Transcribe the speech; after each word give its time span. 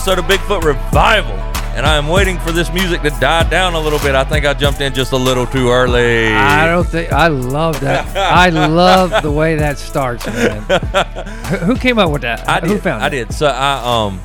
episode 0.00 0.18
of 0.18 0.24
Bigfoot 0.24 0.62
Revival. 0.62 1.34
And 1.76 1.84
I 1.84 1.96
am 1.96 2.08
waiting 2.08 2.38
for 2.38 2.52
this 2.52 2.72
music 2.72 3.02
to 3.02 3.10
die 3.20 3.46
down 3.50 3.74
a 3.74 3.78
little 3.78 3.98
bit. 3.98 4.14
I 4.14 4.24
think 4.24 4.46
I 4.46 4.54
jumped 4.54 4.80
in 4.80 4.94
just 4.94 5.12
a 5.12 5.16
little 5.18 5.44
too 5.46 5.68
early. 5.68 6.32
I 6.32 6.66
don't 6.66 6.86
think 6.88 7.12
I 7.12 7.26
love 7.28 7.78
that. 7.80 8.16
I 8.16 8.48
love 8.66 9.22
the 9.22 9.30
way 9.30 9.56
that 9.56 9.76
starts, 9.76 10.24
man. 10.26 10.62
Who 11.66 11.76
came 11.76 11.98
up 11.98 12.10
with 12.10 12.22
that? 12.22 12.48
I 12.48 12.60
Who 12.60 12.68
did. 12.74 12.82
found 12.82 13.02
I 13.02 13.08
it? 13.08 13.10
did. 13.10 13.34
So 13.34 13.46
I 13.46 14.06
um 14.06 14.20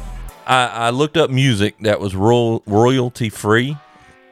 I, 0.48 0.66
I 0.68 0.90
looked 0.92 1.18
up 1.18 1.30
music 1.30 1.76
that 1.82 2.00
was 2.00 2.16
royal, 2.16 2.64
royalty 2.66 3.28
free 3.30 3.76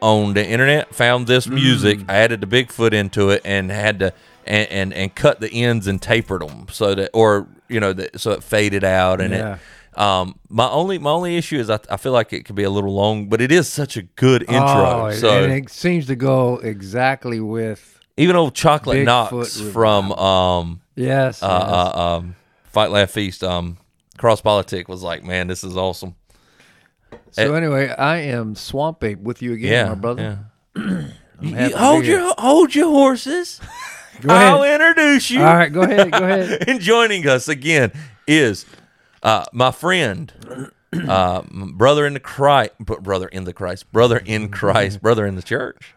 on 0.02 0.33
the 0.35 0.47
internet. 0.47 0.95
Found 0.95 1.27
this 1.27 1.45
Mm. 1.45 1.55
music. 1.55 1.99
I 2.07 2.16
added 2.19 2.39
the 2.39 2.47
Bigfoot 2.47 2.94
into 2.94 3.31
it 3.31 3.41
and 3.44 3.69
had 3.69 3.99
to 3.99 4.13
and 4.47 4.69
and, 4.71 4.94
and 4.94 5.13
cut 5.13 5.41
the 5.41 5.52
ends 5.52 5.88
and 5.88 6.02
tapered 6.02 6.41
them 6.41 6.67
so 6.71 6.95
that 6.95 7.09
or 7.13 7.47
you 7.67 7.81
know 7.81 7.91
that 7.91 8.21
so 8.21 8.31
it 8.31 8.44
faded 8.44 8.85
out 8.85 9.19
and 9.19 9.33
Yeah. 9.33 9.53
it. 9.55 9.59
Um, 9.95 10.39
my 10.49 10.69
only 10.69 10.97
my 10.97 11.11
only 11.11 11.38
issue 11.38 11.58
is 11.59 11.69
I, 11.69 11.80
I 11.89 11.97
feel 11.97 12.11
like 12.11 12.33
it 12.33 12.44
could 12.45 12.55
be 12.55 12.63
a 12.63 12.69
little 12.69 12.94
long, 12.94 13.27
but 13.30 13.41
it 13.41 13.52
is 13.52 13.67
such 13.67 13.97
a 13.97 14.02
good 14.03 14.44
intro. 14.44 15.08
Oh, 15.08 15.11
so 15.11 15.44
and 15.44 15.53
it 15.53 15.69
seems 15.69 16.08
to 16.08 16.16
go 16.16 16.58
exactly 16.58 17.39
with 17.39 17.99
even 18.17 18.36
old 18.36 18.55
Chocolate 18.55 18.97
Bigfoot 18.97 19.05
Knox 19.05 19.61
from 19.71 20.11
um 20.14 20.81
yes. 20.95 21.41
uh, 21.44 21.47
yes. 21.47 21.71
uh 21.95 22.16
um 22.17 22.36
Fight 22.64 22.91
Laugh 22.91 23.11
Feast 23.11 23.44
um 23.44 23.77
Cross 24.17 24.41
Politic 24.41 24.88
was 24.88 25.03
like, 25.03 25.23
man, 25.23 25.47
this 25.47 25.64
is 25.64 25.75
awesome. 25.75 26.16
so 27.31 27.53
anyway, 27.53 27.89
I 27.89 28.17
am 28.17 28.55
Swamp 28.55 29.03
Ape 29.03 29.19
with 29.19 29.41
you 29.41 29.53
again, 29.53 29.71
Yeah, 29.71 29.89
my 29.89 29.95
brother. 29.95 30.39
yeah. 30.75 31.08
You- 31.41 31.75
hold 31.75 32.05
your 32.05 32.33
hold 32.38 32.73
your 32.73 32.89
horses. 32.89 33.59
Go 34.21 34.33
ahead. 34.33 34.47
I'll 34.47 34.64
introduce 34.64 35.30
you. 35.31 35.41
All 35.41 35.55
right, 35.55 35.73
go 35.73 35.81
ahead. 35.81 36.11
Go 36.11 36.23
ahead. 36.23 36.64
and 36.69 36.80
joining 36.80 37.27
us 37.27 37.47
again 37.49 37.91
is 38.27 38.66
uh, 39.23 39.45
my 39.52 39.71
friend, 39.71 40.31
uh, 41.07 41.41
brother 41.49 42.05
in 42.05 42.13
the 42.13 42.19
Christ, 42.19 42.71
brother 42.79 43.27
in 43.27 43.45
the 43.45 43.53
Christ, 43.53 43.91
brother 43.91 44.17
in 44.17 44.49
Christ, 44.49 45.02
brother 45.02 45.25
in 45.25 45.35
the 45.35 45.41
church, 45.41 45.95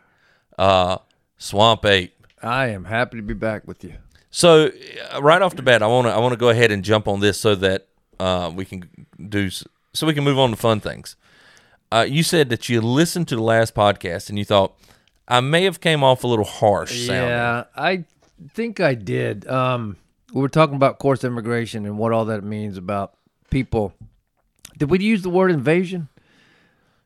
uh, 0.59 0.99
Swamp 1.37 1.85
Ape. 1.85 2.15
I 2.43 2.69
am 2.69 2.85
happy 2.85 3.17
to 3.17 3.23
be 3.23 3.35
back 3.35 3.67
with 3.67 3.83
you. 3.85 3.95
So 4.31 4.71
uh, 5.13 5.23
right 5.23 5.43
off 5.43 5.57
the 5.57 5.63
bat, 5.63 5.83
I 5.83 5.87
want 5.87 6.07
to 6.07 6.13
I 6.13 6.19
want 6.19 6.33
to 6.33 6.37
go 6.39 6.51
ahead 6.51 6.71
and 6.71 6.85
jump 6.85 7.09
on 7.09 7.21
this 7.21 7.41
so 7.41 7.55
that 7.57 7.89
uh, 8.21 8.53
we 8.55 8.65
can 8.65 8.89
do 9.29 9.51
so 9.51 10.07
we 10.07 10.15
can 10.15 10.25
move 10.25 10.39
on 10.39 10.51
to 10.51 10.57
fun 10.57 10.81
things. 10.81 11.17
Uh, 11.91 12.07
you 12.09 12.23
said 12.23 12.49
that 12.51 12.69
you 12.69 12.81
listened 12.81 13.29
to 13.29 13.37
the 13.37 13.43
last 13.43 13.75
podcast 13.75 14.29
and 14.29 14.39
you 14.39 14.45
thought 14.45 14.77
I 15.27 15.41
may 15.41 15.65
have 15.65 15.81
came 15.81 16.05
off 16.05 16.23
a 16.25 16.27
little 16.27 16.45
harsh 16.45 17.07
sounding. 17.07 17.29
Yeah, 17.29 17.65
I 17.75 18.05
think 18.53 18.81
I 18.81 18.95
did. 18.95 19.47
Um, 19.49 19.97
we 20.33 20.41
were 20.41 20.49
talking 20.49 20.77
about 20.77 20.99
course 20.99 21.25
immigration 21.25 21.87
and 21.87 21.99
what 21.99 22.13
all 22.13 22.25
that 22.27 22.43
means 22.45 22.77
about 22.77 23.15
people. 23.51 23.93
Did 24.77 24.91
we 24.91 24.99
use 25.01 25.23
the 25.23 25.31
word 25.31 25.51
invasion? 25.51 26.09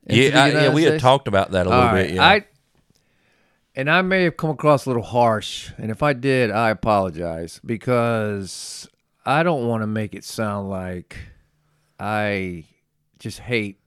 Yeah, 0.06 0.42
I- 0.42 0.48
yeah, 0.48 0.72
we 0.74 0.82
had 0.84 1.00
talked 1.00 1.28
about 1.28 1.50
that 1.52 1.66
a 1.66 1.68
little 1.70 1.84
All 1.84 1.92
bit. 1.94 2.00
right, 2.06 2.14
Yeah, 2.14 2.24
I 2.26 2.44
and 3.76 3.88
I 3.88 4.02
may 4.02 4.24
have 4.24 4.36
come 4.36 4.50
across 4.50 4.86
a 4.86 4.88
little 4.88 5.02
harsh, 5.02 5.70
and 5.78 5.90
if 5.90 6.02
I 6.02 6.12
did, 6.12 6.50
I 6.50 6.70
apologize 6.70 7.60
because 7.64 8.88
I 9.24 9.42
don't 9.44 9.68
want 9.68 9.82
to 9.82 9.86
make 9.86 10.14
it 10.14 10.24
sound 10.24 10.68
like 10.70 11.16
I 11.98 12.64
just 13.18 13.38
hate 13.38 13.78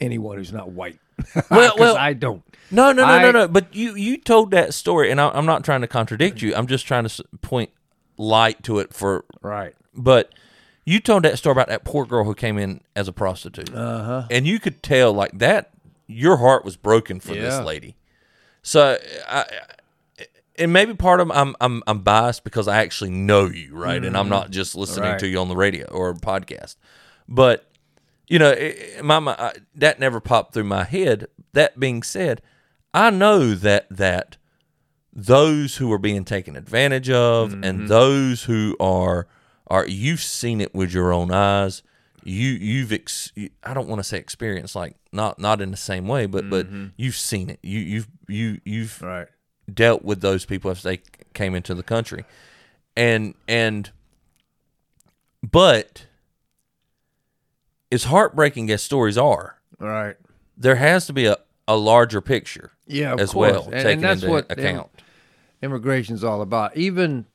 anyone 0.00 0.38
who's 0.38 0.52
not 0.52 0.70
white. 0.70 0.98
Well, 1.50 1.74
well- 1.78 1.96
I 1.96 2.14
don't. 2.14 2.42
No, 2.70 2.92
no, 2.92 3.02
no, 3.06 3.18
no, 3.20 3.28
I- 3.28 3.32
no. 3.32 3.48
But 3.48 3.74
you 3.74 3.94
you 3.94 4.16
told 4.18 4.50
that 4.50 4.74
story, 4.74 5.10
and 5.10 5.20
I, 5.20 5.28
I'm 5.30 5.46
not 5.46 5.64
trying 5.64 5.80
to 5.82 5.86
contradict 5.86 6.42
you. 6.42 6.54
I'm 6.54 6.66
just 6.66 6.86
trying 6.86 7.06
to 7.06 7.24
point 7.40 7.70
light 8.18 8.62
to 8.64 8.78
it 8.80 8.92
for. 8.92 9.24
Right. 9.40 9.74
But 9.94 10.34
you 10.84 11.00
told 11.00 11.22
that 11.24 11.38
story 11.38 11.52
about 11.52 11.68
that 11.68 11.84
poor 11.84 12.04
girl 12.04 12.24
who 12.24 12.34
came 12.34 12.58
in 12.58 12.80
as 12.94 13.08
a 13.08 13.12
prostitute, 13.12 13.74
Uh 13.74 14.04
huh. 14.04 14.26
and 14.30 14.46
you 14.46 14.58
could 14.58 14.82
tell 14.82 15.12
like 15.12 15.38
that 15.38 15.70
your 16.06 16.36
heart 16.38 16.64
was 16.64 16.76
broken 16.76 17.20
for 17.20 17.34
this 17.34 17.58
lady. 17.60 17.94
So, 18.62 18.98
I, 19.28 19.44
and 20.56 20.72
maybe 20.72 20.94
part 20.94 21.20
of 21.20 21.30
I'm 21.30 21.54
I'm 21.60 21.82
I'm 21.86 22.00
biased 22.00 22.42
because 22.44 22.66
I 22.68 22.78
actually 22.78 23.10
know 23.10 23.46
you, 23.46 23.74
right? 23.76 24.02
And 24.04 24.16
I'm 24.16 24.28
not 24.28 24.50
just 24.50 24.74
listening 24.74 25.04
Mm-hmm. 25.04 25.10
Right. 25.12 25.20
to 25.20 25.28
you 25.28 25.38
on 25.40 25.48
the 25.48 25.56
radio 25.56 25.86
or 25.86 26.10
a 26.10 26.14
podcast. 26.14 26.76
But 27.28 27.70
you 28.26 28.38
know, 28.38 28.50
it- 28.50 29.04
my, 29.04 29.18
my 29.20 29.32
I, 29.38 29.52
that 29.76 30.00
never 30.00 30.20
popped 30.20 30.54
through 30.54 30.64
my 30.64 30.84
head. 30.84 31.26
That 31.52 31.78
being 31.78 32.02
said, 32.02 32.40
I 32.94 33.10
know 33.10 33.54
that 33.54 33.86
that 33.90 34.37
those 35.20 35.76
who 35.76 35.92
are 35.92 35.98
being 35.98 36.24
taken 36.24 36.54
advantage 36.54 37.10
of 37.10 37.50
Mm-hmm. 37.50 37.64
and 37.64 37.88
those 37.88 38.44
who 38.44 38.76
are 38.78 39.26
are 39.66 39.84
you've 39.86 40.20
seen 40.22 40.60
it 40.60 40.72
with 40.74 40.92
your 40.94 41.12
own 41.12 41.30
eyes. 41.32 41.82
You 42.24 42.50
you've 42.50 42.92
ex, 42.92 43.32
you- 43.34 43.50
I 43.64 43.74
don't 43.74 43.88
want 43.88 43.98
to 43.98 44.04
say 44.04 44.18
experience 44.18 44.76
like 44.76 44.94
not 45.12 45.38
not 45.40 45.60
in 45.60 45.70
the 45.72 45.76
same 45.76 46.06
way, 46.06 46.26
but 46.26 46.48
but 46.48 46.66
you've 46.96 47.16
seen 47.16 47.50
it. 47.50 47.58
You 47.62 47.80
you've 47.80 48.08
you 48.28 48.60
you've 48.64 48.90
Mm-hmm. 48.98 49.06
Right. 49.06 49.28
dealt 49.72 50.02
with 50.04 50.20
those 50.20 50.44
people 50.44 50.70
as 50.70 50.82
they 50.82 51.00
came 51.34 51.54
into 51.54 51.74
the 51.74 51.82
country 51.82 52.24
and 52.96 53.34
and 53.48 53.90
but 55.48 56.06
as 57.92 58.04
heartbreaking 58.04 58.70
as 58.70 58.82
stories 58.82 59.16
are 59.18 59.56
Right. 59.78 60.16
there 60.56 60.76
has 60.76 61.06
to 61.06 61.12
be 61.12 61.26
a, 61.26 61.36
a 61.68 61.76
larger 61.76 62.20
picture 62.20 62.72
Yeah, 62.86 63.12
of 63.14 63.20
as 63.20 63.32
course. 63.32 63.52
well 63.52 63.62
And- 63.64 63.72
taken 63.74 63.90
and 63.92 64.02
that's 64.04 64.22
into 64.22 64.32
what 64.32 64.50
account 64.50 64.90
immigration's 65.62 66.22
all 66.24 66.40
about. 66.42 66.76
Even, 66.76 67.26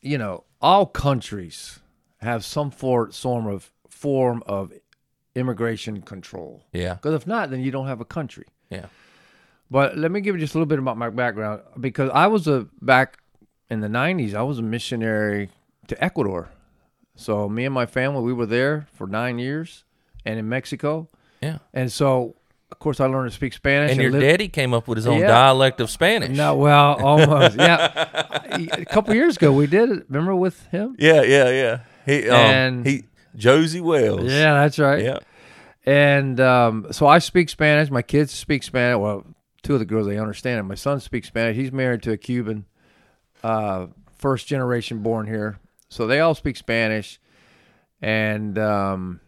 you 0.00 0.18
know, 0.18 0.44
all 0.60 0.86
countries 0.86 1.80
have 2.20 2.44
some 2.44 2.70
for, 2.70 3.10
form 3.10 3.46
of 3.46 3.72
form 3.88 4.42
of 4.46 4.72
immigration 5.34 6.02
control. 6.02 6.62
yeah 6.72 6.94
Because 6.94 7.14
if 7.14 7.26
not, 7.26 7.50
then 7.50 7.60
you 7.60 7.70
don't 7.70 7.86
have 7.86 8.00
a 8.00 8.04
country. 8.04 8.46
yeah 8.70 8.86
But 9.70 9.96
let 9.96 10.10
me 10.10 10.20
give 10.20 10.34
you 10.34 10.40
just 10.40 10.54
a 10.54 10.58
little 10.58 10.66
bit 10.66 10.78
about 10.78 10.96
my 10.96 11.08
background 11.10 11.62
because 11.80 12.10
I 12.12 12.26
was 12.26 12.46
a 12.48 12.66
back 12.80 13.18
in 13.70 13.80
the 13.80 13.88
'90s. 13.88 14.34
I 14.34 14.42
was 14.42 14.58
a 14.58 14.62
missionary 14.62 15.50
to 15.88 16.04
Ecuador. 16.04 16.50
So 17.14 17.48
me 17.48 17.64
and 17.64 17.74
my 17.74 17.86
family, 17.86 18.22
we 18.22 18.32
were 18.32 18.46
there 18.46 18.86
for 18.92 19.06
nine 19.06 19.38
years, 19.38 19.84
and 20.24 20.38
in 20.38 20.48
Mexico. 20.48 21.08
yeah 21.42 21.58
And 21.72 21.90
so, 21.92 22.36
of 22.72 22.78
course, 22.80 22.98
I 23.00 23.06
learned 23.06 23.30
to 23.30 23.34
speak 23.36 23.52
Spanish. 23.52 23.92
and 23.92 24.00
your 24.02 24.10
lived- 24.10 24.22
daddy 24.24 24.48
came 24.48 24.74
up 24.74 24.88
with 24.88 24.96
his 24.96 25.06
own 25.06 25.20
Yeah. 25.20 25.28
dialect 25.28 25.80
of 25.80 25.88
spanish 25.90 26.36
No, 26.36 26.56
well, 26.56 26.94
almost. 27.04 27.56
yeah. 27.56 28.26
A 28.72 28.84
couple 28.86 29.14
years 29.14 29.36
ago, 29.36 29.52
we 29.52 29.66
did 29.66 29.90
it. 29.90 30.06
Remember 30.08 30.34
with 30.34 30.66
him? 30.68 30.96
yeah 30.98 31.22
yeah 31.22 31.48
yeah 31.50 31.78
he 32.06 32.28
um, 32.28 32.36
And- 32.36 32.86
he 32.86 33.04
josie 33.36 33.80
wells 33.80 34.24
Yeah, 34.30 34.54
that's 34.54 34.78
right. 34.78 35.02
yeah 35.04 35.18
And 35.86 36.38
um, 36.40 36.86
so 36.90 37.06
I 37.06 37.18
speak 37.18 37.48
Spanish. 37.48 37.90
My 37.90 38.02
kids 38.02 38.32
speak 38.32 38.62
Spanish. 38.62 38.98
Well, 39.00 39.24
two 39.62 39.74
of 39.74 39.78
the 39.78 39.84
girls 39.86 40.06
they 40.06 40.18
understand 40.18 40.58
it. 40.60 40.62
My 40.64 40.74
son 40.76 40.98
speaks 41.00 41.28
Spanish. 41.28 41.56
He's 41.56 41.72
married 41.72 42.02
to 42.02 42.12
a 42.12 42.16
Cuban, 42.16 42.66
uh, 43.44 43.86
first 44.18 44.46
generation 44.46 44.98
born 45.02 45.26
here. 45.26 45.58
So 45.88 46.06
they 46.06 46.20
all 46.20 46.34
speak 46.34 46.56
Spanish. 46.56 47.18
And 48.00 48.58
um, 48.58 49.20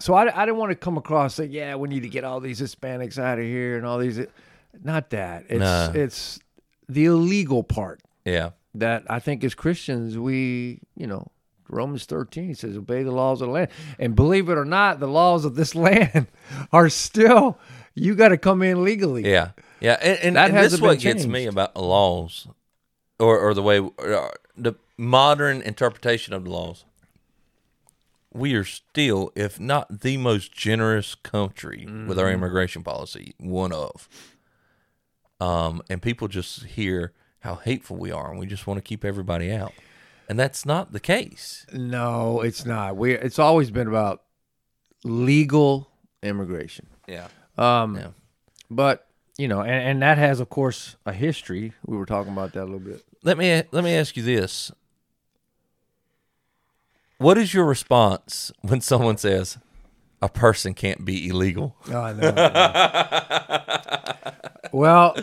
so 0.00 0.14
I, 0.14 0.42
I 0.42 0.44
didn't 0.46 0.58
want 0.58 0.70
to 0.70 0.76
come 0.76 0.96
across 0.96 1.34
say, 1.34 1.46
yeah, 1.46 1.76
we 1.76 1.88
need 1.88 2.02
to 2.02 2.08
get 2.08 2.24
all 2.24 2.40
these 2.40 2.60
Hispanics 2.60 3.18
out 3.18 3.38
of 3.38 3.44
here 3.44 3.76
and 3.76 3.86
all 3.86 3.98
these. 3.98 4.18
Uh, 4.18 4.26
not 4.82 5.10
that. 5.10 5.44
It's 5.48 5.60
No. 5.60 5.92
it's 5.94 6.40
the 6.88 7.04
illegal 7.04 7.62
part 7.62 8.00
yeah 8.24 8.50
that 8.74 9.04
I 9.08 9.20
think 9.20 9.44
as 9.44 9.54
Christians 9.54 10.18
we, 10.18 10.80
you 10.96 11.06
know, 11.06 11.28
Romans 11.68 12.04
13 12.04 12.54
says 12.56 12.76
obey 12.76 13.02
the 13.04 13.12
laws 13.12 13.40
of 13.40 13.48
the 13.48 13.52
land. 13.52 13.68
And 13.98 14.16
believe 14.16 14.48
it 14.48 14.58
or 14.58 14.64
not, 14.64 14.98
the 15.00 15.06
laws 15.06 15.44
of 15.44 15.54
this 15.54 15.74
land 15.86 16.26
are 16.72 16.88
still 16.88 17.58
you 17.94 18.14
got 18.14 18.28
to 18.28 18.38
come 18.38 18.62
in 18.62 18.84
legally. 18.84 19.28
Yeah, 19.30 19.50
yeah, 19.80 19.98
and, 20.00 20.18
and, 20.20 20.36
That 20.36 20.50
and 20.50 20.58
this 20.58 20.72
is 20.72 20.80
what 20.80 21.00
been 21.00 21.16
gets 21.16 21.26
me 21.26 21.46
about 21.46 21.74
the 21.74 21.82
laws, 21.82 22.46
or 23.18 23.38
or 23.38 23.54
the 23.54 23.62
way 23.62 23.78
or 23.78 24.32
the 24.56 24.74
modern 24.96 25.62
interpretation 25.62 26.34
of 26.34 26.44
the 26.44 26.50
laws. 26.50 26.84
We 28.32 28.54
are 28.54 28.64
still, 28.64 29.32
if 29.34 29.58
not 29.58 30.00
the 30.02 30.16
most 30.16 30.52
generous 30.52 31.14
country 31.14 31.84
with 32.06 32.18
our 32.18 32.26
Mm-hmm. 32.26 32.34
immigration 32.34 32.82
policy, 32.84 33.34
one 33.38 33.72
of. 33.72 34.08
Um, 35.40 35.82
and 35.90 36.00
people 36.02 36.28
just 36.28 36.64
hear 36.64 37.12
how 37.40 37.56
hateful 37.56 37.96
we 37.96 38.10
are, 38.12 38.30
and 38.30 38.38
we 38.38 38.46
just 38.46 38.66
want 38.66 38.78
to 38.78 38.82
keep 38.82 39.04
everybody 39.04 39.50
out, 39.50 39.72
and 40.28 40.38
that's 40.38 40.66
not 40.66 40.92
the 40.92 41.00
case. 41.00 41.64
No, 41.72 42.42
it's 42.42 42.66
not. 42.66 42.96
We 42.96 43.14
it's 43.14 43.38
always 43.38 43.70
been 43.70 43.88
about 43.88 44.22
legal 45.04 45.88
immigration. 46.22 46.86
Yeah, 47.08 47.28
Um 47.56 47.96
Yeah. 47.96 48.08
but 48.70 49.06
you 49.38 49.48
know, 49.48 49.62
and, 49.62 49.70
and 49.70 50.02
that 50.02 50.18
has 50.18 50.38
of 50.40 50.50
course 50.50 50.96
a 51.06 51.12
history. 51.14 51.72
We 51.86 51.96
were 51.96 52.04
talking 52.06 52.32
about 52.32 52.52
that 52.52 52.62
a 52.64 52.64
little 52.64 52.78
bit. 52.80 53.02
let 53.22 53.38
me 53.38 53.62
let 53.72 53.82
me 53.82 53.94
ask 53.94 54.16
you 54.18 54.22
this: 54.22 54.70
What 57.20 57.36
is 57.36 57.52
your 57.52 57.66
response 57.66 58.50
when 58.62 58.80
someone 58.80 59.18
says 59.18 59.58
a 60.22 60.28
person 60.30 60.72
can't 60.72 61.04
be 61.04 61.28
illegal? 61.28 61.76
Oh, 61.90 62.00
I 62.00 62.12
know. 62.14 62.32
well, 64.72 65.14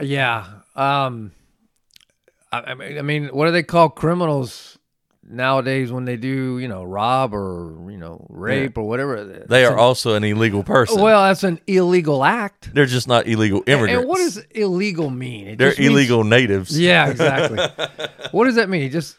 yeah. 0.00 0.44
Um, 0.74 1.30
I, 2.50 2.62
I 2.62 2.74
mean, 2.74 2.98
I 2.98 3.02
mean, 3.02 3.28
what 3.28 3.46
do 3.46 3.52
they 3.52 3.62
call 3.62 3.88
criminals? 3.90 4.72
nowadays 5.28 5.90
when 5.90 6.04
they 6.04 6.16
do, 6.16 6.58
you 6.60 6.68
know, 6.68 6.84
rob 6.84 7.34
or 7.34 7.90
you 7.90 7.96
know, 7.96 8.24
rape 8.28 8.78
or 8.78 8.84
whatever, 8.84 9.24
They 9.48 9.64
are 9.64 9.76
also 9.76 10.14
an 10.14 10.22
illegal 10.22 10.62
person. 10.62 11.00
well, 11.00 11.24
that's 11.24 11.42
an 11.42 11.58
illegal 11.66 12.22
act. 12.24 12.72
They're 12.72 12.86
just 12.86 13.08
not 13.08 13.26
illegal 13.26 13.64
immigrants. 13.66 13.98
And 14.02 14.08
what 14.08 14.18
does 14.18 14.38
illegal 14.52 15.10
mean? 15.10 15.48
It 15.48 15.58
They're 15.58 15.70
just 15.70 15.80
means- 15.80 15.90
illegal 15.90 16.22
natives. 16.22 16.78
Yeah, 16.78 17.08
exactly. 17.10 17.58
what 18.30 18.44
does 18.44 18.54
that 18.54 18.68
mean? 18.68 18.88
Just 18.92 19.16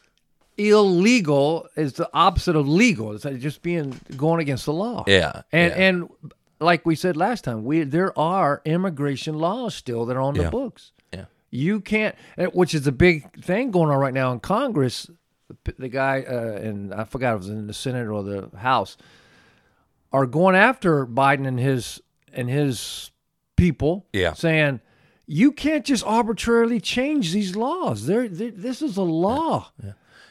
illegal 0.57 1.67
is 1.75 1.93
the 1.93 2.09
opposite 2.13 2.55
of 2.55 2.67
legal. 2.67 3.13
It's 3.13 3.25
like 3.25 3.39
just 3.39 3.61
being 3.61 3.99
going 4.15 4.41
against 4.41 4.65
the 4.65 4.73
law. 4.73 5.03
Yeah, 5.07 5.43
And 5.51 5.71
yeah. 5.71 5.77
and 5.83 6.09
like 6.59 6.85
we 6.85 6.95
said 6.95 7.15
last 7.17 7.43
time, 7.43 7.63
we 7.65 7.83
there 7.83 8.17
are 8.17 8.61
immigration 8.65 9.35
laws 9.37 9.75
still 9.75 10.05
that 10.07 10.17
are 10.17 10.21
on 10.21 10.35
Yeah. 10.35 10.43
the 10.45 10.49
books. 10.51 10.91
Yeah. 11.13 11.25
You 11.51 11.79
can't, 11.79 12.15
which 12.53 12.73
is 12.73 12.85
a 12.87 12.91
big 12.91 13.43
thing 13.43 13.71
going 13.71 13.89
on 13.89 13.97
right 13.99 14.13
now 14.13 14.31
in 14.31 14.39
Congress. 14.39 15.09
The, 15.63 15.73
the 15.79 15.87
guy, 15.87 16.23
uh, 16.27 16.59
and 16.61 16.93
I 16.93 17.05
forgot 17.05 17.29
if 17.35 17.35
it 17.35 17.37
was 17.37 17.49
in 17.49 17.67
the 17.67 17.73
Senate 17.73 18.07
or 18.07 18.21
the 18.23 18.49
House, 18.57 18.97
are 20.11 20.25
going 20.25 20.55
after 20.55 21.05
Biden 21.05 21.47
and 21.47 21.59
his 21.59 22.01
and 22.33 22.49
his 22.49 23.11
people. 23.55 24.05
Yeah. 24.13 24.33
saying 24.33 24.81
you 25.29 25.51
can't 25.51 25.85
just 25.85 26.05
arbitrarily 26.05 26.79
change 26.79 27.33
these 27.33 27.55
laws. 27.55 28.05
They're, 28.07 28.27
they 28.27 28.49
this 28.49 28.81
is 28.81 28.97
a 28.97 29.03
law. 29.03 29.71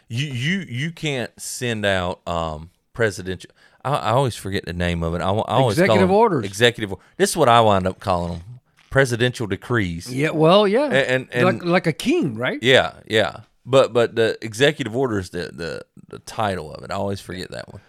You 0.08 0.26
you 0.28 0.58
you 0.68 0.90
can't 0.92 1.30
send 1.40 1.84
out 1.84 2.20
um 2.28 2.70
presidential. 2.92 3.50
I, 3.84 3.94
I 3.94 4.10
always 4.10 4.36
forget 4.36 4.64
the 4.64 4.72
name 4.72 5.02
of 5.02 5.14
it. 5.14 5.18
I, 5.20 5.30
I 5.30 5.42
always 5.58 5.78
Executive 5.78 6.10
orders. 6.10 6.44
Executive. 6.44 6.94
This 7.16 7.30
is 7.30 7.36
what 7.36 7.48
I 7.48 7.60
wind 7.60 7.86
up 7.86 8.00
calling 8.00 8.32
them. 8.34 8.42
Presidential 8.90 9.46
decrees. 9.46 10.12
Yeah, 10.12 10.30
well, 10.30 10.66
yeah, 10.66 10.86
And- 10.86 11.28
and- 11.32 11.44
like 11.44 11.64
like 11.64 11.86
a 11.86 11.92
king, 11.92 12.36
right? 12.36 12.58
Yeah, 12.62 12.94
yeah. 13.06 13.40
But 13.64 13.92
but 13.92 14.14
the 14.14 14.38
executive 14.42 14.96
order 14.96 15.18
is 15.18 15.30
the, 15.30 15.50
the 15.52 15.82
the 16.08 16.18
title 16.20 16.72
of 16.72 16.84
it. 16.84 16.90
I 16.90 16.94
always 16.94 17.20
forget 17.20 17.50
that 17.50 17.70
one. 17.72 17.82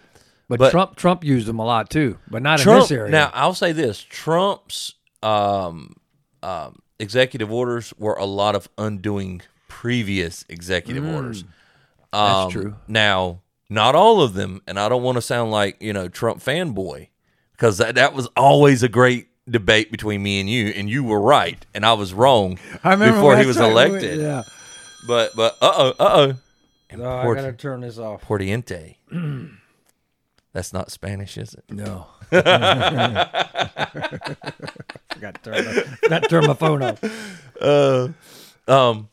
But, 0.48 0.58
But- 0.58 0.70
Trump 0.72 0.96
Trump 0.96 1.24
used 1.24 1.46
them 1.46 1.58
a 1.60 1.64
lot 1.64 1.88
too, 1.88 2.18
but 2.28 2.42
not 2.42 2.60
in 2.60 2.66
this 2.66 2.90
area. 2.90 3.10
Now 3.12 3.30
I'll 3.32 3.54
say 3.54 3.72
this: 3.72 4.00
Trump's 4.02 4.94
um, 5.22 5.94
um, 6.42 6.80
executive 6.98 7.52
orders 7.52 7.94
were 7.98 8.14
a 8.14 8.24
lot 8.24 8.54
of 8.56 8.68
undoing 8.76 9.42
previous 9.68 10.44
executive 10.48 11.04
orders. 11.06 11.44
That's 12.12 12.46
Um, 12.46 12.50
true. 12.50 12.74
Now, 12.88 13.42
not 13.70 13.94
all 13.94 14.20
of 14.22 14.32
them, 14.34 14.62
and 14.66 14.78
I 14.80 14.88
don't 14.88 15.02
want 15.02 15.16
to 15.16 15.22
sound 15.22 15.50
like 15.50 15.76
you 15.80 15.92
know 15.92 16.08
Trump 16.08 16.42
fanboy 16.42 17.08
because 17.52 17.78
that 17.78 17.94
that 17.96 18.14
was 18.14 18.26
always 18.36 18.82
a 18.82 18.88
great 18.88 19.28
debate 19.48 19.90
between 19.90 20.22
me 20.22 20.40
and 20.40 20.48
you, 20.48 20.68
and 20.68 20.88
you 20.90 21.02
were 21.04 21.20
right 21.20 21.64
and 21.74 21.84
I 21.86 21.94
was 21.94 22.12
wrong 22.12 22.58
I 22.84 22.90
remember 22.92 23.14
before 23.16 23.36
he 23.38 23.46
was 23.46 23.56
started- 23.56 23.72
elected. 23.72 24.20
Yeah. 24.20 24.42
But 25.06 25.34
but 25.36 25.56
uh 25.62 25.72
oh 25.74 25.94
uh 25.98 26.32
oh. 26.92 26.96
No, 26.96 27.10
I 27.10 27.34
gotta 27.34 27.52
turn 27.52 27.82
this 27.82 27.98
off. 27.98 28.22
Portiente. 28.22 28.96
That's 30.54 30.72
not 30.72 30.90
Spanish, 30.90 31.36
is 31.36 31.52
it? 31.54 31.64
No. 31.70 32.06
Forgot 32.30 33.32
to 35.34 35.40
turn 35.42 35.64
my, 35.64 35.72
forgot 36.02 36.22
to 36.22 36.28
turn 36.28 36.46
my 36.46 36.54
phone 36.54 36.82
off. 36.82 37.02
Uh, 37.60 38.08
um, 38.66 39.08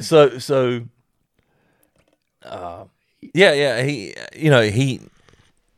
so 0.00 0.38
so, 0.38 0.82
uh, 2.46 2.84
yeah, 3.34 3.52
yeah. 3.52 3.82
He, 3.82 4.14
you 4.34 4.50
know, 4.50 4.62
he 4.62 5.00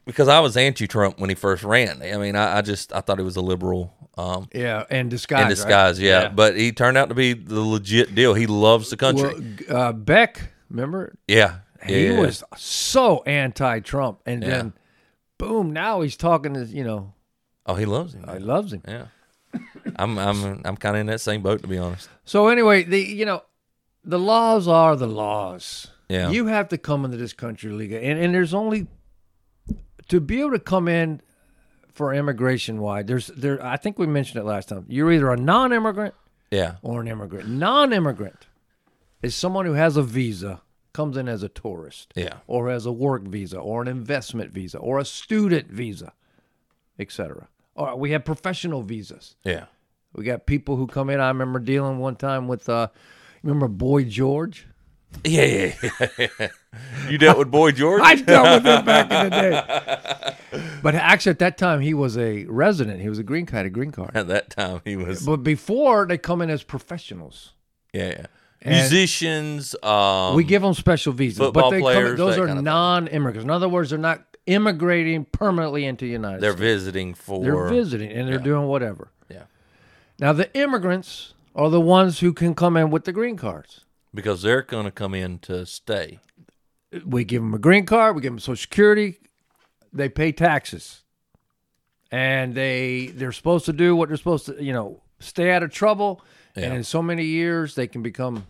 because 0.04 0.28
I 0.28 0.40
was 0.40 0.56
anti-Trump 0.56 1.18
when 1.18 1.28
he 1.30 1.34
first 1.34 1.62
ran. 1.64 2.02
I 2.02 2.16
mean, 2.16 2.34
I, 2.36 2.58
I 2.58 2.62
just 2.62 2.92
I 2.92 3.00
thought 3.00 3.18
he 3.18 3.24
was 3.24 3.36
a 3.36 3.40
liberal. 3.42 3.94
Um, 4.16 4.48
Yeah, 4.52 4.84
and 4.90 5.08
disguise. 5.08 5.40
in 5.42 5.44
right? 5.46 5.50
disguise, 5.50 6.00
yeah. 6.00 6.28
But 6.28 6.56
he 6.56 6.72
turned 6.72 6.96
out 6.98 7.08
to 7.08 7.14
be 7.14 7.34
the 7.34 7.60
legit 7.60 8.14
deal. 8.16 8.34
He 8.34 8.46
loves 8.48 8.90
the 8.90 8.96
country. 8.96 9.30
Well, 9.68 9.76
uh, 9.78 9.92
Beck, 9.92 10.50
remember? 10.68 11.14
yeah, 11.28 11.58
yeah, 11.82 11.86
he 11.88 12.06
yeah. 12.06 12.18
was 12.18 12.42
so 12.56 13.22
anti-Trump, 13.24 14.20
and 14.26 14.42
Yeah. 14.42 14.48
then, 14.48 14.72
boom! 15.38 15.72
Now 15.72 16.00
he's 16.00 16.16
talking 16.16 16.54
to 16.54 16.64
you 16.64 16.82
know, 16.82 17.14
Oh, 17.64 17.74
he 17.76 17.84
loves 17.86 18.12
him. 18.14 18.24
he 18.32 18.40
loves 18.40 18.72
him. 18.72 18.82
Yeah, 18.88 19.06
I'm 19.96 20.18
I'm 20.18 20.62
I'm 20.64 20.76
kind 20.76 20.96
of 20.96 21.00
in 21.00 21.06
that 21.06 21.20
same 21.20 21.40
boat 21.42 21.62
to 21.62 21.68
be 21.68 21.78
honest. 21.78 22.08
So 22.24 22.48
anyway, 22.48 22.82
the 22.82 22.98
you 23.00 23.24
know, 23.24 23.42
the 24.04 24.18
laws 24.18 24.66
are 24.66 24.96
the 24.96 25.06
laws. 25.06 25.88
Yeah. 26.08 26.30
You 26.30 26.46
have 26.46 26.68
to 26.68 26.78
come 26.78 27.04
into 27.04 27.16
this 27.16 27.32
country 27.32 27.70
legal, 27.70 27.98
and 27.98 28.18
and 28.18 28.34
there's 28.34 28.54
only 28.54 28.86
to 30.08 30.20
be 30.20 30.40
able 30.40 30.52
to 30.52 30.58
come 30.58 30.88
in 30.88 31.20
for 31.92 32.14
immigration 32.14 32.80
wide. 32.80 33.06
There's 33.06 33.26
there. 33.28 33.62
I 33.64 33.76
think 33.76 33.98
we 33.98 34.06
mentioned 34.06 34.40
it 34.40 34.46
last 34.46 34.68
time. 34.68 34.86
You're 34.88 35.12
either 35.12 35.30
a 35.30 35.36
non-immigrant 35.36 36.14
Yeah, 36.50 36.76
or 36.82 37.00
an 37.00 37.08
immigrant. 37.08 37.48
Non-immigrant 37.48 38.46
is 39.22 39.34
someone 39.34 39.66
who 39.66 39.74
has 39.74 39.96
a 39.96 40.02
visa, 40.02 40.62
comes 40.94 41.16
in 41.16 41.28
as 41.28 41.42
a 41.42 41.48
tourist, 41.48 42.12
yeah, 42.16 42.36
or 42.46 42.70
as 42.70 42.86
a 42.86 42.92
work 42.92 43.24
visa, 43.24 43.58
or 43.58 43.82
an 43.82 43.88
investment 43.88 44.50
visa, 44.52 44.78
or 44.78 44.98
a 44.98 45.04
student 45.04 45.68
visa, 45.68 46.12
etc. 46.98 47.48
Or 47.74 47.96
we 47.96 48.12
have 48.12 48.24
professional 48.24 48.82
visas. 48.82 49.36
yeah. 49.44 49.66
We 50.14 50.24
got 50.24 50.46
people 50.46 50.76
who 50.76 50.86
come 50.86 51.10
in. 51.10 51.20
I 51.20 51.28
remember 51.28 51.58
dealing 51.58 51.98
one 51.98 52.16
time 52.16 52.48
with, 52.48 52.66
uh, 52.68 52.88
remember 53.42 53.68
Boy 53.68 54.04
George? 54.04 54.66
Yeah, 55.24 55.44
yeah, 55.44 56.08
yeah. 56.38 56.48
you 57.08 57.18
dealt 57.18 57.38
with 57.38 57.50
Boy 57.50 57.72
George? 57.72 58.02
I 58.04 58.14
dealt 58.16 58.62
with 58.64 58.66
him 58.66 58.84
back 58.84 59.10
in 59.10 59.30
the 59.30 59.30
day. 59.30 60.34
But 60.82 60.94
actually, 60.94 61.30
at 61.30 61.40
that 61.40 61.58
time, 61.58 61.80
he 61.80 61.92
was 61.92 62.16
a 62.16 62.44
resident. 62.44 63.00
He 63.00 63.08
was 63.08 63.18
a 63.18 63.24
green 63.24 63.46
card, 63.46 63.66
a 63.66 63.70
green 63.70 63.90
card. 63.90 64.12
At 64.16 64.28
that 64.28 64.50
time, 64.50 64.80
he 64.84 64.96
was. 64.96 65.26
But 65.26 65.38
before, 65.38 66.06
they 66.06 66.16
come 66.18 66.40
in 66.40 66.50
as 66.50 66.62
professionals. 66.62 67.52
Yeah, 67.92 68.08
yeah. 68.10 68.26
And- 68.62 68.74
Musicians. 68.76 69.74
Um, 69.82 70.36
we 70.36 70.44
give 70.44 70.62
them 70.62 70.74
special 70.74 71.12
visas, 71.12 71.38
but 71.38 71.70
they 71.70 71.80
come 71.80 72.06
in, 72.06 72.16
those 72.16 72.36
are 72.38 72.46
kind 72.46 72.50
of 72.50 72.56
thing. 72.58 72.64
non-immigrants. 72.64 73.44
In 73.44 73.50
other 73.50 73.68
words, 73.68 73.90
they're 73.90 73.98
not 73.98 74.22
immigrating 74.46 75.24
permanently 75.26 75.84
into 75.84 76.04
the 76.04 76.12
United 76.12 76.38
States. 76.40 76.54
They're 76.54 76.66
visiting 76.66 77.14
for. 77.14 77.42
They're 77.42 77.68
visiting 77.68 78.10
and 78.12 78.28
they're 78.28 78.38
doing 78.38 78.66
whatever. 78.66 79.10
Yeah, 79.28 79.42
Now, 80.18 80.32
the 80.32 80.52
immigrants 80.56 81.34
are 81.54 81.70
the 81.70 81.80
ones 81.80 82.20
who 82.20 82.32
can 82.32 82.54
come 82.54 82.76
in 82.76 82.90
with 82.90 83.04
the 83.04 83.12
green 83.12 83.36
cards. 83.36 83.84
Because 84.18 84.42
they're 84.42 84.62
going 84.62 84.84
to 84.84 84.90
come 84.90 85.14
in 85.14 85.38
to 85.38 85.64
stay. 85.64 86.18
we 87.06 87.22
give 87.22 87.40
them 87.40 87.54
a 87.54 87.58
green 87.58 87.86
card, 87.86 88.16
we 88.16 88.20
give 88.22 88.32
them 88.32 88.40
Social 88.40 88.56
Security, 88.56 89.16
they 89.92 90.08
pay 90.08 90.32
taxes, 90.32 91.02
and 92.10 92.52
they 92.56 93.12
they're 93.14 93.30
supposed 93.30 93.64
to 93.66 93.72
do 93.72 93.94
what 93.94 94.08
they're 94.08 94.16
supposed 94.16 94.46
to, 94.46 94.60
you 94.62 94.72
know, 94.72 95.00
stay 95.20 95.52
out 95.52 95.62
of 95.62 95.70
trouble, 95.70 96.20
Yeah. 96.56 96.64
and 96.64 96.74
in 96.74 96.82
so 96.82 97.00
many 97.00 97.24
years 97.24 97.76
they 97.76 97.86
can 97.86 98.02
become 98.02 98.46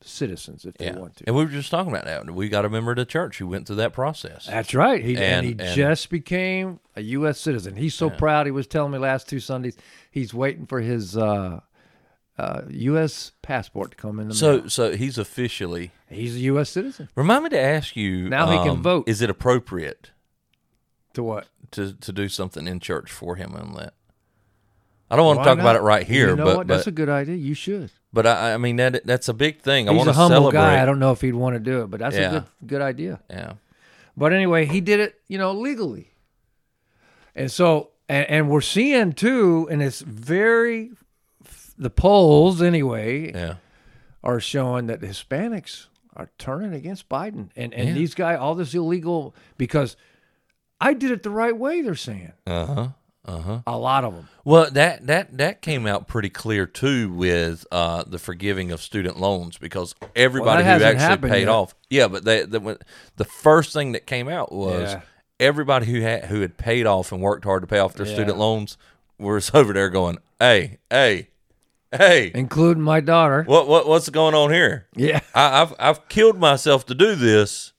citizens 0.00 0.64
if 0.64 0.74
they 0.78 0.86
Yeah, 0.86 0.96
want 0.96 1.16
to. 1.16 1.24
and 1.26 1.36
we 1.36 1.44
were 1.44 1.50
just 1.50 1.70
talking 1.70 1.92
about 1.92 2.06
that. 2.06 2.30
We 2.34 2.48
got 2.48 2.64
a 2.64 2.70
member 2.70 2.92
of 2.92 2.96
the 2.96 3.04
church 3.04 3.36
who 3.36 3.46
went 3.48 3.66
through 3.66 3.76
that 3.76 3.92
process. 3.92 4.46
That's 4.46 4.74
right. 4.74 5.04
He, 5.04 5.14
and, 5.16 5.22
And- 5.22 5.46
he 5.46 5.52
and- 5.66 5.76
just 5.76 6.08
became 6.08 6.80
a 6.96 7.02
U.S. 7.02 7.38
citizen. 7.38 7.76
He's 7.76 7.94
so 7.94 8.08
proud. 8.08 8.46
He 8.46 8.50
was 8.52 8.66
telling 8.66 8.92
me 8.92 8.98
last 8.98 9.28
two 9.28 9.40
Sundays 9.40 9.76
he's 10.10 10.32
waiting 10.32 10.64
for 10.66 10.80
his 10.80 11.16
uh, 11.18 11.60
uh, 12.42 12.62
U.S. 12.68 13.32
passport 13.42 13.92
to 13.92 13.96
come 13.96 14.18
in 14.18 14.28
the 14.28 14.34
So, 14.34 14.58
mail. 14.58 14.68
so 14.70 14.96
he's 14.96 15.16
officially. 15.18 15.92
He's 16.10 16.36
a 16.36 16.40
U.S. 16.40 16.70
citizen. 16.70 17.08
Remind 17.14 17.44
me 17.44 17.50
to 17.50 17.60
ask 17.60 17.94
you. 17.96 18.28
Now 18.28 18.50
he 18.50 18.58
can 18.58 18.76
um, 18.78 18.82
vote. 18.82 19.08
Is 19.08 19.22
it 19.22 19.30
appropriate 19.30 20.10
To 21.14 21.22
what? 21.22 21.46
to 21.72 21.92
to 21.94 22.12
do 22.12 22.28
something 22.28 22.66
in 22.66 22.80
church 22.80 23.10
for 23.10 23.36
him 23.36 23.54
on 23.54 23.74
that? 23.74 23.94
I 25.10 25.16
don't 25.16 25.26
want 25.26 25.38
Why 25.38 25.44
to 25.44 25.50
talk 25.50 25.58
about 25.58 25.76
it 25.76 25.82
right 25.82 26.06
here, 26.06 26.30
You 26.30 26.36
know 26.36 26.44
but 26.44 26.56
what? 26.56 26.66
That's 26.66 26.86
a 26.86 26.90
good 26.90 27.08
idea. 27.10 27.36
You 27.36 27.54
should. 27.54 27.90
but 28.14 28.26
I, 28.26 28.54
I 28.54 28.56
mean 28.56 28.76
that 28.76 29.04
that's 29.06 29.28
a 29.28 29.34
big 29.34 29.60
thing. 29.60 29.88
I 29.88 29.92
He's 29.92 29.98
want 29.98 30.08
a 30.10 30.12
to 30.12 30.16
humble 30.16 30.36
celebrate. 30.36 30.60
guy. 30.60 30.82
I 30.82 30.84
don't 30.86 30.98
know 30.98 31.12
if 31.12 31.20
he'd 31.20 31.34
want 31.34 31.54
to 31.54 31.60
do 31.60 31.82
it, 31.82 31.90
but 31.90 32.00
that's 32.00 32.16
Yeah. 32.16 32.28
a 32.28 32.32
good 32.32 32.44
good 32.66 32.82
idea. 32.82 33.20
Yeah, 33.30 33.52
But 34.16 34.32
anyway, 34.32 34.64
he 34.66 34.80
did 34.80 35.00
it, 35.00 35.20
you 35.28 35.38
know, 35.38 35.52
legally. 35.52 36.08
And 37.34 37.50
so, 37.50 37.90
and, 38.08 38.26
and 38.28 38.50
we're 38.50 38.60
seeing 38.62 39.12
too, 39.12 39.68
and 39.70 39.82
it's 39.82 40.00
very, 40.00 40.90
the 41.82 41.90
polls 41.90 42.62
anyway 42.62 43.32
yeah, 43.32 43.54
are 44.22 44.40
showing 44.40 44.86
that 44.86 45.00
Hispanics 45.00 45.86
are 46.14 46.30
turning 46.38 46.72
against 46.74 47.08
Biden, 47.08 47.50
and 47.56 47.72
and 47.74 47.88
Yeah. 47.88 47.94
these 47.94 48.14
guys, 48.14 48.38
all 48.38 48.54
this 48.54 48.74
illegal 48.74 49.34
because 49.58 49.96
I 50.80 50.94
did 50.94 51.10
it 51.10 51.22
the 51.22 51.30
right 51.30 51.56
way. 51.56 51.80
They're 51.82 51.94
saying 51.94 52.32
uh 52.46 52.66
huh, 52.66 52.88
uh 53.24 53.38
huh. 53.40 53.58
a 53.66 53.78
lot 53.78 54.04
of 54.04 54.14
them. 54.14 54.28
Well, 54.44 54.70
that 54.72 55.06
that 55.06 55.38
that 55.38 55.62
came 55.62 55.86
out 55.86 56.08
pretty 56.08 56.28
clear 56.30 56.66
too 56.66 57.10
with 57.12 57.64
uh, 57.70 58.04
the 58.06 58.18
forgiving 58.18 58.72
of 58.72 58.80
student 58.82 59.18
loans 59.18 59.58
because 59.58 59.94
everybody 60.16 60.64
who 60.64 60.70
actually 60.70 61.28
paid 61.30 61.40
yet. 61.40 61.48
off. 61.48 61.74
Yeah, 61.88 62.08
but 62.08 62.24
they, 62.24 62.42
they 62.42 62.58
went, 62.58 62.82
the 63.16 63.24
first 63.24 63.72
thing 63.72 63.92
that 63.92 64.06
came 64.06 64.28
out 64.28 64.50
was 64.52 64.92
Yeah. 64.92 65.00
everybody 65.40 65.86
who 65.86 66.00
had 66.00 66.24
who 66.26 66.40
had 66.40 66.56
paid 66.58 66.86
off 66.86 67.12
and 67.12 67.20
worked 67.22 67.44
hard 67.44 67.62
to 67.62 67.66
pay 67.66 67.78
off 67.78 67.94
their 67.94 68.06
Yeah. 68.06 68.14
student 68.14 68.38
loans 68.38 68.76
was 69.18 69.50
over 69.54 69.72
there 69.72 69.88
going, 69.88 70.18
"Hey, 70.40 70.78
hey, 70.90 71.28
hey, 71.92 72.30
including 72.34 72.82
my 72.82 73.00
daughter. 73.00 73.44
what 73.44 73.68
what 73.68 73.86
what's 73.86 74.08
going 74.08 74.34
on 74.34 74.52
here? 74.52 74.86
Yeah, 74.96 75.20
I, 75.34 75.62
I've 75.62 75.74
I've 75.78 76.08
killed 76.08 76.38
myself 76.38 76.86
to 76.86 76.94
do 76.94 77.14
this, 77.14 77.72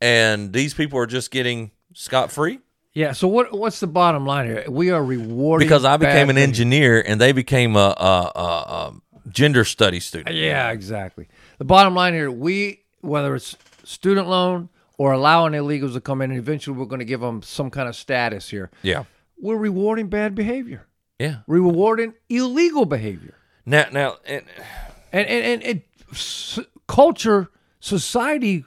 and 0.00 0.52
these 0.52 0.74
people 0.74 0.98
are 0.98 1.06
just 1.06 1.30
getting 1.30 1.70
scot 1.94 2.30
free." 2.30 2.60
yeah. 2.96 3.12
So 3.12 3.28
what 3.28 3.52
what's 3.52 3.78
the 3.78 3.86
bottom 3.86 4.24
line 4.24 4.46
here? 4.46 4.64
We 4.68 4.90
are 4.90 5.04
rewarding 5.04 5.68
because 5.68 5.84
I 5.84 5.98
became 5.98 6.30
an 6.30 6.38
engineer 6.38 7.02
and 7.06 7.20
they 7.20 7.32
became 7.32 7.76
a, 7.76 7.94
a, 7.98 8.32
a, 8.34 8.40
a 8.40 8.94
gender 9.28 9.64
study 9.64 10.00
student. 10.00 10.34
Yeah, 10.34 10.70
exactly. 10.70 11.28
The 11.58 11.66
bottom 11.66 11.94
line 11.94 12.14
here, 12.14 12.30
we 12.30 12.84
whether 13.02 13.34
it's 13.34 13.54
student 13.84 14.28
loan 14.28 14.70
or 14.96 15.12
allowing 15.12 15.52
illegals 15.52 15.92
to 15.92 16.00
come 16.00 16.22
in, 16.22 16.30
and 16.30 16.38
eventually 16.38 16.76
we're 16.76 16.86
going 16.86 17.00
to 17.00 17.04
give 17.04 17.20
them 17.20 17.42
some 17.42 17.70
kind 17.70 17.86
of 17.86 17.94
status 17.94 18.48
here. 18.48 18.70
Yeah. 18.82 19.04
We're 19.38 19.58
rewarding 19.58 20.08
bad 20.08 20.34
behavior. 20.34 20.86
Yeah. 21.18 21.38
Rewarding 21.46 22.14
illegal 22.28 22.84
behavior. 22.84 23.34
Now, 23.64 23.86
now, 23.92 24.16
and, 24.24 24.44
and 25.12 25.26
and, 25.28 25.44
and 25.44 25.62
it, 25.62 25.86
s- 26.12 26.58
culture 26.86 27.48
society 27.80 28.64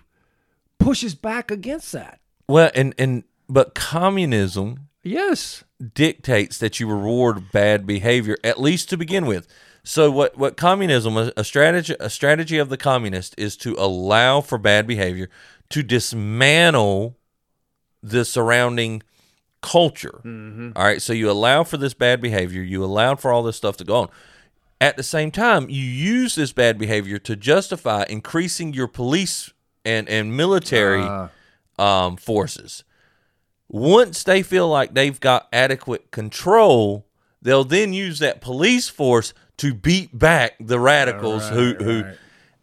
pushes 0.80 1.14
back 1.16 1.52
against 1.52 1.92
that 1.92 2.20
well, 2.48 2.72
and 2.74 2.94
and 2.98 3.24
but 3.48 3.76
communism 3.76 4.88
yes 5.04 5.64
dictates 5.94 6.58
that 6.58 6.80
you 6.80 6.88
reward 6.88 7.52
bad 7.52 7.86
behavior 7.86 8.38
at 8.44 8.60
least 8.60 8.90
to 8.90 8.98
begin 8.98 9.26
with. 9.26 9.48
So 9.84 10.10
what 10.12 10.38
what 10.38 10.58
communism 10.58 11.18
a 11.18 11.32
a 11.38 11.44
strategy 11.44 11.96
a 12.00 12.10
strategy 12.10 12.58
of 12.58 12.70
the 12.70 12.78
communist 12.78 13.36
is 13.38 13.56
to 13.58 13.76
allow 13.78 14.42
for 14.42 14.58
bad 14.58 14.88
behavior 14.88 15.30
to 15.70 15.84
dismantle 15.84 17.18
the 18.02 18.26
surrounding 18.26 19.04
culture. 19.62 20.22
All 20.76 20.84
right, 20.84 21.02
so 21.02 21.14
you 21.14 21.30
allow 21.30 21.64
for 21.64 21.78
this 21.78 21.94
bad 21.94 22.22
behavior, 22.22 22.62
you 22.62 22.84
allow 22.84 23.16
for 23.16 23.32
all 23.32 23.44
this 23.44 23.58
stuff 23.58 23.78
to 23.78 23.84
go 23.84 23.96
on. 23.96 24.10
At 24.82 24.96
the 24.96 25.04
same 25.04 25.32
time, 25.32 25.70
you 25.70 25.84
use 25.84 26.36
this 26.36 26.54
bad 26.54 26.78
behavior 26.78 27.20
to 27.20 27.36
justify 27.36 28.06
increasing 28.10 28.74
your 28.74 28.88
police 28.88 29.52
and 29.86 30.08
and 30.10 30.36
military 30.36 31.30
um, 31.78 32.18
forces. 32.18 32.84
Once 33.68 34.24
they 34.24 34.42
feel 34.42 34.68
like 34.68 34.94
they've 34.94 35.20
got 35.20 35.48
adequate 35.54 36.12
control, 36.12 37.06
they'll 37.42 37.64
then 37.64 37.94
use 37.94 38.20
that 38.20 38.42
police 38.42 38.90
force 38.90 39.34
to 39.58 39.74
beat 39.74 40.18
back 40.18 40.56
the 40.60 40.80
radicals 40.80 41.48
who 41.50 41.74
who 41.76 42.04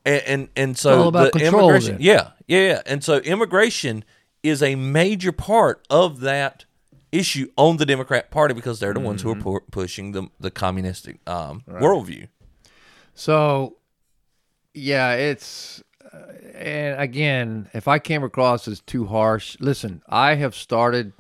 and 0.05 0.23
and, 0.27 0.49
and 0.57 0.79
so 0.79 1.03
all 1.03 1.09
about 1.09 1.33
the 1.33 1.39
control 1.41 1.65
immigration 1.69 1.93
then. 1.97 2.03
yeah 2.03 2.31
yeah 2.47 2.69
yeah 2.69 2.83
and 2.87 3.03
so 3.05 3.19
immigration 3.19 4.05
is 4.43 4.63
a 4.63 4.75
major 4.77 5.33
part 5.33 5.85
of 5.91 6.21
that 6.21 6.65
issue 7.19 7.49
on 7.57 7.77
the 7.77 7.87
Democrat 7.87 8.31
Party 8.31 8.55
because 8.55 8.81
they're 8.81 8.95
the 8.95 9.01
ones 9.01 9.23
who 9.23 9.31
are 9.31 9.35
Mm-hmm. 9.35 9.43
pu- 9.43 9.71
pushing 9.71 10.13
the 10.13 10.29
the 10.41 10.51
communistic 10.51 11.17
um, 11.29 11.63
worldview. 11.69 12.29
so 13.15 13.77
yeah 14.75 15.13
it's 15.15 15.83
uh, 16.13 16.19
and 16.55 17.01
again 17.01 17.69
if 17.73 17.89
i 17.89 17.99
came 17.99 18.23
across 18.23 18.69
as 18.69 18.81
too 18.81 19.07
harsh 19.07 19.57
listen 19.61 20.03
i 20.09 20.35
have 20.35 20.55
started 20.55 21.13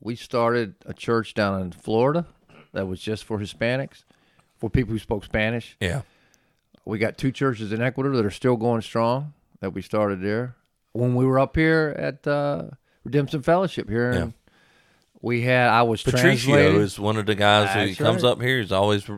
we 0.00 0.16
started 0.16 0.74
a 0.86 0.94
church 0.94 1.34
down 1.34 1.60
in 1.60 1.70
florida 1.72 2.26
that 2.72 2.86
was 2.86 3.00
just 3.00 3.24
for 3.24 3.38
hispanics 3.38 4.04
for 4.56 4.70
people 4.70 4.92
who 4.92 4.98
spoke 4.98 5.24
spanish 5.24 5.76
Yeah, 5.80 6.02
We 6.84 6.98
got 6.98 7.18
two 7.18 7.30
churches 7.32 7.72
in 7.72 7.82
Ecuador 7.82 8.16
that 8.16 8.24
are 8.24 8.30
still 8.30 8.56
going 8.56 8.80
strong 8.82 9.34
that 9.60 9.70
we 9.74 9.82
started 9.82 10.22
there. 10.22 10.56
When 10.92 11.14
we 11.14 11.24
were 11.26 11.38
up 11.38 11.54
here 11.56 11.94
at 11.98 12.26
uh, 12.26 12.70
Redemption 13.04 13.42
Fellowship 13.42 13.88
here, 13.90 14.12
Yeah. 14.12 14.18
and 14.22 14.32
we 15.20 15.42
had 15.42 15.68
I 15.68 15.82
was 15.82 16.02
Patricio 16.02 16.80
is 16.80 16.98
one 16.98 17.16
of 17.16 17.26
the 17.26 17.34
guys 17.34 17.72
who 17.74 17.86
That's 17.86 17.98
comes 17.98 18.24
up 18.24 18.40
here. 18.40 18.60
He's 18.60 18.72
always 18.72 19.08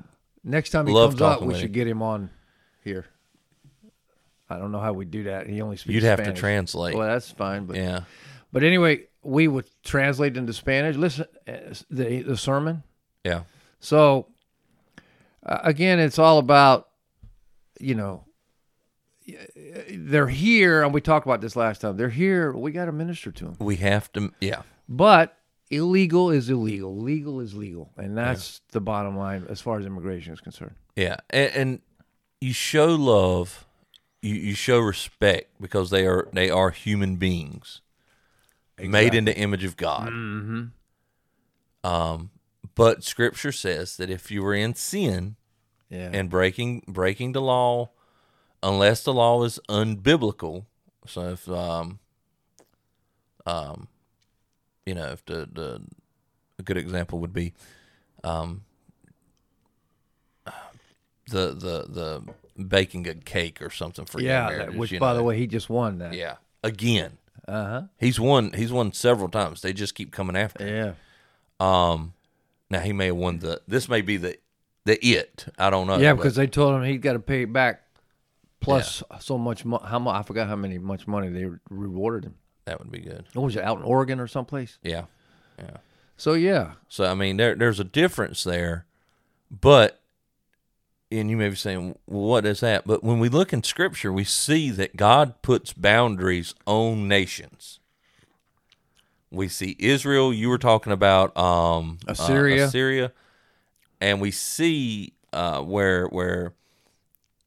Next 0.42 0.70
time 0.70 0.86
he 0.86 0.92
love 0.92 1.12
comes 1.12 1.22
up, 1.22 1.42
we 1.42 1.54
should 1.54 1.64
him. 1.64 1.72
get 1.72 1.86
him 1.86 2.02
on 2.02 2.30
here. 2.82 3.06
I 4.48 4.58
don't 4.58 4.72
know 4.72 4.80
how 4.80 4.92
we 4.92 5.04
do 5.04 5.24
that. 5.24 5.46
He 5.46 5.60
only 5.60 5.76
speaks. 5.76 5.94
you'd 5.94 6.02
have 6.02 6.24
to 6.24 6.32
translate. 6.32 6.96
Well, 6.96 7.06
that's 7.06 7.30
fine, 7.30 7.66
but 7.66 7.76
yeah, 7.76 8.00
but 8.52 8.64
anyway, 8.64 9.04
we 9.22 9.46
would 9.46 9.66
translate 9.84 10.36
into 10.36 10.52
Spanish. 10.52 10.96
Listen, 10.96 11.26
uh, 11.46 11.52
the 11.90 12.22
the 12.22 12.36
sermon. 12.36 12.82
yeah, 13.24 13.42
So 13.80 14.26
uh, 15.46 15.58
again, 15.62 16.00
it's 16.00 16.18
all 16.18 16.38
about 16.38 16.88
you 17.78 17.94
know 17.94 18.24
they're 19.90 20.26
here, 20.26 20.82
and 20.82 20.92
we 20.92 21.00
talked 21.00 21.26
about 21.26 21.40
this 21.40 21.54
last 21.54 21.82
time. 21.82 21.96
They're 21.96 22.08
here. 22.08 22.52
We 22.52 22.72
got 22.72 22.86
to 22.86 22.92
minister 22.92 23.30
to 23.30 23.44
them, 23.44 23.56
we 23.60 23.76
have 23.76 24.10
to. 24.14 24.32
Yeah, 24.40 24.62
but 24.88 25.36
illegal 25.70 26.30
is 26.30 26.50
illegal. 26.50 26.96
Legal 26.96 27.40
is 27.40 27.54
legal, 27.54 27.90
and 27.96 28.16
that's 28.16 28.60
the 28.72 28.80
bottom 28.80 29.16
line 29.16 29.46
as 29.48 29.60
far 29.60 29.78
as 29.78 29.86
immigration 29.86 30.32
is 30.34 30.40
concerned. 30.40 30.74
Yeah, 30.96 31.16
and, 31.30 31.52
and 31.54 31.80
you 32.40 32.52
show 32.52 32.94
love, 32.94 33.66
you, 34.22 34.34
you 34.34 34.54
show 34.54 34.80
respect 34.80 35.52
because 35.60 35.90
they 35.90 36.06
are 36.06 36.28
they 36.32 36.50
are 36.50 36.70
human 36.70 37.16
beings, 37.16 37.80
made 38.78 39.14
in 39.14 39.24
the 39.24 39.36
image 39.36 39.64
of 39.64 39.76
God. 39.76 40.08
Mm-hmm. 40.08 40.64
Um, 41.88 42.30
but 42.74 43.04
Scripture 43.04 43.52
says 43.52 43.96
that 43.96 44.10
if 44.10 44.30
you 44.30 44.42
were 44.42 44.54
in 44.54 44.74
sin 44.74 45.36
Yeah, 45.88 46.10
and 46.12 46.28
breaking 46.30 46.84
breaking 46.86 47.32
the 47.32 47.40
law, 47.40 47.90
unless 48.62 49.02
the 49.02 49.12
law 49.12 49.42
is 49.44 49.58
unbiblical, 49.68 50.66
so 51.06 51.30
if 51.30 51.48
um, 51.48 51.98
um, 53.46 53.88
you 54.90 54.94
know, 54.96 55.06
if 55.12 55.24
the 55.24 55.48
the 55.52 55.80
a 56.58 56.62
good 56.64 56.76
example 56.76 57.20
would 57.20 57.32
be, 57.32 57.52
um, 58.24 58.62
the 61.30 61.54
the 61.54 61.86
the 62.56 62.64
baking 62.64 63.06
a 63.08 63.14
cake 63.14 63.62
or 63.62 63.70
something 63.70 64.04
for 64.04 64.20
yeah. 64.20 64.50
that- 64.50 64.74
which, 64.74 64.90
by 64.98 65.12
know. 65.12 65.18
the 65.18 65.22
way, 65.22 65.38
he 65.38 65.46
just 65.46 65.70
won 65.70 65.98
that. 65.98 66.12
yeah, 66.12 66.36
again, 66.64 67.18
Uh 67.46 67.64
huh. 67.64 67.82
he's 68.00 68.18
won. 68.18 68.52
He's 68.52 68.72
won 68.72 68.92
several 68.92 69.28
times. 69.28 69.62
They 69.62 69.72
just 69.72 69.94
keep 69.94 70.10
coming 70.12 70.36
after. 70.36 70.66
him. 70.66 70.74
Yeah. 70.74 70.92
Um, 71.92 72.14
now 72.68 72.80
he 72.80 72.92
may 72.92 73.06
have 73.06 73.16
won 73.16 73.38
the. 73.38 73.62
This 73.68 73.88
may 73.88 74.00
be 74.00 74.16
the 74.16 74.38
the 74.86 74.98
it. 75.06 75.46
I 75.56 75.70
don't 75.70 75.86
know. 75.86 75.98
yeah, 75.98 76.14
because 76.14 76.34
they 76.34 76.46
told 76.48 76.74
him 76.74 76.82
he'd 76.82 76.98
got 77.02 77.12
to 77.12 77.20
pay 77.20 77.42
it 77.42 77.52
back 77.52 77.82
plus 78.60 79.02
so 79.20 79.38
much. 79.38 79.64
Mo- 79.64 79.78
how 79.84 80.00
much? 80.00 80.16
I 80.18 80.22
forgot 80.24 80.48
how 80.48 80.56
many 80.56 80.78
much 80.78 81.06
money 81.06 81.28
they 81.28 81.46
rewarded 81.70 82.24
him. 82.24 82.34
That 82.64 82.78
would 82.78 82.90
be 82.90 83.00
good. 83.00 83.24
What 83.34 83.44
was 83.44 83.56
it 83.56 83.64
out 83.64 83.78
in 83.78 83.84
Oregon 83.84 84.20
or 84.20 84.26
someplace? 84.26 84.78
Yeah, 84.82 85.04
yeah. 85.58 85.78
So 86.16 86.34
yeah, 86.34 86.72
So 86.88 87.04
I 87.04 87.14
mean, 87.14 87.38
there 87.38 87.54
there's 87.54 87.80
a 87.80 87.84
difference 87.84 88.44
there, 88.44 88.84
but 89.50 90.00
and 91.10 91.30
you 91.30 91.36
may 91.36 91.48
be 91.48 91.56
saying, 91.56 91.98
well, 92.06 92.22
what 92.22 92.46
is 92.46 92.60
that? 92.60 92.86
But 92.86 93.02
when 93.02 93.18
we 93.18 93.28
look 93.28 93.52
in 93.52 93.62
Scripture, 93.62 94.12
we 94.12 94.24
see 94.24 94.70
that 94.70 94.96
God 94.96 95.42
puts 95.42 95.72
boundaries 95.72 96.54
on 96.66 97.08
nations. 97.08 97.80
We 99.30 99.48
see 99.48 99.76
Israel. 99.78 100.32
You 100.32 100.48
were 100.48 100.58
talking 100.58 100.92
about 100.92 101.36
um, 101.36 101.98
uh, 102.06 102.12
Assyria. 102.12 102.66
Assyria, 102.66 103.12
and 104.00 104.20
we 104.20 104.30
see 104.30 105.14
uh, 105.32 105.62
where 105.62 106.06
where. 106.06 106.54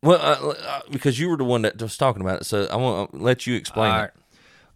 Well, 0.01 0.20
uh, 0.20 0.50
uh, 0.50 0.82
because 0.91 1.20
you 1.20 1.29
were 1.29 1.38
the 1.38 1.46
one 1.46 1.62
that 1.62 1.82
was 1.82 1.96
talking 1.96 2.22
about 2.22 2.41
it, 2.41 2.46
so 2.46 2.67
I 2.70 2.75
want 2.75 3.12
to 3.12 3.17
let 3.17 3.48
you 3.48 3.55
explain 3.55 3.91
All 3.91 4.03
it. 4.03 4.13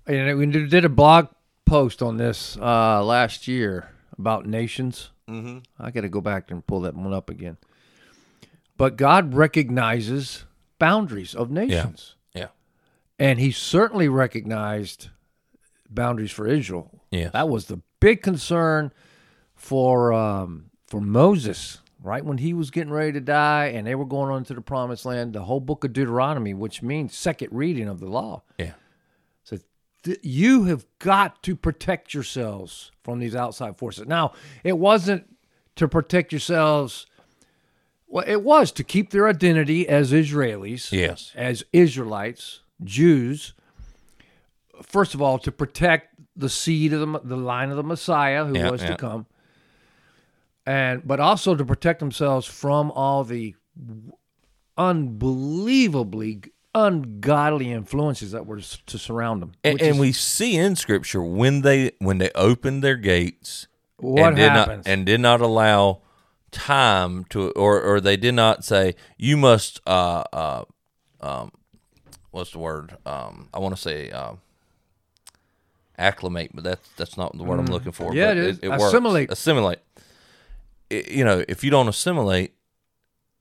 Right. 0.07 0.15
And 0.15 0.37
we 0.37 0.45
did 0.47 0.69
did 0.69 0.85
a 0.85 0.89
blog 0.89 1.27
post 1.65 2.01
on 2.01 2.17
this 2.17 2.57
uh, 2.57 3.03
last 3.03 3.47
year 3.47 3.89
about 4.17 4.45
nations. 4.45 5.11
Mm-hmm. 5.29 5.59
I 5.79 5.91
got 5.91 6.01
to 6.01 6.09
go 6.09 6.21
back 6.21 6.49
and 6.51 6.65
pull 6.65 6.81
that 6.81 6.95
one 6.95 7.13
up 7.13 7.29
again. 7.29 7.57
But 8.77 8.95
God 8.95 9.33
recognizes 9.33 10.45
boundaries 10.79 11.33
of 11.35 11.49
nations, 11.49 12.15
Yeah, 12.33 12.47
and 13.19 13.39
He 13.39 13.51
certainly 13.51 14.07
recognized 14.07 15.09
boundaries 15.89 16.31
for 16.31 16.47
Israel. 16.47 16.91
Yes. 17.11 17.31
that 17.33 17.49
was 17.49 17.65
the 17.65 17.81
big 17.99 18.21
concern 18.21 18.91
for 19.55 20.13
um, 20.13 20.69
for 20.87 21.01
Moses. 21.01 21.79
Right 21.99 22.23
when 22.23 22.37
he 22.37 22.53
was 22.53 22.69
getting 22.69 22.93
ready 22.93 23.11
to 23.13 23.19
die, 23.19 23.65
and 23.73 23.87
they 23.87 23.95
were 23.95 24.05
going 24.05 24.31
on 24.31 24.43
to 24.45 24.53
the 24.53 24.61
promised 24.61 25.03
land, 25.03 25.33
the 25.33 25.41
whole 25.43 25.59
book 25.59 25.83
of 25.83 25.93
Deuteronomy, 25.93 26.53
which 26.53 26.83
means 26.83 27.17
second 27.17 27.49
reading 27.51 27.87
of 27.89 27.99
the 27.99 28.05
law, 28.05 28.43
yeah, 28.59 28.67
so 28.67 28.75
th- 30.07 30.19
you 30.23 30.63
have 30.65 30.85
got 30.99 31.41
to 31.43 31.55
protect 31.55 32.13
yourselves 32.13 32.91
from 33.03 33.19
these 33.19 33.35
outside 33.35 33.77
forces. 33.77 34.07
Now, 34.07 34.33
it 34.63 34.77
wasn't 34.77 35.35
to 35.75 35.87
protect 35.87 36.31
yourselves. 36.31 37.05
Well, 38.07 38.23
it 38.27 38.41
was 38.41 38.71
to 38.73 38.83
keep 38.83 39.11
their 39.11 39.27
identity 39.27 39.87
as 39.87 40.11
Israelis, 40.11 40.91
Yes. 40.91 41.31
as 41.35 41.63
Israelites, 41.71 42.61
Jews. 42.83 43.53
First 44.81 45.13
of 45.13 45.21
all, 45.21 45.37
to 45.39 45.51
protect 45.51 46.15
the 46.35 46.49
seed 46.49 46.93
of 46.93 46.99
the, 47.01 47.19
the 47.23 47.37
line 47.37 47.69
of 47.69 47.77
the 47.77 47.83
Messiah 47.83 48.45
who 48.45 48.55
Yeah, 48.57 48.69
was 48.71 48.81
yeah. 48.81 48.89
to 48.89 48.95
come, 48.95 49.25
and 50.65 51.05
but 51.07 51.19
also 51.19 51.55
to 51.55 51.65
protect 51.65 51.99
themselves 51.99 52.45
from 52.47 52.91
all 52.91 53.23
the 53.23 53.55
unbelievably 54.77 56.41
ungodly 56.85 57.71
influences 57.71 58.31
that 58.31 58.45
were 58.45 58.59
to 58.59 58.97
surround 58.97 59.41
them. 59.41 59.53
and, 59.63 59.81
and 59.81 59.95
is 59.95 59.99
we 59.99 60.11
see 60.11 60.55
in 60.55 60.75
scripture 60.75 61.21
when 61.23 61.61
they 61.61 61.91
when 61.99 62.17
they 62.19 62.29
opened 62.35 62.83
their 62.83 62.95
gates 62.95 63.67
what 63.97 64.27
and 64.27 64.35
did 64.35 64.51
happens. 64.51 64.85
not 64.85 64.91
and 64.91 65.05
did 65.05 65.19
not 65.19 65.41
allow 65.41 66.01
time 66.51 67.23
to 67.25 67.49
or 67.51 67.81
or 67.81 67.99
they 67.99 68.15
did 68.17 68.33
not 68.35 68.63
say 68.63 68.95
you 69.17 69.35
must 69.37 69.81
uh 69.87 70.23
uh 70.31 70.63
um 71.21 71.51
what's 72.31 72.51
the 72.51 72.59
word 72.59 72.95
um 73.05 73.49
I 73.53 73.59
want 73.59 73.75
to 73.75 73.81
say 73.81 74.11
um 74.11 74.39
acclimate 75.97 76.51
but 76.53 76.63
that's 76.63 76.87
that's 76.95 77.17
not 77.17 77.35
the 77.35 77.43
word 77.43 77.59
I'm 77.59 77.65
looking 77.65 77.91
for 77.91 78.11
Mm. 78.11 78.15
Yeah, 78.15 78.27
but 78.27 78.37
it 78.37 78.43
is. 78.43 78.61
works. 78.69 78.83
Assimilate. 78.83 79.31
assimilate 79.31 79.79
I- 80.91 81.05
you 81.09 81.25
know 81.25 81.43
if 81.47 81.63
you 81.63 81.71
don't 81.71 81.87
assimilate 81.87 82.53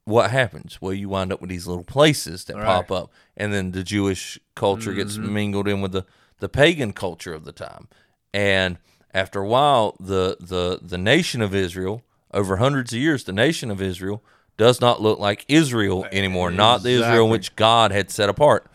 what 0.06 0.30
happens 0.30 0.80
well 0.80 0.94
you 0.94 1.08
wind 1.08 1.32
up 1.32 1.40
with 1.40 1.50
these 1.50 1.66
little 1.66 1.84
places 1.84 2.44
that 2.44 2.56
pop 2.56 2.90
up 2.90 3.12
and 3.36 3.52
then 3.52 3.72
the 3.72 3.82
Jewish 3.82 4.38
culture 4.54 4.94
gets 4.94 5.18
Mm-hmm. 5.18 5.34
mingled 5.34 5.68
in 5.68 5.80
with 5.82 5.92
the 5.92 6.04
the 6.38 6.48
pagan 6.48 6.92
culture 6.92 7.34
of 7.34 7.44
the 7.44 7.52
time. 7.52 7.88
And 8.32 8.78
after 9.12 9.40
a 9.40 9.46
while, 9.48 9.96
the 9.98 10.36
the 10.38 10.78
the 10.82 10.98
nation 10.98 11.40
of 11.42 11.54
Israel, 11.54 12.02
over 12.32 12.56
hundreds 12.58 12.92
of 12.92 12.98
years, 12.98 13.25
the 13.25 13.32
nation 13.32 13.70
of 13.70 13.80
Israel 13.82 14.22
does 14.56 14.80
not 14.80 15.00
look 15.02 15.18
like 15.18 15.44
Israel 15.48 16.06
anymore, 16.12 16.50
not 16.50 16.82
the 16.82 16.90
Israel 16.90 17.28
which 17.28 17.56
God 17.56 17.90
had 17.92 18.10
set 18.10 18.28
apart. 18.28 18.70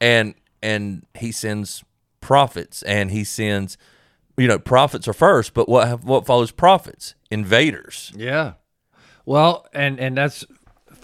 And 0.00 0.34
and 0.62 1.06
he 1.14 1.32
sends 1.32 1.82
prophets 2.20 2.82
and 2.82 3.10
he 3.10 3.24
sends 3.24 3.78
you 4.38 4.46
know, 4.48 4.58
prophets 4.58 5.08
are 5.08 5.14
first, 5.14 5.54
but 5.54 5.68
what 5.68 6.04
what 6.04 6.26
follows 6.26 6.50
prophets? 6.50 7.14
Invaders. 7.30 8.12
Yeah. 8.14 8.54
Well, 9.24 9.66
and 9.72 9.98
and 9.98 10.16
that's 10.16 10.44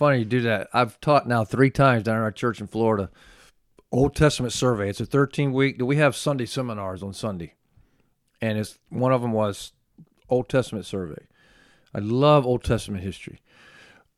funny 0.02 0.18
you 0.18 0.24
do 0.24 0.40
that. 0.40 0.68
I've 0.72 1.00
taught 1.00 1.28
now 1.28 1.44
three 1.44 1.70
times 1.70 2.02
down 2.02 2.16
at 2.16 2.22
our 2.22 2.32
church 2.32 2.60
in 2.60 2.66
Florida. 2.66 3.08
Old 3.92 4.16
Testament 4.16 4.52
survey. 4.52 4.88
It's 4.88 5.00
a 5.00 5.06
13 5.06 5.52
week. 5.52 5.78
Do 5.78 5.86
we 5.86 5.94
have 5.94 6.16
Sunday 6.16 6.44
seminars 6.44 7.04
on 7.04 7.12
Sunday, 7.12 7.54
and 8.40 8.58
it's 8.58 8.80
one 8.88 9.12
of 9.12 9.22
them 9.22 9.30
was 9.30 9.70
Old 10.28 10.48
Testament 10.48 10.86
survey. 10.86 11.22
I 11.94 12.00
love 12.00 12.44
Old 12.44 12.64
Testament 12.64 13.04
history. 13.04 13.42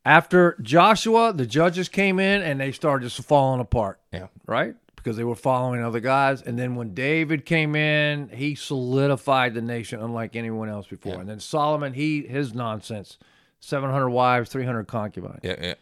After 0.06 0.56
Joshua, 0.62 1.34
the 1.34 1.44
judges 1.44 1.90
came 1.90 2.18
in 2.18 2.40
and 2.40 2.58
they 2.58 2.72
started 2.72 3.04
just 3.04 3.22
falling 3.22 3.60
apart. 3.60 4.00
Yeah. 4.10 4.28
right? 4.46 4.76
Because 4.96 5.18
they 5.18 5.24
were 5.24 5.34
following 5.34 5.84
other 5.84 6.00
guys. 6.00 6.40
And 6.40 6.58
then 6.58 6.76
when 6.76 6.94
David 6.94 7.44
came 7.44 7.76
in, 7.76 8.30
he 8.30 8.54
solidified 8.54 9.52
the 9.52 9.60
nation 9.60 10.00
unlike 10.00 10.34
anyone 10.34 10.70
else 10.70 10.86
before. 10.86 11.20
And 11.20 11.28
then 11.28 11.40
Solomon, 11.40 11.92
he 11.92 12.22
his 12.22 12.54
nonsense, 12.54 13.18
seven 13.64 13.90
hundred 13.90 14.10
wives, 14.10 14.50
three 14.50 14.64
hundred 14.64 14.86
concubines. 14.86 15.40
Yeah, 15.42 15.56
yeah. 15.60 15.74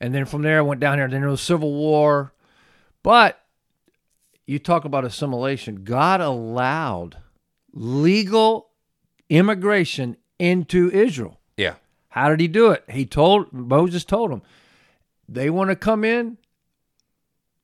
And 0.00 0.14
then 0.14 0.26
from 0.26 0.42
there, 0.42 0.58
I 0.58 0.62
went 0.62 0.80
down 0.80 0.98
here. 0.98 1.08
Then 1.08 1.20
there 1.20 1.30
was 1.30 1.40
civil 1.40 1.72
war. 1.72 2.32
But 3.02 3.40
you 4.46 4.58
talk 4.58 4.84
about 4.84 5.04
assimilation. 5.04 5.84
God 5.84 6.20
allowed 6.20 7.16
legal 7.72 8.68
immigration 9.28 10.16
into 10.38 10.90
Israel. 10.90 11.40
Yeah. 11.56 11.74
How 12.08 12.28
did 12.28 12.40
he 12.40 12.48
do 12.48 12.70
it? 12.70 12.84
He 12.88 13.06
told 13.06 13.52
Moses 13.52 14.04
told 14.04 14.30
him, 14.30 14.42
they 15.28 15.50
want 15.50 15.70
to 15.70 15.76
come 15.76 16.04
in, 16.04 16.38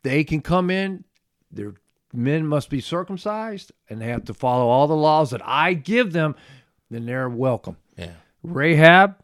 they 0.03 0.25
can 0.25 0.41
come 0.41 0.71
in. 0.71 1.05
Their 1.51 1.75
men 2.13 2.47
must 2.47 2.71
be 2.71 2.81
circumcised 2.81 3.73
and 3.89 4.01
they 4.01 4.07
have 4.07 4.25
to 4.25 4.35
follow 4.35 4.67
all 4.69 4.87
the 4.87 4.97
laws 4.97 5.31
that 5.31 5.41
I 5.45 5.75
give 5.75 6.13
them. 6.13 6.35
Then 6.91 7.07
they're 7.07 7.29
welcome. 7.29 7.77
Yeah. 7.97 8.15
Rahab, 8.43 9.22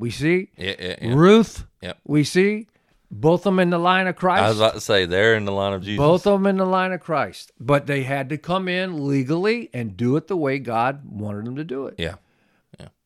we 0.00 0.10
see. 0.10 0.50
Yeah, 0.56 0.74
yeah, 0.78 0.96
yeah. 1.00 1.14
Ruth, 1.14 1.64
Yep. 1.82 1.98
we 2.06 2.24
see. 2.24 2.66
Both 3.12 3.40
of 3.40 3.44
them 3.52 3.58
in 3.58 3.70
the 3.70 3.78
line 3.78 4.06
of 4.06 4.14
Christ. 4.14 4.42
I 4.42 4.48
was 4.48 4.58
about 4.60 4.74
to 4.74 4.80
say 4.80 5.04
they're 5.04 5.34
in 5.34 5.44
the 5.44 5.52
line 5.52 5.72
of 5.72 5.82
Jesus. 5.82 5.98
Both 5.98 6.26
of 6.28 6.34
them 6.40 6.46
in 6.46 6.56
the 6.58 6.64
line 6.66 6.92
of 6.92 7.00
Christ. 7.00 7.50
But 7.58 7.86
they 7.86 8.04
had 8.04 8.28
to 8.28 8.38
come 8.38 8.68
in 8.68 9.08
legally 9.08 9.68
and 9.74 9.96
do 9.96 10.16
it 10.16 10.28
the 10.28 10.36
way 10.36 10.60
God 10.60 11.02
wanted 11.04 11.44
them 11.44 11.56
to 11.56 11.64
do 11.64 11.86
it. 11.86 11.94
Yeah. 11.98 12.14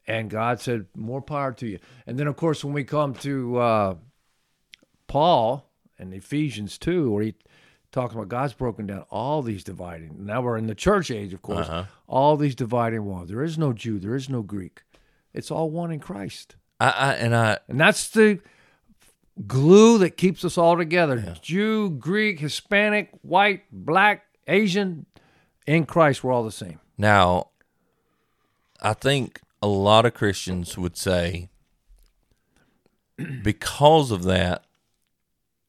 And 0.07 0.28
God 0.28 0.61
said, 0.61 0.85
More 0.94 1.22
power 1.22 1.52
to 1.52 1.66
you. 1.66 1.78
And 2.07 2.18
then, 2.18 2.26
of 2.26 2.37
course, 2.37 2.62
when 2.62 2.74
we 2.74 2.85
come 2.85 3.14
to 3.14 3.57
uh, 3.57 3.94
Paul 5.07 5.70
and 5.98 6.12
Ephesians 6.12 6.78
2, 6.78 7.11
where 7.11 7.24
he 7.24 7.35
talks 7.92 8.14
about 8.14 8.28
God's 8.28 8.52
broken 8.52 8.87
down 8.87 9.04
all 9.11 9.40
these 9.40 9.64
dividing. 9.64 10.26
Now 10.26 10.42
we're 10.42 10.59
in 10.59 10.66
the 10.66 10.74
church 10.74 11.11
age, 11.11 11.33
of 11.33 11.42
course. 11.42 11.68
Uh-huh. 11.68 11.85
All 12.07 12.37
these 12.37 12.54
dividing 12.54 13.04
walls. 13.04 13.28
There 13.28 13.42
is 13.42 13.57
no 13.57 13.72
Jew, 13.72 13.98
there 13.98 14.14
is 14.16 14.28
no 14.28 14.42
Greek. 14.42 14.83
It's 15.33 15.50
all 15.50 15.70
one 15.70 15.90
in 15.90 16.00
Christ. 16.00 16.57
I, 16.80 16.88
I 16.88 17.12
and 17.14 17.34
I 17.34 17.58
And 17.68 17.80
that's 17.80 18.08
the 18.10 18.40
glue 19.46 19.98
that 19.98 20.16
keeps 20.16 20.44
us 20.44 20.56
all 20.58 20.76
together. 20.76 21.37
Jew, 21.42 21.90
Greek, 21.90 22.40
Hispanic, 22.40 23.10
white, 23.22 23.62
black, 23.72 24.24
Asian, 24.46 25.06
in 25.66 25.87
Christ, 25.87 26.22
we're 26.22 26.32
all 26.32 26.44
the 26.44 26.52
same. 26.52 26.78
now 26.98 27.48
I 28.82 28.92
think 28.92 29.40
a 29.62 29.66
lot 29.66 30.04
of 30.04 30.12
Christians 30.12 30.76
would 30.76 30.96
say 30.96 31.48
because 33.42 34.10
of 34.10 34.24
that 34.24 34.64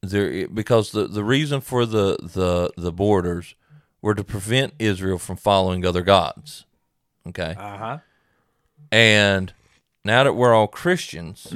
there 0.01 0.47
because 0.47 0.91
the, 0.91 1.07
the 1.07 1.23
reason 1.23 1.61
for 1.61 1.85
the, 1.85 2.17
the 2.21 2.71
the 2.75 2.91
borders 2.91 3.55
were 4.01 4.13
to 4.15 4.23
prevent 4.23 4.73
Israel 4.79 5.17
from 5.17 5.37
following 5.37 5.85
other 5.85 6.01
gods. 6.01 6.65
Okay. 7.27 7.55
Uh 7.57 7.77
huh. 7.77 7.97
And 8.91 9.53
now 10.05 10.23
that 10.23 10.33
we're 10.33 10.53
all 10.53 10.67
Christians, 10.67 11.51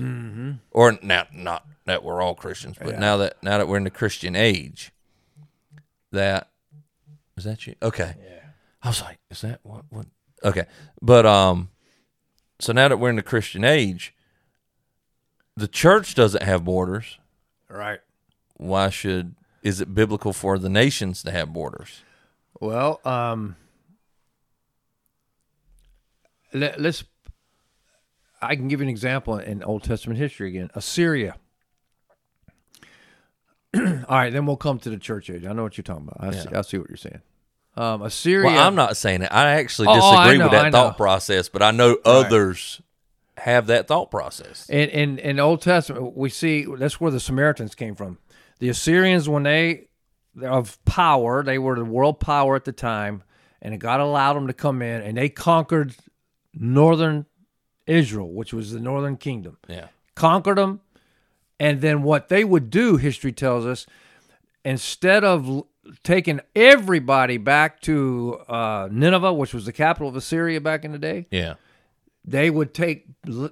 or 0.71 0.99
now 1.03 1.27
not 1.31 1.65
that 1.85 2.03
we're 2.03 2.21
all 2.21 2.35
Christians, 2.35 2.77
but 2.81 2.99
now 2.99 3.15
that 3.17 3.41
now 3.43 3.59
that 3.59 3.67
we're 3.67 3.77
in 3.77 3.83
the 3.83 3.91
Christian 3.91 4.35
age, 4.35 4.91
that 6.11 6.49
is 7.37 7.43
that 7.43 7.67
you? 7.67 7.75
Okay. 7.81 8.15
Yeah. 8.21 8.39
I 8.81 8.87
was 8.89 9.01
like, 9.01 9.19
is 9.29 9.41
that 9.41 9.59
what? 9.63 9.85
What? 9.89 10.07
Okay. 10.43 10.65
But 11.01 11.25
um, 11.25 11.69
so 12.59 12.73
now 12.73 12.87
that 12.87 12.97
we're 12.97 13.11
in 13.11 13.15
the 13.17 13.21
Christian 13.21 13.63
age, 13.63 14.15
the 15.55 15.67
church 15.67 16.15
doesn't 16.15 16.43
have 16.43 16.65
borders. 16.65 17.19
Right. 17.69 17.99
Why 18.57 18.89
should? 18.89 19.35
Is 19.61 19.79
it 19.79 19.93
biblical 19.93 20.33
for 20.33 20.57
the 20.57 20.69
nations 20.69 21.21
to 21.23 21.31
have 21.31 21.53
borders? 21.53 22.01
Well, 22.59 22.99
um, 23.05 23.57
let, 26.53 26.83
us 26.83 27.03
I 28.41 28.55
can 28.55 28.67
give 28.67 28.79
you 28.79 28.85
an 28.85 28.89
example 28.89 29.37
in 29.37 29.63
Old 29.63 29.83
Testament 29.83 30.19
history 30.19 30.49
again. 30.49 30.69
Assyria. 30.73 31.35
All 33.75 33.81
right, 34.09 34.31
then 34.31 34.45
we'll 34.45 34.57
come 34.57 34.79
to 34.79 34.89
the 34.89 34.97
church 34.97 35.29
age. 35.29 35.45
I 35.45 35.53
know 35.53 35.63
what 35.63 35.77
you're 35.77 35.83
talking 35.83 36.09
about. 36.11 36.33
I, 36.35 36.37
see, 36.37 36.49
I 36.49 36.61
see 36.61 36.77
what 36.77 36.89
you're 36.89 36.97
saying. 36.97 37.21
Um, 37.75 38.01
Assyria. 38.01 38.47
Well, 38.47 38.67
I'm 38.67 38.75
not 38.75 38.97
saying 38.97 39.21
it. 39.21 39.31
I 39.31 39.51
actually 39.51 39.89
Oh, 39.89 39.91
oh, 39.91 39.93
I 39.95 40.23
disagree 40.23 40.37
know, 40.39 40.45
with 40.45 40.51
that 40.51 40.71
thought 40.71 40.97
process, 40.97 41.49
but 41.49 41.61
I 41.61 41.71
know 41.71 41.97
others 42.03 42.81
have 43.37 43.67
that 43.67 43.87
thought 43.87 44.11
process. 44.11 44.69
In, 44.69 44.89
in 44.89 45.19
in 45.19 45.39
Old 45.39 45.61
Testament, 45.61 46.17
we 46.17 46.29
see 46.29 46.65
that's 46.77 46.99
where 46.99 47.11
the 47.11 47.19
Samaritans 47.19 47.75
came 47.75 47.95
from. 47.95 48.17
The 48.59 48.69
Assyrians, 48.69 49.29
when 49.29 49.43
they 49.43 49.87
of 50.43 50.83
power, 50.85 51.43
they 51.43 51.57
were 51.57 51.75
the 51.75 51.85
world 51.85 52.19
power 52.19 52.55
at 52.55 52.65
the 52.65 52.71
time, 52.71 53.23
and 53.61 53.79
God 53.79 54.01
allowed 54.01 54.33
them 54.33 54.47
to 54.47 54.53
come 54.53 54.81
in, 54.81 55.01
and 55.01 55.17
they 55.17 55.29
conquered 55.29 55.95
northern 56.53 57.25
Israel, 57.89 58.29
which 58.31 58.53
was 58.53 58.71
the 58.71 58.79
northern 58.79 59.17
kingdom. 59.17 59.57
Yeah. 59.67 59.87
Conquered 60.15 60.57
them, 60.57 60.81
and 61.59 61.81
then 61.81 62.03
what 62.03 62.29
they 62.29 62.43
would 62.43 62.69
do, 62.69 62.97
history 62.97 63.31
tells 63.31 63.65
us, 63.65 63.85
instead 64.63 65.23
of 65.23 65.63
taking 66.03 66.39
everybody 66.55 67.37
back 67.37 67.79
to 67.81 68.39
uh, 68.47 68.87
Nineveh, 68.91 69.33
which 69.33 69.53
was 69.53 69.65
the 69.65 69.73
capital 69.73 70.07
of 70.09 70.15
Assyria 70.15 70.61
back 70.61 70.85
in 70.85 70.91
the 70.91 70.99
day, 70.99 71.25
Yeah. 71.31 71.55
they 72.23 72.49
would 72.49 72.73
take 72.73 73.05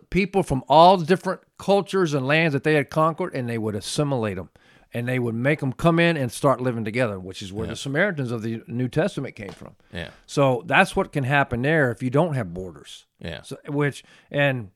people 0.10 0.44
from 0.44 0.64
all 0.70 0.98
the 0.98 1.06
different 1.06 1.42
cultures 1.58 2.14
and 2.14 2.28
lands 2.28 2.54
that 2.54 2.64
they 2.64 2.76
had 2.76 2.90
conquered 2.90 3.34
and 3.34 3.50
they 3.50 3.58
would 3.58 3.74
assimilate 3.76 4.36
them 4.36 4.50
and 4.94 5.08
they 5.08 5.20
would 5.20 5.36
make 5.36 5.60
them 5.60 5.74
come 5.74 6.00
in 6.00 6.16
and 6.18 6.32
start 6.32 6.62
living 6.62 6.84
together 6.86 7.20
which 7.20 7.42
is 7.42 7.52
where 7.54 7.68
the 7.68 7.76
samaritans 7.76 8.32
of 8.32 8.42
the 8.42 8.62
new 8.68 8.88
testament 8.88 9.36
came 9.36 9.52
from 9.52 9.76
Yeah. 9.94 10.10
so 10.26 10.64
that's 10.66 10.96
what 10.96 11.12
can 11.12 11.24
happen 11.24 11.62
there 11.62 11.92
if 11.92 12.02
you 12.04 12.10
don't 12.10 12.34
have 12.36 12.54
borders 12.54 13.06
Yeah. 13.20 13.42
so, 13.42 13.58
which 13.68 14.04
and 14.32 14.72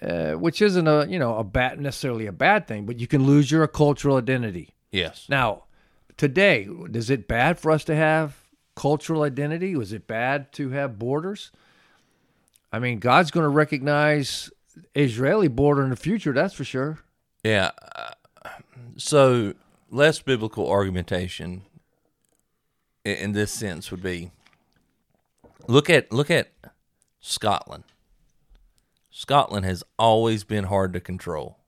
uh, 0.00 0.32
which 0.32 0.60
isn't 0.60 0.86
a 0.88 1.06
you 1.08 1.18
know 1.18 1.36
a 1.38 1.44
bad 1.44 1.80
necessarily 1.80 2.26
a 2.26 2.32
bad 2.32 2.66
thing 2.66 2.86
but 2.86 2.98
you 2.98 3.06
can 3.06 3.24
lose 3.26 3.50
your 3.50 3.66
cultural 3.68 4.16
identity 4.16 4.74
Yes. 4.90 5.26
now, 5.28 5.64
today, 6.18 6.68
is 6.92 7.08
it 7.08 7.26
bad 7.26 7.58
for 7.58 7.70
us 7.70 7.82
to 7.84 7.94
have 7.94 8.36
cultural 8.76 9.22
identity? 9.22 9.74
Was 9.74 9.90
it 9.94 10.06
bad 10.06 10.52
to 10.52 10.68
have 10.68 10.98
borders? 10.98 11.50
I 12.70 12.78
mean, 12.78 12.98
God's 12.98 13.30
going 13.30 13.44
to 13.44 13.48
recognize 13.48 14.50
Israeli 14.94 15.48
border 15.48 15.82
in 15.82 15.88
the 15.88 15.96
future, 15.96 16.34
that's 16.34 16.52
for 16.52 16.64
sure. 16.64 16.98
Yeah. 17.42 17.70
So, 18.96 19.54
less 19.90 20.20
biblical 20.20 20.68
argumentation 20.70 21.62
in 23.04 23.32
this 23.32 23.50
sense 23.52 23.90
would 23.90 24.02
be 24.02 24.30
look 25.66 25.88
at 25.90 26.12
look 26.12 26.30
at 26.30 26.50
Scotland. 27.20 27.84
Scotland 29.10 29.64
has 29.66 29.84
always 29.98 30.44
been 30.44 30.64
hard 30.64 30.92
to 30.94 31.00
control. 31.00 31.58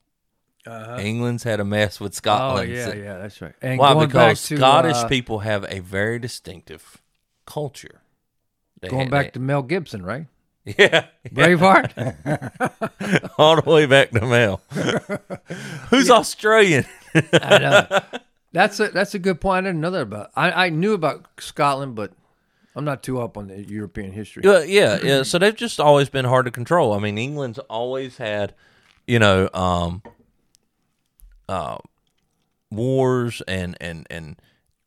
England's 0.66 1.42
had 1.42 1.60
a 1.60 1.64
mess 1.64 2.00
with 2.00 2.12
Oh, 2.12 2.16
Scotland. 2.16 2.72
yeah, 2.72 2.94
yeah, 2.94 3.18
that's 3.18 3.42
right. 3.42 3.52
And 3.60 3.78
Why? 3.78 4.06
Because 4.06 4.42
to, 4.48 4.56
Scottish 4.56 4.96
uh, 4.96 5.08
people 5.08 5.40
have 5.40 5.66
a 5.68 5.80
very 5.80 6.18
distinctive 6.18 7.02
culture. 7.44 8.00
They 8.80 8.88
going 8.88 9.08
ha- 9.08 9.10
back 9.10 9.26
they- 9.26 9.30
to 9.32 9.40
Mel 9.40 9.62
Gibson, 9.62 10.02
right? 10.06 10.26
yeah, 10.78 11.06
Braveheart. 11.28 11.92
all 13.38 13.60
the 13.60 13.70
way 13.70 13.86
back 13.86 14.10
to 14.10 14.20
Mel. 14.22 14.62
Who's 15.90 16.10
Australian? 16.10 16.86
I 17.14 17.58
know. 17.58 18.00
That's 18.52 18.80
a 18.80 18.88
that's 18.88 19.14
a 19.14 19.18
good 19.18 19.40
point. 19.40 19.66
I 19.66 19.68
didn't 19.68 19.80
know 19.82 19.90
that 19.90 20.02
about. 20.02 20.30
I, 20.34 20.66
I 20.66 20.68
knew 20.70 20.94
about 20.94 21.26
Scotland, 21.38 21.94
but 21.94 22.12
I'm 22.74 22.84
not 22.84 23.02
too 23.02 23.20
up 23.20 23.36
on 23.36 23.48
the 23.48 23.62
European 23.62 24.12
history. 24.12 24.42
Yeah, 24.44 24.62
yeah, 24.62 24.98
yeah. 25.02 25.22
So 25.22 25.38
they've 25.38 25.54
just 25.54 25.80
always 25.80 26.08
been 26.08 26.24
hard 26.24 26.46
to 26.46 26.50
control. 26.50 26.92
I 26.94 26.98
mean, 26.98 27.18
England's 27.18 27.58
always 27.58 28.16
had, 28.16 28.54
you 29.06 29.18
know, 29.18 29.50
um, 29.52 30.02
uh, 31.48 31.78
wars 32.70 33.42
and 33.46 33.76
and 33.80 34.06
and 34.10 34.40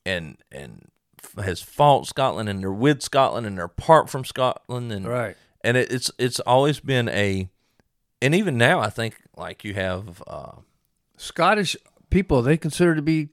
and 0.06 0.38
and 0.52 0.90
has 1.44 1.62
fought 1.62 2.08
Scotland 2.08 2.50
and 2.50 2.62
they're 2.62 2.72
with 2.72 3.02
Scotland 3.02 3.46
and 3.46 3.58
they're 3.58 3.66
apart 3.66 4.10
from 4.10 4.26
Scotland 4.26 4.92
and 4.92 5.08
Right. 5.08 5.38
And 5.68 5.76
it, 5.76 5.92
it's 5.92 6.10
it's 6.18 6.40
always 6.40 6.80
been 6.80 7.10
a 7.10 7.50
and 8.22 8.34
even 8.34 8.58
now 8.58 8.80
I 8.80 8.90
think 8.90 9.22
like 9.36 9.64
you 9.66 9.74
have 9.74 10.24
uh, 10.26 10.54
Scottish 11.18 11.76
people 12.10 12.42
they 12.42 12.56
consider 12.58 12.96
to 12.96 13.02
be 13.02 13.30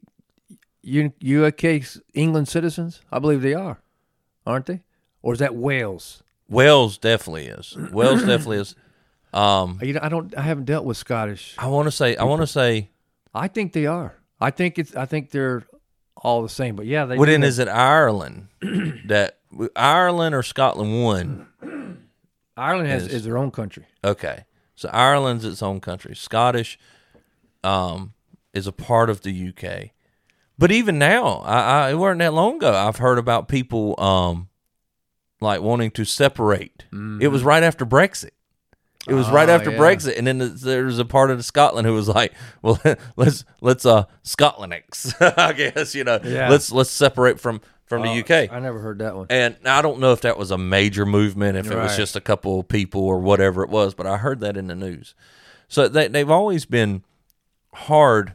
UK 0.85 1.83
England 2.13 2.49
citizens. 2.49 3.01
I 3.11 3.21
believe 3.21 3.41
they 3.41 3.55
are, 3.55 3.81
aren't 4.45 4.67
they? 4.67 4.83
Or 5.23 5.33
is 5.33 5.39
that 5.39 5.55
Wales? 5.55 6.23
Wales 6.49 6.99
definitely 6.99 7.47
is 7.47 7.77
Wales 7.93 8.21
definitely 8.27 8.59
is 8.59 8.75
um 9.33 9.79
You 9.81 9.95
know, 9.95 10.01
I 10.03 10.09
don't. 10.09 10.37
I 10.37 10.43
haven't 10.43 10.65
dealt 10.65 10.85
with 10.85 10.97
Scottish. 10.97 11.55
I 11.57 11.69
want 11.69 11.87
to 11.87 11.93
say 11.93 12.17
I 12.17 12.25
want 12.25 12.43
to 12.43 12.47
say 12.47 12.91
I 13.33 13.49
think 13.49 13.73
they 13.73 13.87
are. 13.87 14.15
I 14.41 14.51
think 14.51 14.79
it's. 14.79 14.95
I 14.95 15.07
think 15.07 15.31
they're 15.31 15.65
all 16.17 16.43
the 16.43 16.49
same. 16.49 16.77
But 16.77 16.87
yeah, 16.87 17.05
they. 17.07 17.17
in 17.29 17.43
have- 17.43 17.49
is 17.49 17.59
it 17.59 17.69
Ireland 17.69 18.49
that 19.07 19.39
Ireland 19.77 20.35
or 20.35 20.43
Scotland 20.43 21.03
won 21.03 21.47
Ireland 22.57 22.89
has 22.89 23.05
is- 23.07 23.13
is 23.15 23.25
their 23.25 23.39
own 23.39 23.51
country. 23.51 23.85
Okay. 24.03 24.45
So 24.77 24.89
Ireland's 24.93 25.45
its 25.45 25.63
own 25.63 25.81
country. 25.81 26.15
Scottish 26.17 26.79
um, 27.63 28.13
is 28.53 28.67
a 28.67 28.73
part 28.73 29.09
of 29.11 29.23
the 29.23 29.49
UK. 29.49 29.91
But 30.59 30.71
even 30.73 30.99
now, 30.99 31.39
I, 31.45 31.59
I 31.87 31.91
it 31.91 31.95
wasn't 31.95 32.21
that 32.21 32.33
long 32.35 32.57
ago. 32.57 32.73
I've 32.75 32.97
heard 32.99 33.19
about 33.19 33.49
people 33.49 33.99
um, 34.01 34.49
like 35.41 35.61
wanting 35.63 35.91
to 35.93 36.05
separate. 36.05 36.85
It 36.93 37.29
was 37.29 37.43
right 37.43 37.63
after 37.63 37.85
Brexit. 37.87 38.31
It 39.07 39.13
was 39.15 39.29
right 39.29 39.49
Oh, 39.51 39.53
after 39.53 39.71
yeah. 39.71 39.79
Brexit, 39.79 40.17
and 40.17 40.27
then 40.27 40.39
there 40.63 40.85
was 40.85 40.99
a 40.99 41.05
part 41.05 41.31
of 41.31 41.45
Scotland 41.45 41.87
who 41.87 41.93
was 41.93 42.09
like, 42.09 42.33
"Well, 42.63 42.81
let's 43.17 43.45
let's 43.61 43.85
uh 43.85 44.05
Scotlandix, 44.25 45.15
I 45.39 45.53
guess 45.53 45.95
you 45.95 46.05
know, 46.05 46.19
Yeah. 46.25 46.49
let's 46.49 46.73
let's 46.73 46.91
separate 46.91 47.39
from 47.39 47.61
from 47.87 48.03
the 48.03 48.09
Oh, 48.09 48.19
UK." 48.19 48.53
I 48.53 48.59
never 48.61 48.81
heard 48.81 48.99
that 48.99 49.17
one. 49.17 49.27
And 49.31 49.57
I 49.65 49.83
don't 49.83 50.01
know 50.01 50.13
if 50.13 50.23
that 50.23 50.39
was 50.39 50.51
a 50.51 50.59
major 50.59 51.05
movement, 51.07 51.57
if 51.57 51.71
it 51.71 51.77
was 51.77 51.97
just 51.97 52.17
a 52.17 52.21
couple 52.21 52.61
of 52.61 52.69
people 52.69 53.03
or 53.03 53.19
whatever 53.19 53.63
it 53.63 53.71
was, 53.71 53.95
but 53.95 54.07
I 54.07 54.17
heard 54.19 54.41
that 54.41 54.57
in 54.57 54.67
the 54.69 54.75
news. 54.75 55.15
So 55.69 55.89
they, 55.89 56.09
they've 56.09 56.31
always 56.31 56.65
been 56.67 57.03
hard. 57.75 58.35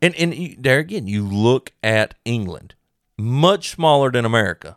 And, 0.00 0.14
and 0.16 0.34
you, 0.34 0.56
there 0.58 0.78
again, 0.80 1.06
you 1.06 1.24
look 1.24 1.72
at 1.82 2.14
England, 2.24 2.74
much 3.16 3.70
smaller 3.70 4.10
than 4.10 4.24
America. 4.24 4.76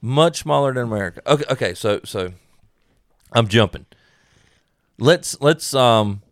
Much 0.00 0.38
smaller 0.40 0.72
than 0.74 0.84
America. 0.84 1.20
Okay, 1.26 1.44
okay, 1.50 1.74
so 1.74 2.00
so 2.04 2.32
I'm 3.32 3.48
jumping. 3.48 3.86
Let's 4.98 5.40
let's 5.40 5.74
um 5.74 6.22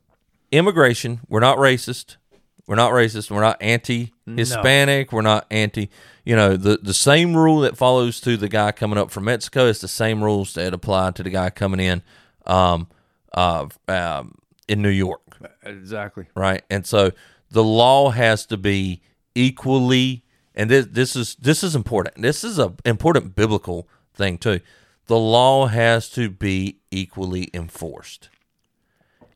immigration, 0.53 1.21
we're 1.29 1.41
not 1.41 1.59
racist. 1.59 2.17
We're 2.67 2.77
not 2.77 2.93
racist. 2.93 3.31
We're 3.31 3.41
not 3.43 3.59
anti-Hispanic. 3.61 5.13
We're 5.13 5.23
not 5.23 5.47
anti. 5.51 5.89
You 6.25 6.35
know, 6.35 6.57
the 6.57 6.79
the 6.83 6.95
same 6.95 7.37
rule 7.37 7.61
that 7.61 7.77
follows 7.77 8.21
to 8.23 8.37
the 8.37 8.49
guy 8.49 8.73
coming 8.73 8.99
up 8.99 9.11
from 9.11 9.25
Mexico 9.25 9.67
is 9.67 9.81
the 9.81 9.89
same 9.89 10.23
rules 10.23 10.55
that 10.55 10.75
apply 10.75 11.13
to 11.13 11.23
the 11.23 11.31
guy 11.31 11.51
coming 11.51 11.79
in, 11.79 12.03
um, 12.47 12.89
uh, 13.33 13.67
um, 13.87 14.37
in 14.67 14.83
New 14.83 14.89
York, 14.91 15.23
Exactly. 15.63 16.27
right? 16.35 16.63
And 16.69 16.85
so 16.85 17.13
the 17.51 17.63
law 17.63 18.11
has 18.11 18.47
to 18.47 18.57
be 18.57 19.01
equally. 19.35 20.25
And 20.57 20.69
this 20.71 20.87
this 20.91 21.15
is 21.15 21.37
this 21.37 21.63
is 21.63 21.77
important. 21.77 22.21
This 22.21 22.43
is 22.43 22.59
a 22.59 22.75
important 22.85 23.37
biblical 23.37 23.87
thing 24.15 24.39
too. 24.39 24.61
The 25.07 25.19
law 25.19 25.67
has 25.67 26.09
to 26.11 26.31
be 26.31 26.79
equally 26.91 27.49
enforced. 27.55 28.31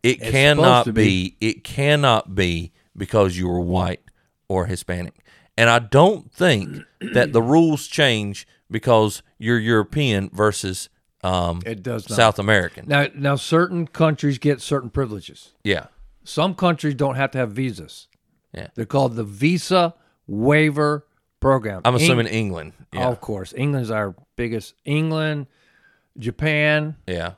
It 0.03 0.21
It's 0.21 0.31
cannot 0.31 0.87
to 0.87 0.93
be. 0.93 1.37
It 1.41 1.63
cannot 1.63 2.35
be 2.35 2.73
because 3.01 3.37
you 3.37 3.49
were 3.49 3.59
white 3.61 4.03
or 4.49 4.67
Hispanic. 4.67 5.15
And 5.59 5.69
I 5.69 5.81
don't 5.81 6.31
think 6.33 6.85
that 7.01 7.33
the 7.33 7.43
rules 7.43 7.89
change 7.89 8.47
because 8.71 9.23
you're 9.39 9.59
European 9.59 10.31
versus 10.33 10.89
um, 11.25 11.61
It 11.67 11.83
does 11.83 12.09
not. 12.09 12.15
South 12.17 12.39
American. 12.39 12.87
Now, 12.87 13.09
now 13.15 13.35
certain 13.37 13.87
countries 13.89 14.39
get 14.39 14.61
certain 14.61 14.91
privileges. 14.91 15.55
Yeah, 15.65 15.87
Some 16.25 16.55
countries 16.55 16.95
don't 16.95 17.17
have 17.17 17.31
to 17.33 17.39
have 17.39 17.53
visas. 17.53 18.07
Yeah. 18.55 18.69
They're 18.75 18.87
called 18.87 19.17
the 19.17 19.25
Visa 19.25 19.95
Waiver 20.27 21.07
Program. 21.41 21.81
I'm 21.85 21.95
Eng- 21.95 22.01
assuming 22.03 22.27
England. 22.27 22.73
Yeah, 22.93 23.09
Of 23.09 23.21
course, 23.21 23.53
England's 23.57 23.91
our 23.91 24.15
biggest. 24.37 24.75
England, 24.85 25.47
Japan. 26.19 26.97
yeah. 27.07 27.33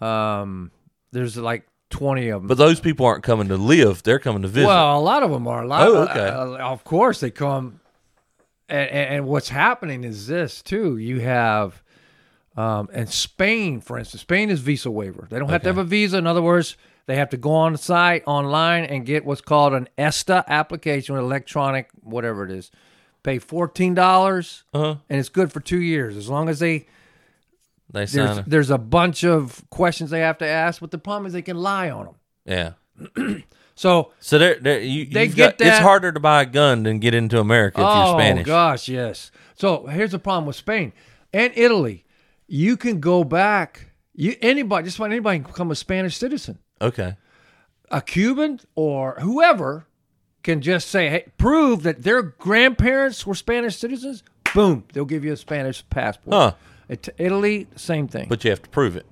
Um, 0.00 0.70
there's 1.12 1.36
like 1.36 1.66
20 1.90 2.28
of 2.28 2.42
them. 2.42 2.48
But 2.48 2.58
those 2.58 2.80
people 2.80 3.06
aren't 3.06 3.22
coming 3.24 3.48
to 3.48 3.56
live; 3.56 4.02
they're 4.02 4.18
coming 4.18 4.42
to 4.42 4.48
visit. 4.48 4.66
Well, 4.66 4.98
a 4.98 5.00
lot 5.00 5.22
of 5.22 5.30
them 5.30 5.46
are. 5.46 5.62
A 5.62 5.66
lot 5.66 5.86
Oh, 5.86 6.02
of, 6.02 6.08
okay. 6.10 6.28
uh, 6.28 6.56
of 6.72 6.84
course, 6.84 7.20
they 7.20 7.30
come. 7.30 7.80
And, 8.68 8.90
and, 8.90 9.14
and 9.14 9.26
what's 9.26 9.48
happening 9.48 10.02
is 10.02 10.26
this 10.26 10.60
too. 10.62 10.96
You 10.96 11.20
have, 11.20 11.82
um, 12.56 12.88
and 12.92 13.08
Spain, 13.08 13.80
for 13.80 13.96
instance, 13.98 14.22
Spain 14.22 14.50
is 14.50 14.60
visa 14.60 14.90
waiver. 14.90 15.28
They 15.30 15.38
don't 15.38 15.48
have 15.50 15.62
to 15.62 15.68
have 15.68 15.78
a 15.78 15.84
visa. 15.84 16.18
In 16.18 16.26
other 16.26 16.42
words, 16.42 16.76
they 17.06 17.14
have 17.14 17.30
to 17.30 17.36
go 17.36 17.52
on 17.52 17.72
the 17.72 17.78
site 17.78 18.24
online 18.26 18.84
and 18.84 19.06
get 19.06 19.24
what's 19.24 19.40
called 19.40 19.72
an 19.72 19.88
ESTA 19.96 20.44
application, 20.48 21.14
an 21.16 21.22
electronic, 21.22 21.90
whatever 22.02 22.44
it 22.44 22.50
is. 22.50 22.72
Pay 23.22 23.38
fourteen 23.38 23.94
dollars, 23.94 24.64
uh-huh. 24.74 24.96
and 25.08 25.18
it's 25.20 25.28
good 25.28 25.52
for 25.52 25.60
two 25.60 25.80
years 25.80 26.16
as 26.16 26.28
long 26.28 26.48
as 26.48 26.58
they 26.58 26.86
They 27.90 28.04
there's 28.06 28.12
sign. 28.12 28.38
it. 28.38 28.44
there's 28.48 28.70
a 28.70 28.78
bunch 28.78 29.24
of 29.24 29.62
questions 29.70 30.10
they 30.10 30.20
have 30.20 30.38
to 30.38 30.46
ask. 30.46 30.80
But 30.80 30.90
the 30.90 30.98
problem 30.98 31.26
is 31.26 31.32
they 31.32 31.42
can 31.42 31.56
lie 31.56 31.90
on 31.90 32.06
them. 32.06 32.14
Yeah. 33.16 33.36
So 33.78 34.12
So 34.20 34.38
there, 34.38 34.58
there 34.58 34.80
you, 34.80 35.04
They 35.04 35.24
you've 35.24 35.36
get 35.36 35.58
got, 35.58 35.66
It's 35.66 35.76
that- 35.76 35.82
harder 35.82 36.10
to 36.10 36.18
buy 36.18 36.40
a 36.42 36.46
gun 36.46 36.84
than 36.84 36.98
get 36.98 37.12
into 37.12 37.38
America 37.38 37.78
if 37.82 37.86
oh, 37.86 38.06
you're 38.12 38.18
Spanish. 38.18 38.46
gosh, 38.46 38.88
yes. 38.88 39.30
So 39.54 39.84
here's 39.86 40.12
the 40.12 40.18
problem 40.18 40.46
with 40.46 40.56
Spain 40.56 40.94
and 41.34 41.52
Italy. 41.54 42.06
You 42.46 42.78
can 42.78 43.00
go 43.00 43.22
back. 43.22 43.90
You 44.14 44.34
anybody, 44.40 44.86
just 44.86 44.96
about 44.96 45.10
anybody 45.10 45.40
can 45.40 45.48
become 45.48 45.70
a 45.70 45.74
Spanish 45.74 46.16
citizen. 46.16 46.58
Okay. 46.80 47.16
A 47.90 48.00
Cuban 48.00 48.60
or 48.76 49.16
whoever 49.20 49.86
can 50.42 50.62
just 50.62 50.88
say, 50.88 51.10
"Hey, 51.10 51.26
prove 51.36 51.82
that 51.82 52.02
their 52.02 52.22
grandparents 52.22 53.26
were 53.26 53.34
Spanish 53.34 53.76
citizens." 53.76 54.22
Boom, 54.54 54.84
they'll 54.94 55.04
give 55.04 55.22
you 55.22 55.34
a 55.34 55.36
Spanish 55.36 55.86
passport. 55.90 56.32
Huh. 56.34 56.54
It- 56.88 57.08
Italy, 57.18 57.66
same 57.76 58.08
thing. 58.08 58.26
But 58.28 58.44
you 58.44 58.50
have 58.50 58.62
to 58.62 58.68
prove 58.70 58.96
it. 58.96 59.06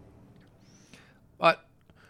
Uh, 1.40 1.54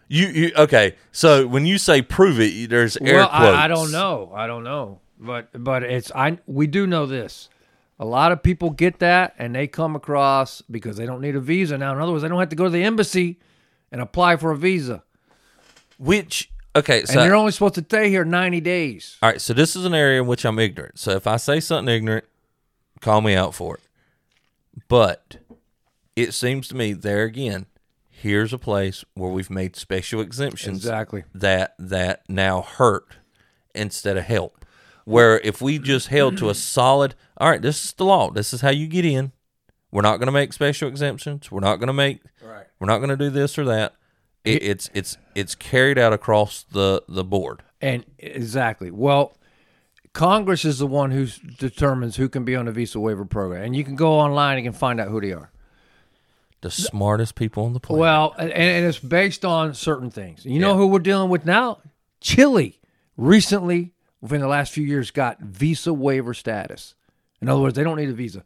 You, 0.07 0.27
you 0.27 0.51
okay? 0.57 0.95
So 1.11 1.47
when 1.47 1.65
you 1.65 1.77
say 1.77 2.01
prove 2.01 2.39
it, 2.39 2.69
there's 2.69 2.97
air 2.97 3.15
well, 3.15 3.27
quotes. 3.29 3.57
I, 3.57 3.65
I 3.65 3.67
don't 3.67 3.91
know. 3.91 4.31
I 4.33 4.47
don't 4.47 4.63
know. 4.63 4.99
But 5.19 5.49
but 5.63 5.83
it's 5.83 6.11
I 6.13 6.37
we 6.45 6.67
do 6.67 6.85
know 6.85 7.05
this. 7.05 7.49
A 7.97 8.05
lot 8.05 8.31
of 8.33 8.43
people 8.43 8.69
get 8.71 8.99
that 8.99 9.33
and 9.39 9.55
they 9.55 9.67
come 9.67 9.95
across 9.95 10.61
because 10.69 10.97
they 10.97 11.05
don't 11.05 11.21
need 11.21 11.35
a 11.35 11.39
visa 11.39 11.77
now. 11.77 11.93
In 11.93 12.01
other 12.01 12.11
words, 12.11 12.21
they 12.23 12.27
don't 12.27 12.39
have 12.39 12.49
to 12.49 12.55
go 12.55 12.65
to 12.65 12.69
the 12.69 12.83
embassy 12.83 13.39
and 13.91 14.01
apply 14.01 14.35
for 14.35 14.51
a 14.51 14.57
visa. 14.57 15.03
Which 15.97 16.51
okay? 16.75 16.99
And 16.99 17.07
So 17.09 17.21
they're 17.21 17.33
only 17.35 17.53
supposed 17.53 17.75
to 17.75 17.83
stay 17.83 18.09
here 18.09 18.25
90 18.25 18.59
days. 18.61 19.17
all 19.23 19.29
right. 19.29 19.39
So 19.41 19.53
this 19.53 19.75
is 19.77 19.85
an 19.85 19.93
area 19.93 20.21
in 20.21 20.27
which 20.27 20.45
I'm 20.45 20.59
ignorant. 20.59 20.99
So 20.99 21.11
if 21.11 21.25
I 21.25 21.37
say 21.37 21.61
something 21.61 21.93
ignorant, 21.95 22.25
call 22.99 23.21
me 23.21 23.33
out 23.33 23.55
for 23.55 23.75
it. 23.77 23.81
But 24.89 25.37
it 26.15 26.33
seems 26.33 26.67
to 26.69 26.75
me 26.75 26.93
there 26.93 27.23
again. 27.23 27.65
Here's 28.09 28.53
a 28.53 28.57
place 28.57 29.03
where 29.13 29.29
we've 29.29 29.49
made 29.49 29.75
special 29.75 30.21
exemptions 30.21 30.77
Exactly. 30.77 31.25
that 31.33 31.75
that 31.77 32.23
now 32.29 32.61
hurt 32.61 33.17
instead 33.73 34.17
of 34.17 34.23
help. 34.23 34.65
Where 35.03 35.39
if 35.41 35.61
we 35.61 35.77
just 35.77 36.07
held 36.07 36.37
to 36.37 36.49
a 36.49 36.55
solid, 36.55 37.15
all 37.37 37.49
right, 37.49 37.61
this 37.61 37.83
is 37.83 37.93
the 37.93 38.05
law. 38.05 38.31
This 38.31 38.53
is 38.53 38.61
how 38.61 38.69
you 38.71 38.87
get 38.87 39.05
in. 39.05 39.31
We're 39.91 40.01
not 40.01 40.17
going 40.17 40.27
to 40.27 40.31
make 40.31 40.53
special 40.53 40.87
exemptions. 40.89 41.51
We're 41.51 41.59
not 41.59 41.77
going 41.77 41.87
to 41.87 41.93
make. 41.93 42.21
Right. 42.41 42.65
We're 42.79 42.87
not 42.87 42.97
going 42.97 43.09
to 43.09 43.17
do 43.17 43.29
this 43.29 43.57
or 43.57 43.65
that. 43.65 43.93
It, 44.43 44.63
it's 44.63 44.89
it's 44.93 45.17
it's 45.35 45.55
carried 45.55 45.97
out 45.97 46.13
across 46.13 46.63
the 46.63 47.03
the 47.07 47.23
board. 47.23 47.63
And 47.81 48.05
exactly. 48.17 48.91
Well, 48.91 49.37
Congress 50.13 50.63
is 50.65 50.79
the 50.79 50.87
one 50.87 51.11
who 51.11 51.27
determines 51.57 52.15
who 52.15 52.29
can 52.29 52.45
be 52.45 52.55
on 52.55 52.65
the 52.65 52.71
visa 52.71 52.99
waiver 52.99 53.25
program. 53.25 53.63
And 53.63 53.75
you 53.75 53.83
can 53.83 53.95
go 53.95 54.13
online 54.13 54.57
and 54.57 54.65
you 54.65 54.71
can 54.71 54.77
find 54.79 54.99
out 54.99 55.09
who 55.09 55.19
they 55.19 55.33
are. 55.33 55.51
The 56.65 56.71
smartest 56.71 57.35
people 57.35 57.65
on 57.65 57.73
the 57.73 57.79
planet. 57.79 58.01
Well, 58.01 58.33
and, 58.39 58.51
and 58.51 58.85
it's 58.87 58.97
based 58.99 59.45
on 59.45 59.73
certain 59.75 60.09
things. 60.09 60.45
You 60.45 60.59
know 60.59 60.75
who 60.75 60.87
we're 60.87 60.97
dealing 60.99 61.29
with 61.29 61.45
now? 61.45 61.77
Chile 62.21 62.79
recently, 63.17 63.93
within 64.19 64.41
the 64.41 64.47
last 64.47 64.71
few 64.73 64.83
years, 64.83 65.11
got 65.11 65.39
visa 65.39 65.93
waiver 65.93 66.33
status. 66.33 66.95
In 67.39 67.49
other 67.49 67.61
words, 67.61 67.75
they 67.75 67.83
don't 67.83 67.97
need 67.97 68.09
a 68.09 68.13
visa. 68.13 68.43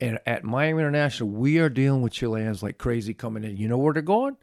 And 0.00 0.18
at 0.26 0.44
Miami 0.44 0.80
International, 0.80 1.30
we 1.30 1.58
are 1.58 1.70
dealing 1.70 2.02
with 2.02 2.12
Chileans 2.12 2.62
like 2.62 2.76
crazy 2.76 3.14
coming 3.14 3.42
in. 3.42 3.56
You 3.56 3.68
know 3.68 3.78
where 3.78 3.94
they're 3.94 4.02
going? 4.02 4.36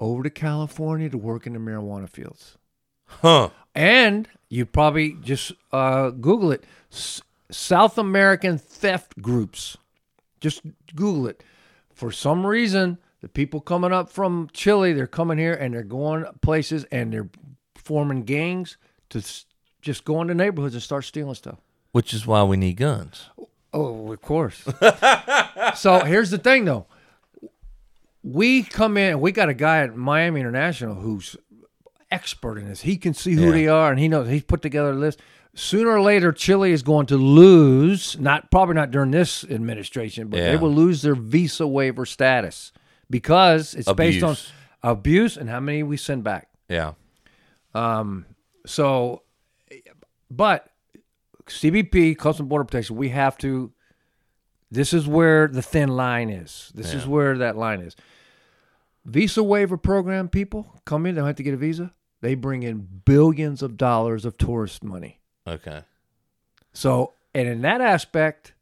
Over 0.00 0.24
to 0.24 0.30
California 0.30 1.08
to 1.08 1.16
work 1.18 1.46
in 1.46 1.52
the 1.52 1.60
marijuana 1.60 2.08
fields. 2.10 2.58
huh? 3.06 3.50
And 3.74 4.28
you 4.48 4.66
probably 4.66 5.12
just 5.22 5.52
uh, 5.72 6.10
Google 6.10 6.50
it 6.50 6.64
S- 6.92 7.22
South 7.52 7.96
American 7.98 8.58
theft 8.58 9.22
groups. 9.22 9.76
Just 10.40 10.62
Google 10.96 11.28
it. 11.28 11.44
For 11.96 12.12
some 12.12 12.46
reason, 12.46 12.98
the 13.22 13.28
people 13.28 13.60
coming 13.60 13.92
up 13.92 14.08
from 14.10 14.48
Chile, 14.52 14.92
they're 14.92 15.06
coming 15.08 15.38
here 15.38 15.54
and 15.54 15.74
they're 15.74 15.82
going 15.82 16.24
places 16.42 16.84
and 16.92 17.12
they're 17.12 17.28
forming 17.74 18.22
gangs 18.22 18.76
to 19.10 19.20
just 19.82 20.04
go 20.04 20.20
into 20.20 20.34
neighborhoods 20.34 20.74
and 20.74 20.82
start 20.82 21.04
stealing 21.04 21.34
stuff. 21.34 21.58
which 21.92 22.12
is 22.14 22.26
why 22.26 22.42
we 22.44 22.56
need 22.56 22.74
guns. 22.76 23.30
Oh, 23.72 24.12
of 24.12 24.20
course. 24.22 24.62
so 25.74 26.00
here's 26.04 26.30
the 26.30 26.38
thing, 26.38 26.64
though. 26.66 26.86
We 28.22 28.62
come 28.62 28.96
in. 28.96 29.20
We 29.20 29.32
got 29.32 29.48
a 29.48 29.54
guy 29.54 29.78
at 29.82 29.96
Miami 29.96 30.40
International 30.40 30.94
who's 30.96 31.36
expert 32.10 32.58
in 32.58 32.68
this. 32.68 32.82
He 32.82 32.96
can 32.96 33.14
see 33.14 33.32
who 33.34 33.46
Yeah. 33.46 33.50
they 33.52 33.68
are, 33.68 33.90
and 33.90 33.98
he 34.00 34.08
knows. 34.08 34.28
He's 34.28 34.42
put 34.44 34.62
together 34.62 34.90
a 34.90 34.94
list. 34.94 35.20
Sooner 35.58 35.88
or 35.88 36.02
later, 36.02 36.32
Chile 36.32 36.70
is 36.70 36.82
going 36.82 37.06
to 37.06 37.16
lose. 37.16 38.18
Not 38.20 38.50
probably 38.50 38.74
not 38.74 38.90
during 38.90 39.10
this 39.10 39.42
administration, 39.42 40.28
but 40.28 40.36
they 40.36 40.56
will 40.56 40.72
lose 40.72 41.00
their 41.00 41.14
visa 41.14 41.66
waiver 41.66 42.04
status 42.04 42.72
because 43.08 43.72
it's 43.74 43.90
based 43.94 44.22
on 44.22 44.32
Abuse. 44.32 44.52
abuse 44.82 45.36
and 45.38 45.48
how 45.48 45.60
many 45.60 45.82
we 45.82 45.96
send 45.96 46.24
back. 46.24 46.48
Yeah. 46.68 46.92
Um. 47.74 48.26
So, 48.66 49.22
but 50.30 50.68
CBP, 51.46 52.18
Customs 52.18 52.48
Border 52.48 52.64
Protection, 52.64 52.96
we 52.96 53.08
have 53.08 53.38
to. 53.38 53.72
This 54.70 54.92
is 54.92 55.06
where 55.06 55.48
the 55.48 55.62
thin 55.62 55.88
line 55.88 56.28
is. 56.28 56.70
This 56.74 56.92
is 56.92 57.06
where 57.06 57.38
that 57.38 57.56
line 57.56 57.80
is. 57.80 57.96
Visa 59.06 59.42
waiver 59.42 59.76
program 59.78 60.28
people 60.28 60.80
come 60.84 61.06
in, 61.06 61.14
they 61.14 61.20
don't 61.20 61.28
have 61.28 61.36
to 61.36 61.44
get 61.44 61.54
a 61.54 61.56
visa. 61.56 61.94
They 62.20 62.34
bring 62.34 62.62
in 62.64 62.86
billions 63.04 63.62
of 63.62 63.76
dollars 63.76 64.24
of 64.24 64.36
tourist 64.36 64.82
money. 64.82 65.20
Okay. 65.46 65.82
So, 66.72 67.12
and 67.34 67.48
in 67.48 67.62
that 67.62 67.80
aspect, 67.80 68.52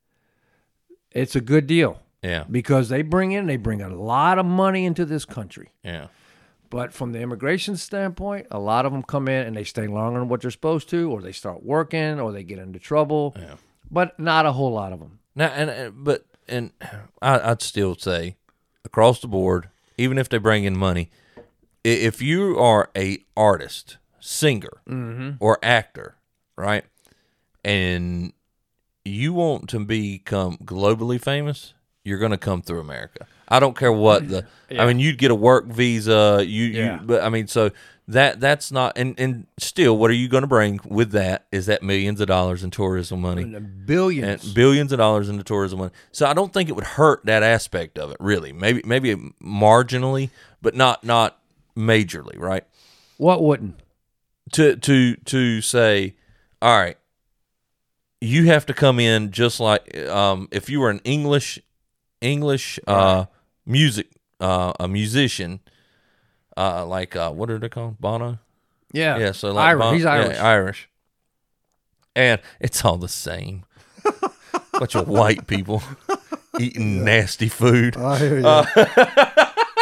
it's 1.11 1.35
a 1.37 1.41
good 1.41 1.67
deal 1.67 2.01
Yeah. 2.23 2.45
because 2.51 2.89
they 2.89 3.03
bring 3.03 3.33
in, 3.33 3.47
they 3.47 3.57
bring 3.57 3.83
a 3.83 3.89
lot 3.89 4.39
of 4.39 4.47
money 4.47 4.85
into 4.85 5.05
this 5.05 5.25
country. 5.25 5.71
Yeah. 5.83 6.09
But 6.71 6.93
from 6.93 7.13
the 7.13 7.21
immigration 7.21 7.77
standpoint, 7.77 8.49
a 8.51 8.59
lot 8.59 8.85
of 8.85 8.93
them 8.93 9.03
come 9.03 9.29
in 9.29 9.47
and 9.47 9.57
they 9.57 9.65
stay 9.65 9.87
longer 9.87 10.19
than 10.19 10.29
what 10.29 10.41
they're 10.41 10.51
supposed 10.51 10.89
to, 10.91 11.11
or 11.11 11.23
they 11.23 11.33
start 11.33 11.63
working, 11.63 12.19
or 12.19 12.33
they 12.33 12.43
get 12.43 12.59
into 12.59 12.79
trouble. 12.81 13.35
Yeah. 13.37 13.55
But 13.91 14.19
not 14.19 14.45
a 14.45 14.53
whole 14.53 14.73
lot 14.73 14.93
of 14.93 14.99
them. 14.99 15.21
Now, 15.37 15.49
and, 15.49 15.71
and 15.71 16.05
but 16.05 16.25
and 16.49 16.73
I, 17.23 17.51
I'd 17.51 17.63
still 17.63 17.95
say 17.97 18.37
across 18.85 19.21
the 19.21 19.29
board, 19.29 19.69
even 19.97 20.19
if 20.19 20.29
they 20.29 20.39
bring 20.39 20.65
in 20.65 20.77
money, 20.77 21.11
if 21.85 22.21
you 22.21 22.59
are 22.59 22.91
a 22.97 23.25
artist, 23.37 23.99
singer, 24.19 24.81
mm-hmm. 24.89 25.33
or 25.39 25.59
actor, 25.63 26.17
right, 26.57 26.85
and 27.65 28.33
you 29.05 29.33
want 29.33 29.69
to 29.71 29.81
become 29.81 30.57
globally 30.59 31.21
famous, 31.23 31.75
you're 32.05 32.19
going 32.19 32.31
to 32.33 32.39
come 32.39 32.63
through 32.63 32.81
America. 32.81 33.27
I 33.49 33.61
don't 33.61 33.77
care 33.77 33.93
what 33.93 34.29
the. 34.29 34.47
I 34.71 34.87
mean, 34.87 34.99
you'd 34.99 35.19
get 35.19 35.31
a 35.31 35.35
work 35.35 35.67
visa. 35.67 36.43
You, 36.47 36.65
Yeah. 36.65 37.01
you 37.01 37.07
but 37.07 37.23
I 37.23 37.29
mean, 37.29 37.47
so 37.47 37.71
that 38.09 38.41
that's 38.41 38.73
not. 38.73 38.97
And 38.97 39.15
and 39.21 39.47
still, 39.59 39.97
what 39.99 40.11
are 40.11 40.15
you 40.15 40.29
going 40.29 40.43
to 40.43 40.47
bring 40.49 40.81
with 40.87 41.11
that? 41.13 41.47
Is 41.53 41.67
that 41.67 41.83
millions 41.83 42.21
of 42.21 42.27
dollars 42.27 42.65
in 42.65 42.71
tourism 42.71 43.21
money? 43.21 43.43
And 43.43 43.87
billions. 43.87 44.45
and 44.45 44.55
billions 44.55 44.93
of 44.93 44.99
dollars 44.99 45.29
in 45.29 45.37
the 45.37 45.45
tourism 45.45 45.79
money. 45.81 45.93
So 46.13 46.27
I 46.27 46.33
don't 46.33 46.53
think 46.53 46.69
it 46.71 46.73
would 46.73 46.85
hurt 46.85 47.25
that 47.27 47.43
aspect 47.43 47.99
of 47.99 48.11
it. 48.11 48.17
Really, 48.19 48.53
maybe 48.53 48.81
maybe 48.85 49.15
marginally, 49.43 50.31
but 50.63 50.75
not 50.75 51.05
not 51.05 51.39
majorly. 51.77 52.39
Right? 52.39 52.65
what 53.19 53.43
wouldn't? 53.43 53.79
To 54.53 54.77
to 54.77 55.17
to 55.17 55.61
say, 55.61 56.15
all 56.65 56.79
right, 56.79 56.97
you 58.23 58.47
have 58.47 58.65
to 58.67 58.75
come 58.75 58.99
in 58.99 59.31
just 59.31 59.61
like 59.61 59.97
um, 60.09 60.49
if 60.51 60.71
you 60.71 60.81
were 60.81 60.89
an 60.89 61.01
English 61.05 61.61
English 62.23 62.81
uh, 62.87 63.27
music 63.67 64.09
uh, 64.41 64.73
a 64.81 64.89
musician. 64.89 65.61
Uh, 66.57 66.87
like 66.87 67.17
uh, 67.17 67.31
what 67.33 67.51
are 67.51 67.59
they 67.59 67.69
called? 67.69 68.01
Bono. 68.01 68.39
Yeah. 68.93 69.19
Yeah, 69.19 69.33
so 69.33 69.53
like 69.53 69.67
Irish. 69.67 69.81
Bon- 69.81 69.95
He's 69.95 70.05
yeah, 70.05 70.13
Irish. 70.13 70.39
Irish. 70.39 70.89
And 72.17 72.41
it's 72.61 72.85
all 72.85 72.97
the 72.97 73.09
same. 73.09 73.65
Bunch 74.73 74.95
of 74.95 75.09
white 75.09 75.47
people 75.49 75.83
eating 76.61 77.05
nasty 77.05 77.49
food. 77.49 77.97
I 77.97 78.19
hear 78.19 78.39
you. 78.39 78.47
Uh, 78.47 78.67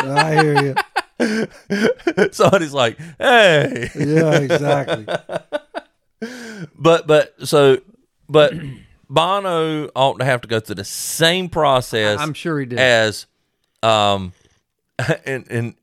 I 0.03 0.43
hear 0.43 0.75
you. 1.21 2.29
Somebody's 2.33 2.73
like, 2.73 2.99
hey. 3.19 3.91
Yeah, 3.95 4.39
exactly. 4.39 5.07
But 6.79 7.07
but 7.07 7.35
so 7.47 7.79
but 8.29 8.53
Bono 9.09 9.91
ought 9.95 10.19
to 10.19 10.25
have 10.25 10.41
to 10.43 10.49
go 10.49 10.61
through 10.61 10.77
the 10.77 10.85
same 10.85 11.49
process 11.49 12.21
I'm 12.21 12.35
sure 12.35 12.61
he 12.61 12.67
did. 12.67 12.79
as 12.79 13.27
um 13.83 14.33
and 15.27 15.51
and 15.51 15.75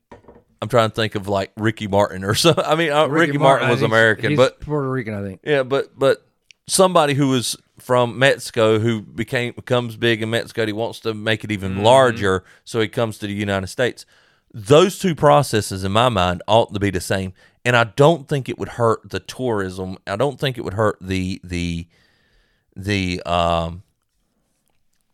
I'm 0.62 0.68
trying 0.68 0.90
to 0.90 0.94
think 0.94 1.14
of 1.14 1.28
like 1.28 1.52
Ricky 1.56 1.86
Martin 1.86 2.24
or 2.24 2.34
something. 2.36 2.64
I 2.64 2.74
mean, 2.74 2.92
uh, 2.92 3.06
Ricky, 3.06 3.38
Martin, 3.38 3.68
I 3.68 3.70
was 3.70 3.82
American, 3.82 4.30
he's 4.30 4.36
but 4.36 4.60
Puerto 4.60 4.90
Rican, 4.90 5.14
I 5.14 5.22
think. 5.22 5.40
Yeah, 5.42 5.62
but 5.62 5.98
but 5.98 6.26
somebody 6.66 7.14
who 7.14 7.28
was 7.28 7.56
from 7.78 8.18
Mexico 8.18 8.78
who 8.78 9.00
became 9.00 9.54
becomes 9.54 9.96
big 9.96 10.22
in 10.22 10.30
Mexico, 10.30 10.66
he 10.66 10.72
wants 10.72 11.00
to 11.00 11.14
make 11.14 11.44
it 11.44 11.50
even 11.50 11.82
larger, 11.82 12.44
so 12.64 12.80
he 12.80 12.88
comes 12.88 13.18
to 13.18 13.26
the 13.26 13.32
United 13.32 13.68
States. 13.68 14.04
Those 14.52 14.98
two 14.98 15.14
processes, 15.14 15.84
in 15.84 15.92
my 15.92 16.08
mind, 16.08 16.42
ought 16.48 16.74
to 16.74 16.80
be 16.80 16.90
the 16.90 17.00
same, 17.00 17.32
and 17.64 17.76
I 17.76 17.84
don't 17.84 18.26
think 18.28 18.48
it 18.48 18.58
would 18.58 18.70
hurt 18.70 19.10
the 19.10 19.20
tourism. 19.20 19.98
I 20.06 20.16
don't 20.16 20.38
think 20.40 20.56
it 20.58 20.62
would 20.62 20.74
hurt 20.74 20.98
the 21.00 21.40
the 21.44 21.86
the 22.76 23.22
um 23.24 23.82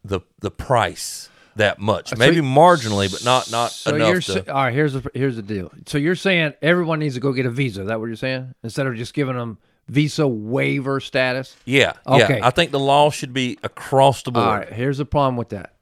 the 0.05 0.21
the 0.41 0.51
price 0.51 1.29
that 1.57 1.79
much. 1.79 2.17
Maybe 2.17 2.37
you- 2.37 2.43
marginally, 2.43 3.11
but 3.11 3.25
not 3.25 3.51
not 3.51 3.71
So 3.73 3.95
enough. 3.97 4.09
you're 4.09 4.21
to, 4.43 4.53
all 4.53 4.65
right. 4.65 4.75
Here's 4.75 4.93
the 4.93 5.11
here's 5.15 5.37
the 5.37 5.43
deal. 5.43 5.73
So 5.87 5.99
you're 5.99 6.15
saying 6.15 6.55
everyone 6.63 6.99
needs 6.99 7.15
to 7.15 7.21
go 7.21 7.33
get 7.33 7.47
a 7.47 7.51
visa? 7.51 7.83
Is 7.83 7.89
that 7.89 7.99
what 7.99 8.07
you're 8.07 8.17
saying? 8.17 8.55
Instead 8.63 8.87
of 8.87 8.95
just 8.97 9.15
giving 9.15 9.37
them 9.37 9.59
visa 9.89 10.27
waiver 10.29 11.01
status? 11.01 11.57
yeah, 11.65 11.93
Okay. 12.07 12.39
yeah. 12.39 12.47
I 12.47 12.51
think 12.51 12.73
the 12.73 12.79
law 12.79 13.11
should 13.11 13.33
be 13.33 13.59
across 13.63 14.23
the 14.23 14.33
board. 14.33 14.47
All 14.47 14.57
right. 14.59 14.73
Here's 14.73 14.99
the 14.99 15.05
problem 15.07 15.37
with 15.37 15.49
that. 15.51 15.73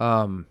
Um, 0.00 0.46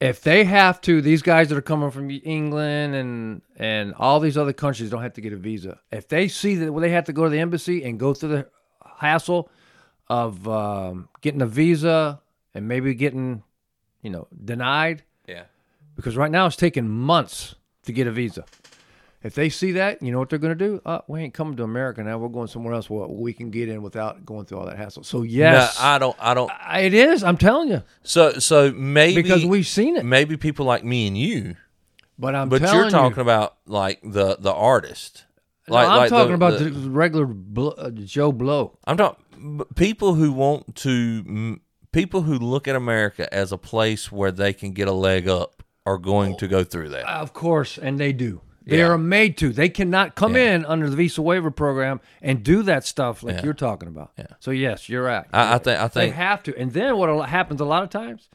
if 0.00 0.22
they 0.22 0.44
have 0.44 0.80
to, 0.82 1.00
these 1.02 1.22
guys 1.22 1.48
that 1.48 1.58
are 1.58 1.62
coming 1.62 1.90
from 1.90 2.10
England 2.10 2.94
and 2.94 3.42
and 3.56 3.94
all 3.94 4.18
these 4.20 4.38
other 4.38 4.52
countries 4.52 4.90
don't 4.90 5.02
have 5.02 5.12
to 5.14 5.20
get 5.20 5.32
a 5.32 5.36
visa. 5.36 5.78
If 5.92 6.08
they 6.08 6.28
see 6.28 6.54
that 6.56 6.72
well, 6.72 6.80
they 6.80 6.90
have 6.90 7.04
to 7.04 7.12
go 7.12 7.24
to 7.24 7.30
the 7.30 7.38
embassy 7.40 7.84
and 7.84 7.98
go 7.98 8.14
through 8.14 8.30
the 8.30 8.48
hassle 8.96 9.50
of 10.08 10.46
um, 10.48 11.08
getting 11.20 11.42
a 11.42 11.46
visa 11.46 12.20
and 12.54 12.66
maybe 12.66 12.94
getting, 12.94 13.42
you 14.02 14.10
know, 14.10 14.26
denied 14.44 15.02
Yeah. 15.28 15.44
because 15.94 16.16
right 16.16 16.30
now 16.30 16.46
it's 16.46 16.56
taking 16.56 16.88
months 16.88 17.54
to 17.84 17.92
get 17.92 18.06
a 18.06 18.10
visa. 18.10 18.44
If 19.22 19.34
they 19.34 19.50
see 19.50 19.72
that, 19.72 20.02
you 20.02 20.12
know 20.12 20.18
what 20.18 20.30
they're 20.30 20.38
going 20.38 20.56
to 20.56 20.64
do? 20.66 20.80
Uh, 20.86 21.00
we 21.06 21.20
ain't 21.20 21.34
coming 21.34 21.54
to 21.58 21.62
America 21.62 22.02
now. 22.02 22.16
We're 22.16 22.28
going 22.28 22.46
somewhere 22.48 22.72
else 22.72 22.88
where 22.88 23.06
we 23.06 23.34
can 23.34 23.50
get 23.50 23.68
in 23.68 23.82
without 23.82 24.24
going 24.24 24.46
through 24.46 24.60
all 24.60 24.66
that 24.66 24.78
hassle. 24.78 25.04
So 25.04 25.22
yes, 25.22 25.78
No, 25.78 25.84
I 25.84 25.98
don't. 25.98 26.16
I 26.18 26.32
don't. 26.32 26.50
I- 26.50 26.80
it 26.80 26.94
is. 26.94 27.22
I'm 27.22 27.36
telling 27.36 27.68
you 27.68 27.82
So 28.02 28.32
so 28.38 28.72
maybe 28.72 29.20
because 29.20 29.44
we've 29.44 29.66
seen 29.66 29.96
it. 29.96 30.04
maybe 30.06 30.36
people 30.38 30.64
like 30.64 30.84
me 30.84 31.06
and 31.06 31.18
you, 31.18 31.56
But 32.18 32.34
I'm 32.34 32.48
but 32.48 32.62
you're 32.62 32.88
talking 32.88 33.16
you, 33.16 33.22
about 33.22 33.56
like 33.66 34.00
the 34.02 34.36
the 34.40 34.52
artist. 34.54 35.26
No, 35.68 35.76
I'm 35.76 35.98
like 35.98 36.08
talking 36.10 36.28
the- 36.28 36.34
about 36.34 36.58
the- 36.58 36.70
the, 36.70 36.90
regular 36.90 37.26
blo- 37.26 37.74
uh, 37.76 37.90
Joe 37.90 38.32
Blow. 38.32 38.78
I'm 38.86 38.96
talking 38.96 39.60
people 39.76 40.14
who 40.14 40.32
want 40.32 40.76
to 40.76 41.58
people 41.92 42.22
who 42.22 42.38
look 42.38 42.66
at 42.66 42.74
America 42.74 43.32
as 43.34 43.52
a 43.52 43.58
place 43.58 44.10
where 44.10 44.32
they 44.32 44.54
can 44.54 44.72
get 44.72 44.88
a 44.88 44.92
leg 44.92 45.28
up 45.28 45.62
are 45.84 45.98
going 45.98 46.36
to 46.38 46.48
go 46.48 46.64
through 46.64 46.88
that. 46.90 47.04
Of 47.06 47.34
course, 47.34 47.76
and 47.76 48.00
they 48.00 48.12
do. 48.14 48.40
They 48.66 48.78
Yeah. 48.78 48.88
are 48.88 48.98
made 48.98 49.36
to. 49.38 49.52
They 49.52 49.68
cannot 49.70 50.14
come 50.14 50.36
Yeah. 50.36 50.54
in 50.54 50.64
under 50.66 50.88
the 50.90 50.96
visa 50.96 51.22
waiver 51.22 51.50
program 51.50 52.00
and 52.20 52.42
do 52.44 52.62
that 52.64 52.84
stuff 52.84 53.22
like 53.22 53.36
Yeah. 53.36 53.44
you're 53.44 53.54
talking 53.54 53.88
about. 53.88 54.12
So 54.40 54.50
yes, 54.50 54.88
you're 54.88 55.02
right. 55.02 55.24
I, 55.32 55.54
I 55.54 55.58
think 55.58 55.78
I 55.80 55.88
think 55.88 55.92
they 56.12 56.16
have 56.16 56.42
to. 56.44 56.56
And 56.58 56.72
then 56.72 56.96
what 56.96 57.28
happens 57.28 57.60
a 57.60 57.64
lot 57.64 57.82
of 57.82 57.90
times, 57.90 58.28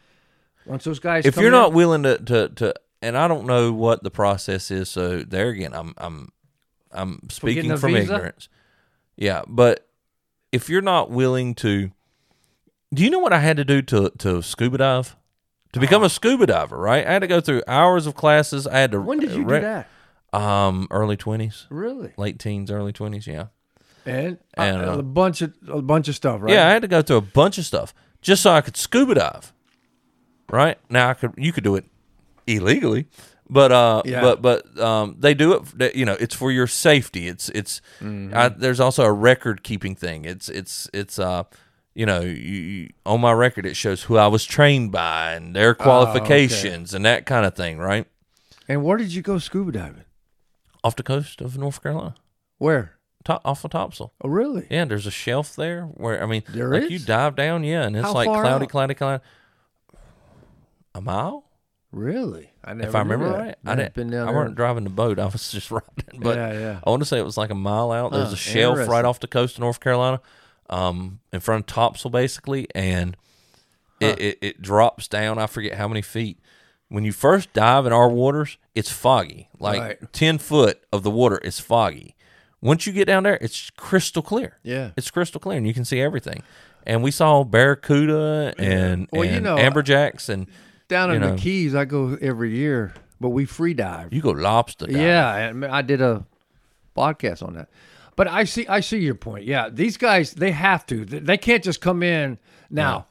once 0.66 0.84
those 0.84 1.00
guys, 1.00 1.26
if 1.26 1.36
you're 1.38 1.46
in- 1.48 1.52
not 1.52 1.74
willing 1.74 2.04
to, 2.04 2.18
to 2.18 2.50
to 2.50 2.74
and 3.02 3.16
I 3.18 3.28
don't 3.28 3.46
know 3.46 3.72
what 3.72 4.02
the 4.04 4.10
process 4.12 4.72
is, 4.72 4.90
so 4.90 5.20
there 5.20 5.50
again, 5.50 5.74
I'm 5.76 5.94
I'm 5.98 6.30
I'm 6.92 7.20
speaking 7.30 7.76
from 7.78 7.94
visa? 7.94 8.14
ignorance. 8.16 8.50
Yeah, 9.16 9.44
but 9.48 9.88
if 10.52 10.70
you're 10.70 10.82
not 10.82 11.12
willing 11.12 11.54
to, 11.56 11.92
do 12.94 13.04
you 13.04 13.10
know 13.12 13.20
what 13.20 13.32
I 13.34 13.40
had 13.40 13.58
to 13.58 13.64
do 13.66 13.82
to 13.84 14.10
to 14.18 14.42
scuba 14.42 14.80
dive? 14.80 15.16
To 15.74 15.80
become 15.80 16.02
Oh. 16.04 16.06
a 16.06 16.10
scuba 16.10 16.46
diver, 16.48 16.78
right? 16.78 17.06
I 17.06 17.12
had 17.14 17.20
to 17.20 17.28
go 17.28 17.42
through 17.42 17.62
hours 17.68 18.08
of 18.08 18.16
classes. 18.16 18.66
I 18.66 18.80
had 18.80 18.92
to. 18.94 19.02
when 19.02 19.20
did 19.20 19.32
you 19.32 19.44
re- 19.44 19.60
do 19.60 19.66
that? 19.66 19.88
Um, 20.36 20.88
early 20.92 21.18
twenties, 21.18 21.66
Really? 21.70 22.14
late 22.18 22.40
teens, 22.40 22.70
early 22.72 22.92
twenties. 22.94 23.28
Yeah, 23.28 23.48
And, 24.06 24.38
uh, 24.58 24.62
And, 24.62 24.82
uh, 24.86 25.00
a 25.00 25.04
bunch 25.04 25.42
of 25.42 25.54
a 25.68 25.82
bunch 25.82 26.08
of 26.08 26.16
stuff, 26.16 26.42
right? 26.42 26.54
yeah. 26.54 26.68
I 26.68 26.72
had 26.72 26.82
to 26.82 26.88
go 26.88 27.02
through 27.02 27.18
a 27.18 27.22
bunch 27.22 27.58
of 27.58 27.66
stuff 27.66 27.94
just 28.22 28.42
so 28.44 28.52
I 28.52 28.62
could 28.62 28.78
scuba 28.78 29.16
dive. 29.16 29.54
Right 30.50 30.78
now, 30.90 31.10
I 31.10 31.14
could 31.16 31.34
you 31.38 31.52
could 31.52 31.64
do 31.64 31.76
it 31.76 31.86
illegally, 32.48 33.08
but 33.50 33.72
uh, 33.72 34.02
Yeah. 34.06 34.22
but 34.22 34.42
but 34.42 34.80
um, 34.80 35.16
they 35.20 35.34
do 35.34 35.54
it. 35.80 35.96
You 35.96 36.06
know, 36.06 36.18
it's 36.20 36.36
for 36.36 36.52
your 36.52 36.68
safety. 36.68 37.28
It's 37.28 37.50
it's. 37.50 37.82
Mm-hmm. 38.00 38.36
I, 38.36 38.50
there's 38.50 38.80
also 38.80 39.04
a 39.04 39.12
record 39.12 39.64
keeping 39.64 39.96
thing. 39.96 40.26
It's 40.26 40.50
it's 40.50 40.90
it's 40.94 41.18
uh. 41.20 41.44
You 41.98 42.06
know, 42.06 42.20
you, 42.20 42.90
on 43.06 43.22
my 43.22 43.32
record, 43.32 43.66
it 43.66 43.76
shows 43.78 44.04
who 44.04 44.18
I 44.18 44.28
was 44.28 44.44
trained 44.44 44.92
by 44.92 45.32
and 45.32 45.56
their 45.56 45.70
Oh, 45.72 45.76
qualifications 45.76 46.94
and 46.94 47.06
that 47.06 47.26
kind 47.26 47.46
of 47.46 47.56
thing, 47.56 47.78
right? 47.78 48.06
And 48.68 48.84
where 48.84 48.98
did 48.98 49.14
you 49.14 49.22
go 49.22 49.38
scuba 49.40 49.72
diving? 49.72 50.04
Off 50.86 50.96
the 50.96 51.04
coast 51.04 51.42
of 51.42 51.58
North 51.58 51.82
Carolina. 51.84 52.16
Where? 52.60 52.92
top, 53.24 53.42
off 53.44 53.66
of 53.66 53.72
Topsail. 53.72 54.14
Oh, 54.22 54.30
really? 54.30 54.68
Yeah, 54.70 54.86
there's 54.86 55.08
a 55.08 55.12
shelf 55.12 55.56
there 55.56 55.86
where 55.86 56.22
I 56.22 56.28
mean, 56.28 56.44
There 56.50 56.70
like 56.70 56.84
is? 56.84 56.92
you 56.92 57.00
dive 57.00 57.36
down, 57.36 57.64
yeah, 57.64 57.82
and 57.84 57.96
it's 57.98 58.06
How 58.06 58.14
like 58.14 58.28
cloudy, 58.30 58.68
cloudy, 58.68 58.94
cloudy. 58.94 59.24
A 60.94 61.02
mile, 61.02 61.44
Really? 61.92 62.52
I 62.64 62.74
never 62.74 62.90
if 62.90 62.96
I 62.96 63.00
remember 63.00 63.30
that. 63.30 63.38
right. 63.40 63.56
I 63.66 63.76
didn't. 63.76 63.94
been 63.94 64.10
down 64.10 64.28
I 64.28 64.32
there. 64.32 64.36
weren't 64.42 64.56
driving 64.56 64.84
the 64.84 64.90
boat. 64.90 65.18
I 65.18 65.26
was 65.26 65.50
just 65.52 65.72
riding. 65.72 66.20
But 66.20 66.38
yeah, 66.38 66.54
yeah. 66.54 66.80
I 66.84 66.90
want 66.90 67.02
to 67.02 67.06
say 67.06 67.18
it 67.18 67.26
was 67.26 67.38
like 67.38 67.50
a 67.52 67.56
mile 67.56 67.92
out. 67.92 68.12
There's 68.12 68.28
Huh, 68.28 68.34
a 68.34 68.38
shelf 68.38 68.88
right 68.88 69.06
off 69.06 69.20
the 69.20 69.28
coast 69.28 69.56
of 69.56 69.62
North 69.62 69.80
Carolina, 69.80 70.20
um, 70.70 71.20
in 71.34 71.40
front 71.40 71.62
of 71.62 71.66
Topsail, 71.68 72.12
basically, 72.12 72.68
and 72.76 73.16
it, 74.02 74.20
it, 74.20 74.38
it 74.42 74.62
drops 74.62 75.08
down. 75.08 75.40
I 75.40 75.48
forget 75.48 75.74
how 75.78 75.88
many 75.88 76.02
feet. 76.02 76.38
When 76.90 77.04
you 77.04 77.12
first 77.12 77.52
dive 77.54 77.86
in 77.86 77.94
our 77.94 78.08
waters, 78.10 78.58
it's 78.76 78.92
foggy. 78.92 79.50
Like 79.60 79.82
Right. 79.82 80.14
ten 80.14 80.38
foot 80.38 80.84
of 80.94 81.04
the 81.04 81.12
water 81.12 81.38
is 81.40 81.60
foggy. 81.60 82.16
Once 82.62 82.86
you 82.88 82.94
get 82.94 83.06
down 83.06 83.24
there, 83.24 83.38
it's 83.42 83.70
crystal 83.72 84.22
clear. 84.22 84.58
Yeah. 84.64 84.92
It's 84.98 85.12
crystal 85.12 85.40
clear, 85.40 85.58
and 85.58 85.68
you 85.68 85.74
can 85.74 85.86
see 85.86 86.00
everything. 86.02 86.42
And 86.86 87.02
we 87.04 87.12
saw 87.12 87.44
barracuda 87.44 88.54
and, 88.58 89.08
Well, 89.12 89.26
you 89.26 89.40
know, 89.40 89.56
amberjacks, 89.56 90.30
and 90.30 90.48
Down 90.88 91.12
in 91.12 91.22
know. 91.22 91.32
the 91.36 91.38
Keys, 91.42 91.74
I 91.76 91.86
go 91.86 92.18
every 92.22 92.56
year, 92.56 92.94
but 93.20 93.30
we 93.30 93.46
free 93.46 93.74
dive. 93.74 94.14
you 94.14 94.22
go 94.22 94.30
lobster. 94.32 94.86
diving. 94.86 95.02
Yeah, 95.02 95.68
I 95.72 95.82
did 95.82 96.02
a 96.02 96.26
podcast 96.96 97.42
on 97.46 97.54
that. 97.56 97.70
But 98.16 98.28
I 98.28 98.46
see, 98.46 98.66
I 98.68 98.80
see 98.80 99.00
your 99.00 99.16
point. 99.16 99.46
Yeah, 99.46 99.70
these 99.70 99.98
guys, 99.98 100.34
they 100.34 100.52
have 100.52 100.86
to. 100.88 101.04
They 101.04 101.20
they 101.20 101.38
can't 101.38 101.64
just 101.64 101.82
come 101.82 102.02
in 102.04 102.38
now. 102.70 103.08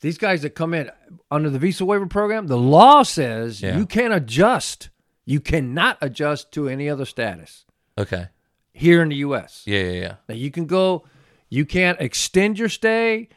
These 0.00 0.18
guys 0.18 0.42
that 0.42 0.50
come 0.50 0.74
in 0.74 0.90
under 1.30 1.48
the 1.50 1.58
visa 1.58 1.84
waiver 1.84 2.06
program, 2.06 2.46
the 2.48 2.58
law 2.58 3.02
says 3.02 3.62
Yeah. 3.62 3.76
you 3.78 3.86
can't 3.86 4.12
adjust. 4.12 4.90
You 5.24 5.40
cannot 5.40 5.98
adjust 6.00 6.52
to 6.52 6.68
any 6.68 6.88
other 6.88 7.04
status 7.04 7.64
Okay. 7.98 8.28
here 8.72 9.02
in 9.02 9.08
the 9.08 9.16
U.S. 9.16 9.62
Yeah, 9.66 9.80
yeah, 9.82 9.90
yeah. 10.00 10.14
Now 10.28 10.34
you 10.34 10.50
can 10.50 10.66
go, 10.66 11.04
you 11.48 11.64
can't 11.64 12.00
extend 12.00 12.58
your 12.58 12.68
stay. 12.68 13.28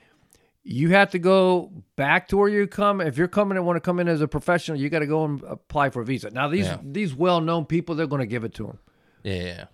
You 0.63 0.89
have 0.89 1.09
to 1.11 1.19
go 1.19 1.71
back 1.95 2.27
to 2.27 2.37
where 2.37 2.49
you 2.49 2.67
come. 2.67 3.01
If 3.01 3.17
you're 3.17 3.27
coming 3.29 3.57
and 3.57 3.65
want 3.65 3.77
to 3.77 3.81
come 3.81 3.99
in 3.99 4.07
as 4.07 4.21
a 4.21 4.27
professional, 4.27 4.77
you 4.77 4.89
got 4.89 4.99
to 4.99 5.07
go 5.07 5.23
and 5.25 5.41
apply 5.43 5.89
for 5.89 6.01
a 6.01 6.05
visa. 6.05 6.29
Now 6.29 6.47
these 6.49 6.65
Yeah. 6.65 6.77
these 6.83 7.15
well 7.15 7.41
known 7.41 7.65
people, 7.65 7.95
they're 7.95 8.05
going 8.05 8.19
to 8.19 8.27
give 8.27 8.43
it 8.43 8.53
to 8.55 8.63
them. 8.67 8.79
Yeah. 9.23 9.65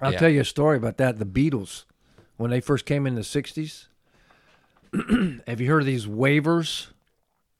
I'll 0.00 0.12
Yeah. 0.12 0.18
tell 0.18 0.28
you 0.28 0.42
a 0.42 0.44
story 0.44 0.76
about 0.76 0.98
that. 0.98 1.18
The 1.18 1.24
Beatles, 1.24 1.84
when 2.36 2.50
they 2.50 2.60
first 2.60 2.84
came 2.86 3.06
in 3.06 3.14
the 3.16 3.22
'60s, 3.24 3.88
have 5.46 5.60
you 5.60 5.68
heard 5.70 5.80
of 5.80 5.86
these 5.86 6.06
waivers 6.06 6.86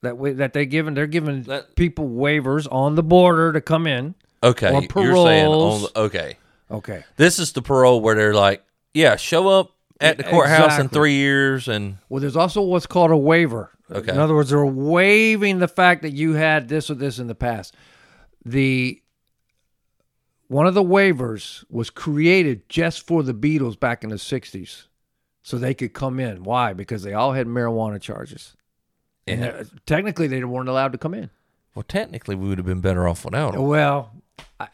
that 0.02 0.16
wa- 0.18 0.32
that 0.34 0.52
they 0.52 0.66
given? 0.66 0.94
They're 0.94 1.06
giving 1.06 1.42
That- 1.44 1.74
people 1.76 2.08
waivers 2.08 2.66
on 2.70 2.94
the 2.94 3.02
border 3.02 3.52
to 3.52 3.60
come 3.60 3.86
in. 3.86 4.14
Okay, 4.42 4.68
Or 4.68 4.82
you're 5.02 5.16
saying 5.16 5.46
on 5.46 5.52
paroles. 5.52 5.92
the, 5.92 6.00
okay. 6.00 6.36
Okay, 6.70 7.04
This 7.16 7.38
is 7.38 7.52
the 7.52 7.62
parole 7.62 8.00
where 8.00 8.14
they're 8.16 8.34
like, 8.34 8.62
yeah, 8.92 9.14
show 9.16 9.46
up 9.48 9.72
at 10.00 10.16
the 10.18 10.24
courthouse 10.24 10.78
in 10.80 10.88
three 10.88 11.14
years, 11.14 11.68
and 11.68 11.98
Well, 12.08 12.20
there's 12.20 12.36
also 12.36 12.60
what's 12.60 12.86
called 12.86 13.12
a 13.12 13.16
waiver. 13.16 13.70
Okay. 13.90 14.10
In 14.12 14.18
other 14.18 14.34
words, 14.34 14.50
they're 14.50 14.66
waiving 14.66 15.60
the 15.60 15.68
fact 15.68 16.02
that 16.02 16.10
you 16.12 16.32
had 16.32 16.68
this 16.68 16.90
or 16.90 16.94
this 16.94 17.18
in 17.20 17.28
the 17.28 17.36
past. 17.36 17.74
The 18.44 19.00
one 20.48 20.66
of 20.66 20.74
the 20.74 20.82
waivers 20.82 21.64
was 21.70 21.90
created 21.90 22.68
just 22.68 23.06
for 23.06 23.22
the 23.22 23.34
Beatles 23.34 23.78
back 23.78 24.02
in 24.04 24.10
the 24.10 24.16
'60s, 24.16 24.86
so 25.46 25.58
they 25.58 25.74
could 25.74 25.92
come 25.92 26.18
in. 26.18 26.42
Why? 26.42 26.72
Because 26.72 27.04
they 27.04 27.12
all 27.12 27.32
had 27.32 27.46
marijuana 27.46 28.00
charges, 28.00 28.56
and 29.28 29.42
Yeah. 29.42 29.48
uh, 29.60 29.64
technically 29.86 30.26
they 30.26 30.42
weren't 30.42 30.68
allowed 30.68 30.90
to 30.90 30.98
come 30.98 31.14
in. 31.14 31.30
well, 31.76 31.84
technically 31.86 32.34
we 32.34 32.48
would 32.48 32.58
have 32.58 32.66
been 32.66 32.80
better 32.80 33.06
off 33.06 33.24
without 33.24 33.52
them. 33.52 33.62
Well, 33.66 34.10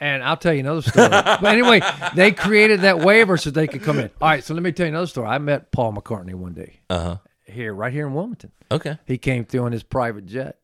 and 0.01 0.23
I'll 0.25 0.39
tell 0.39 0.55
you 0.55 0.61
another 0.61 0.81
story. 0.81 1.09
but 1.11 1.45
anyway, 1.45 1.81
they 2.15 2.33
created 2.33 2.81
that 2.83 3.01
waiver 3.01 3.37
so 3.37 3.51
they 3.51 3.67
could 3.67 3.83
come 3.83 3.99
in. 3.99 4.09
All 4.21 4.29
right, 4.31 4.43
so 4.43 4.55
let 4.55 4.63
me 4.63 4.73
tell 4.73 4.87
you 4.87 4.93
another 4.93 5.07
story. 5.09 5.29
I 5.29 5.37
met 5.39 5.73
Paul 5.73 5.93
McCartney 5.93 6.35
one 6.35 6.55
day 6.55 6.81
Uh 6.89 7.01
huh. 7.01 7.17
here, 7.45 7.75
right 7.75 7.93
here 7.93 8.07
in 8.07 8.15
Wilmington. 8.15 8.53
Okay. 8.71 8.97
he 9.07 9.19
came 9.19 9.45
through 9.45 9.67
in 9.67 9.73
his 9.75 9.83
private 9.83 10.25
jet 10.25 10.57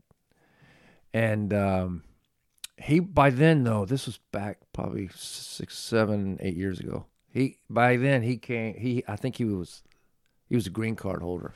and 1.12 1.52
um, 1.52 2.02
he 2.78 3.00
by 3.00 3.28
then 3.30 3.64
though 3.64 3.84
this 3.84 4.06
was 4.06 4.18
back 4.32 4.58
probably 4.72 5.10
six 5.14 5.76
seven 5.76 6.38
eight 6.40 6.56
years 6.56 6.80
ago 6.80 7.04
he 7.30 7.58
by 7.68 7.96
then 7.96 8.22
he 8.22 8.36
came 8.38 8.74
he 8.74 9.02
i 9.08 9.16
think 9.16 9.36
he 9.36 9.44
was 9.44 9.82
he 10.48 10.54
was 10.56 10.66
a 10.66 10.70
green 10.70 10.96
card 10.96 11.22
holder. 11.22 11.52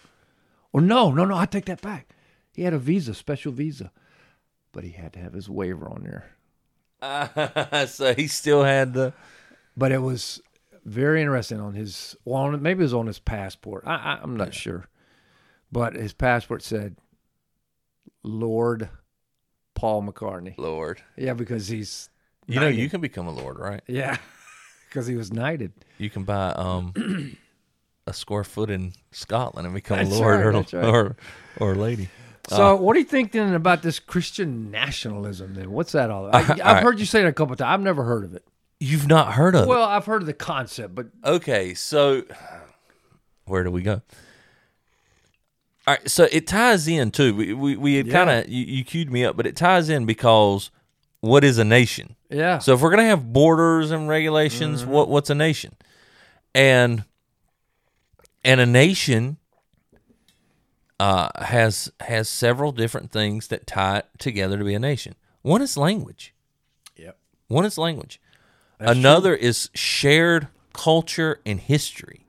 Or 0.72 0.80
no 0.80 1.10
no 1.10 1.24
no 1.24 1.36
i 1.36 1.46
take 1.46 1.66
that 1.66 1.80
back. 1.82 2.08
He 2.54 2.62
had 2.62 2.74
a 2.74 2.78
visa 2.78 3.14
special 3.14 3.52
visa 3.52 3.90
but 4.72 4.84
he 4.84 4.90
had 4.90 5.12
to 5.12 5.18
have 5.18 5.34
his 5.34 5.48
waiver 5.50 5.86
on 5.88 6.02
there. 6.02 6.30
So 7.88 8.14
he 8.14 8.26
still 8.26 8.62
had 8.64 8.94
the. 8.94 9.12
but 9.76 9.92
it 9.92 9.98
was 9.98 10.40
very 10.84 11.20
interesting 11.20 11.60
on 11.60 11.74
his 11.74 12.16
well 12.24 12.42
on, 12.42 12.62
maybe 12.62 12.80
it 12.80 12.84
was 12.84 12.94
on 12.94 13.06
his 13.06 13.18
passport. 13.18 13.84
I, 13.86 13.94
I, 13.94 14.18
i'm 14.22 14.36
not 14.36 14.54
sure. 14.54 14.88
But 15.70 15.94
his 15.94 16.12
passport 16.12 16.62
said 16.62 16.96
lord 18.22 18.88
paul 19.74 20.02
mccartney. 20.02 20.54
Lord, 20.58 21.02
yeah 21.16 21.34
because 21.34 21.68
he's 21.68 22.08
you 22.46 22.60
know 22.60 22.68
you 22.68 22.88
can 22.88 23.00
become 23.00 23.26
a 23.26 23.32
lord, 23.32 23.58
right? 23.58 23.82
yeah 23.86 24.16
because 24.88 25.06
he 25.06 25.14
was 25.16 25.32
knighted. 25.32 25.72
You 25.98 26.08
can 26.10 26.24
buy 26.24 26.50
um 26.50 26.92
a 28.06 28.12
square 28.12 28.44
foot 28.44 28.70
in 28.70 28.92
Scotland 29.10 29.66
and 29.66 29.74
become 29.74 29.98
That's 29.98 30.10
a 30.10 30.18
lord 30.18 30.40
right, 30.44 30.74
or, 30.74 30.78
right. 30.80 30.84
or 30.88 31.16
or 31.58 31.74
lady. 31.74 32.08
so 32.48 32.74
uh, 32.74 32.76
what 32.76 32.94
do 32.94 32.98
you 33.00 33.04
think 33.04 33.30
then 33.32 33.54
about 33.54 33.82
this 33.82 33.98
christian 34.00 34.70
nationalism 34.72 35.54
then 35.54 35.70
what's 35.70 35.92
that 35.92 36.10
all 36.10 36.26
about 36.26 36.50
I, 36.50 36.52
I've 36.54 36.58
right. 36.58 36.82
heard 36.82 36.98
you 36.98 37.06
say 37.06 37.20
it 37.20 37.26
a 37.26 37.32
couple 37.32 37.54
times 37.54 37.68
i've 37.74 37.80
never 37.80 38.02
heard 38.04 38.24
of 38.24 38.34
it 38.34 38.44
You've 38.80 39.06
not 39.06 39.34
heard 39.34 39.54
of 39.54 39.62
it? 39.62 39.68
well 39.68 39.84
i've 39.84 40.06
heard 40.06 40.22
of 40.22 40.26
the 40.26 40.32
concept 40.32 40.94
but 40.96 41.06
Okay, 41.24 41.74
so 41.74 42.24
where 43.44 43.62
do 43.64 43.70
we 43.70 43.82
go? 43.82 44.02
All 45.86 45.94
right, 45.94 46.08
so 46.10 46.28
it 46.30 46.46
ties 46.46 46.86
in 46.86 47.10
too. 47.10 47.34
We 47.34 47.52
we, 47.54 47.76
we 47.76 47.94
had 47.96 48.06
Yeah. 48.06 48.12
kind 48.12 48.30
of 48.30 48.48
you, 48.48 48.64
you 48.64 48.84
cued 48.84 49.10
me 49.10 49.24
up, 49.24 49.36
but 49.36 49.46
it 49.46 49.56
ties 49.56 49.88
in 49.88 50.04
because 50.06 50.70
what 51.20 51.42
is 51.44 51.58
a 51.58 51.64
nation? 51.64 52.14
yeah 52.30 52.58
So 52.58 52.74
if 52.74 52.80
we're 52.80 52.90
gonna 52.90 53.04
have 53.06 53.32
borders 53.32 53.90
and 53.90 54.08
regulations, 54.08 54.82
mm-hmm. 54.82 54.90
what 54.92 55.08
what's 55.08 55.28
a 55.30 55.34
nation? 55.34 55.74
And 56.54 57.04
and 58.44 58.60
a 58.60 58.66
nation 58.66 59.38
uh, 61.00 61.28
has 61.42 61.90
has 62.00 62.28
several 62.28 62.72
different 62.72 63.10
things 63.10 63.48
that 63.48 63.66
tie 63.66 63.98
it 63.98 64.06
together 64.18 64.58
to 64.58 64.64
be 64.64 64.74
a 64.74 64.78
nation. 64.78 65.14
One 65.42 65.62
is 65.62 65.76
language. 65.76 66.34
Yep. 66.96 67.18
One 67.48 67.64
is 67.64 67.76
language. 67.76 68.20
That's 68.78 68.92
Another 68.92 69.34
is 69.34 69.70
shared 69.74 70.48
culture 70.72 71.40
and 71.44 71.60
history. 71.60 72.26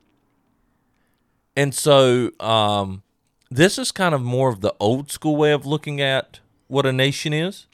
And 1.55 1.73
so 1.73 2.31
um, 2.39 3.03
this 3.51 3.77
is 3.77 3.91
kind 3.91 4.15
of 4.15 4.21
more 4.21 4.49
of 4.49 4.61
the 4.61 4.73
old 4.79 5.11
school 5.11 5.35
way 5.35 5.51
of 5.51 5.65
looking 5.65 6.01
at 6.01 6.39
what 6.67 6.85
a 6.85 6.91
nation 6.91 7.33
is. 7.33 7.67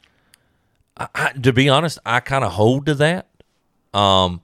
I, 0.96 1.08
I, 1.14 1.32
to 1.32 1.52
be 1.52 1.68
honest, 1.68 1.98
I 2.04 2.20
kind 2.20 2.44
of 2.44 2.52
hold 2.52 2.86
to 2.86 2.94
that. 2.96 3.28
Um, 3.94 4.42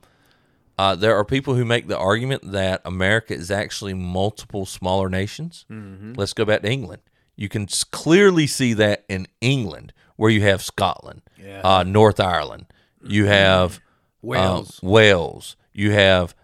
uh, 0.77 0.95
there 0.95 1.15
are 1.17 1.25
people 1.25 1.55
who 1.55 1.65
make 1.65 1.87
the 1.87 1.97
argument 1.97 2.51
that 2.51 2.81
America 2.85 3.33
is 3.33 3.49
actually 3.51 3.93
multiple 3.93 4.65
smaller 4.65 5.09
nations. 5.09 5.65
Let's 5.69 6.33
go 6.33 6.45
back 6.45 6.61
to 6.61 6.69
England. 6.69 7.01
You 7.35 7.49
can 7.49 7.63
s- 7.63 7.83
clearly 7.83 8.47
see 8.47 8.73
that 8.73 9.03
in 9.09 9.27
England, 9.41 9.93
where 10.15 10.29
you 10.31 10.41
have 10.41 10.61
Scotland, 10.61 11.21
Yeah. 11.41 11.61
uh, 11.63 11.83
North 11.83 12.19
Ireland, 12.19 12.65
you 13.03 13.25
have 13.25 13.79
Wales. 14.21 14.79
um, 14.83 14.89
Wales, 14.89 15.55
you 15.73 15.91
have 15.91 16.35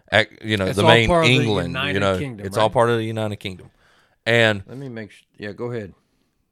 you 0.41 0.57
know 0.57 0.67
It's 0.67 0.77
the 0.77 0.83
main 0.83 1.07
part 1.07 1.25
of 1.25 1.29
the 1.29 1.35
England. 1.35 1.75
You 1.93 1.99
know, 1.99 2.17
Kingdom, 2.19 2.45
it's 2.45 2.57
all 2.57 2.69
part 2.69 2.89
of 2.91 2.97
the 2.97 3.03
United 3.05 3.37
Kingdom, 3.37 3.71
and 4.27 4.63
let 4.67 4.77
me 4.77 4.87
make 4.89 5.09
sure 5.11 5.25
yeah 5.37 5.51
go 5.53 5.71
ahead 5.71 5.93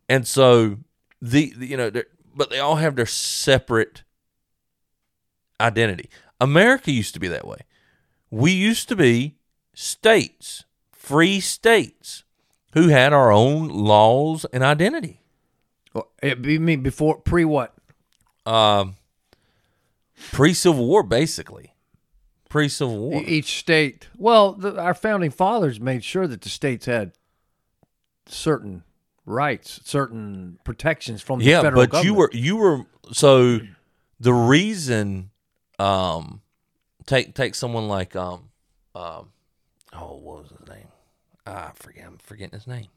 and 0.09 0.27
so 0.27 0.77
the, 1.21 1.53
the- 1.55 1.67
you 1.67 1.77
know 1.77 1.91
but 2.35 2.49
they 2.49 2.59
all 2.59 2.77
have 2.77 2.95
their 2.95 3.05
separate 3.05 4.01
identity 5.59 6.09
america 6.39 6.91
used 6.91 7.13
to 7.13 7.19
be 7.19 7.27
that 7.27 7.45
way 7.47 7.59
we 8.31 8.51
used 8.51 8.87
to 8.89 8.95
be 8.95 9.35
states 9.73 10.63
free 10.91 11.39
states 11.39 12.23
who 12.73 12.87
had 12.87 13.11
our 13.13 13.31
own 13.31 13.67
laws 13.67 14.45
and 14.53 14.63
identity 14.63 15.19
well, 15.93 16.09
it 16.23 16.41
be 16.41 16.57
me 16.57 16.75
before 16.77 17.17
pre 17.19 17.45
what 17.45 17.73
um 18.45 18.95
pre-civil 20.31 20.85
war 20.87 21.03
basically 21.03 21.73
pre-civil 22.49 22.97
war 22.97 23.21
E- 23.21 23.25
each 23.25 23.59
state. 23.59 24.07
Well, 24.17 24.53
the, 24.53 24.77
our 24.79 24.93
founding 24.93 25.31
fathers 25.31 25.79
made 25.79 26.03
sure 26.03 26.27
that 26.27 26.41
the 26.41 26.49
states 26.49 26.85
had 26.85 27.13
certain 28.27 28.83
rights, 29.25 29.79
certain 29.85 30.59
protections 30.63 31.21
from 31.21 31.39
the 31.39 31.45
yeah 31.45 31.61
federal 31.61 31.87
but 31.87 32.03
you 32.03 32.13
government. 32.13 32.17
were 32.17 32.29
you 32.33 32.55
were 32.57 32.85
so 33.11 33.59
the 34.19 34.33
reason 34.33 35.31
um 35.79 36.40
take 37.11 37.33
take 37.35 37.55
someone 37.55 37.87
like 37.87 38.15
um 38.15 38.49
um 38.95 39.29
oh 39.93 40.15
what 40.15 40.43
was 40.43 40.49
his 40.57 40.67
name 40.67 40.87
ah, 41.45 41.69
i 41.69 41.71
forget 41.75 42.05
i'm 42.07 42.17
forgetting 42.17 42.57
his 42.57 42.67
name 42.67 42.87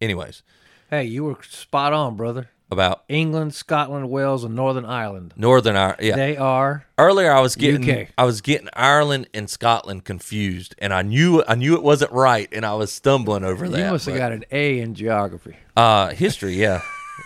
anyways, 0.00 0.42
Hey, 0.88 1.02
you 1.04 1.24
were 1.24 1.36
spot 1.42 1.92
on, 1.92 2.14
brother. 2.16 2.48
about 2.70 3.02
England, 3.08 3.54
Scotland, 3.54 4.08
Wales, 4.08 4.44
and 4.44 4.54
Northern 4.54 4.84
Ireland. 4.84 5.34
Northern 5.36 5.74
Ireland. 5.74 6.00
Yeah. 6.00 6.14
They 6.14 6.36
are 6.36 6.86
Earlier, 6.96 7.32
I 7.32 7.40
was 7.40 7.56
getting 7.56 7.82
UK. 7.90 8.08
I 8.16 8.22
was 8.24 8.40
getting 8.40 8.68
Ireland 8.72 9.28
and 9.34 9.50
Scotland 9.50 10.04
confused, 10.04 10.76
and 10.78 10.94
I 10.94 11.02
knew 11.02 11.42
I 11.48 11.56
knew 11.56 11.74
it 11.74 11.82
wasn't 11.82 12.12
right, 12.12 12.48
and 12.52 12.64
I 12.64 12.74
was 12.74 12.92
stumbling 12.92 13.42
over 13.42 13.68
that. 13.68 13.78
you 13.78 13.90
must 13.90 14.06
have 14.06 14.14
but- 14.14 14.18
got 14.18 14.32
an 14.32 14.44
A 14.52 14.78
in 14.78 14.94
geography. 14.94 15.56
uh, 15.76 16.10
history. 16.10 16.54
Yeah, 16.54 16.82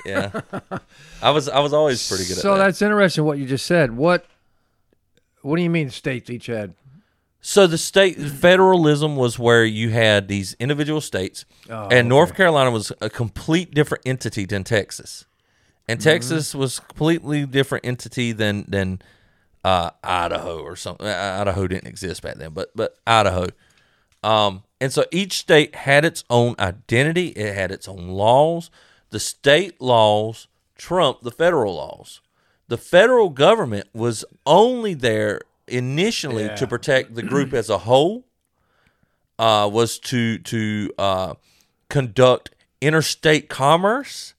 yeah. 0.07 0.41
I 1.23 1.31
was 1.33 1.49
I 1.51 1.59
was 1.61 1.75
always 1.75 2.09
pretty 2.09 2.25
good 2.25 2.37
so 2.37 2.53
at 2.55 2.57
that. 2.57 2.61
So 2.61 2.65
that's 2.65 2.83
interesting 2.83 3.25
what 3.25 3.37
you 3.39 3.45
just 3.47 3.67
said. 3.67 3.95
What 3.95 4.25
what 5.43 5.57
do 5.57 5.63
you 5.63 5.71
mean 5.71 5.91
states 5.91 6.31
each 6.31 6.47
had? 6.47 6.75
So 7.43 7.67
the 7.67 7.79
state 7.79 8.19
federalism 8.19 9.17
was 9.17 9.39
where 9.39 9.65
you 9.65 9.89
had 9.91 10.29
these 10.29 10.55
individual 10.61 11.01
states, 11.01 11.47
Oh, 11.71 11.89
and 11.91 12.09
North 12.09 12.35
Carolina 12.35 12.71
was 12.71 12.93
a 13.01 13.09
complete 13.09 13.73
different 13.73 14.03
entity 14.07 14.45
than 14.45 14.63
Texas, 14.65 15.25
and 15.89 15.99
Mm-hmm. 15.99 16.09
Texas 16.11 16.55
was 16.55 16.79
a 16.79 16.83
completely 16.83 17.47
different 17.47 17.87
entity 17.87 18.33
than 18.33 18.67
than 18.69 19.01
uh, 19.65 19.91
Idaho 20.05 20.61
or 20.63 20.77
something. 20.77 21.07
Uh, 21.07 21.39
Idaho 21.41 21.67
didn't 21.67 21.87
exist 21.89 22.21
back 22.23 22.37
then, 22.37 22.53
but 22.53 22.71
but 22.75 22.97
Idaho. 23.07 23.47
Um, 24.23 24.65
and 24.79 24.93
so 24.93 25.05
each 25.11 25.39
state 25.39 25.75
had 25.75 26.05
its 26.05 26.25
own 26.29 26.55
identity. 26.59 27.29
It 27.29 27.55
had 27.55 27.71
its 27.71 27.89
own 27.89 28.09
laws. 28.09 28.71
The 29.11 29.21
state 29.21 29.81
laws 29.81 30.47
trumped 30.77 31.23
the 31.25 31.31
federal 31.31 31.75
laws. 31.77 32.21
The 32.71 32.79
federal 32.79 33.31
government 33.31 33.89
was 33.93 34.25
only 34.47 34.95
there 34.95 35.41
initially 35.67 36.45
Yeah. 36.45 36.55
to 36.55 36.67
protect 36.69 37.17
the 37.17 37.23
group 37.23 37.53
as 37.53 37.69
a 37.69 37.79
whole. 37.79 38.25
Uh, 39.39 39.69
was 39.73 39.99
to 39.99 40.39
to 40.39 40.91
uh, 40.99 41.35
conduct 41.89 42.51
interstate 42.83 43.49
commerce, 43.49 44.35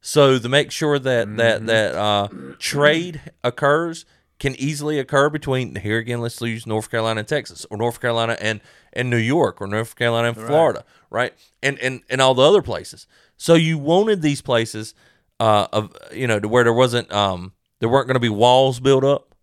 so 0.00 0.38
to 0.40 0.48
make 0.48 0.70
sure 0.72 0.98
that 0.98 1.36
that 1.36 1.66
that 1.66 1.94
uh, 1.94 2.28
trade 2.58 3.20
occurs 3.44 4.04
can 4.40 4.54
easily 4.56 4.98
occur 4.98 5.30
between 5.30 5.76
here 5.76 5.98
again. 5.98 6.20
Let's 6.20 6.40
use 6.40 6.66
North 6.66 6.90
Carolina 6.90 7.20
and 7.20 7.28
Texas, 7.28 7.64
or 7.70 7.76
North 7.76 8.00
Carolina 8.00 8.36
and 8.40 8.60
and 8.92 9.08
New 9.08 9.16
York, 9.18 9.60
or 9.60 9.68
North 9.68 9.94
Carolina 9.94 10.28
and 10.28 10.36
Florida, 10.36 10.84
right? 11.10 11.32
And 11.62 11.78
and 11.78 12.02
and 12.10 12.20
all 12.20 12.34
the 12.34 12.42
other 12.42 12.62
places. 12.62 13.06
So 13.36 13.54
you 13.54 13.78
wanted 13.78 14.20
these 14.20 14.42
places, 14.42 14.94
uh, 15.38 15.68
of 15.72 15.96
you 16.12 16.26
know, 16.26 16.40
to 16.40 16.48
where 16.48 16.64
there 16.64 16.72
wasn't 16.74 17.10
um 17.12 17.52
there 17.80 17.88
weren't 17.88 18.06
going 18.06 18.14
to 18.14 18.20
be 18.20 18.28
walls 18.28 18.78
built 18.80 19.02
up, 19.04 19.34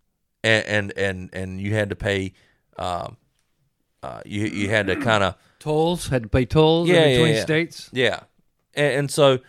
and 0.43 0.65
and 0.65 0.93
and, 0.97 1.29
and 1.33 1.61
you 1.61 1.73
had 1.73 1.89
to 1.89 1.95
pay. 1.95 2.33
Um, 2.77 3.17
uh, 4.03 4.21
you 4.25 4.45
you 4.45 4.69
had 4.69 4.88
to 4.88 4.95
kind 4.95 5.23
of 5.23 5.35
Tolls 5.59 6.07
had 6.07 6.23
to 6.23 6.29
pay 6.29 6.45
tolls 6.45 6.88
in 6.88 6.95
Yeah, 6.95 7.05
yeah, 7.05 7.17
between 7.17 7.35
yeah. 7.35 7.41
states. 7.41 7.89
yeah, 7.91 8.19
and, 8.75 8.93
and 8.93 9.11
so 9.11 9.39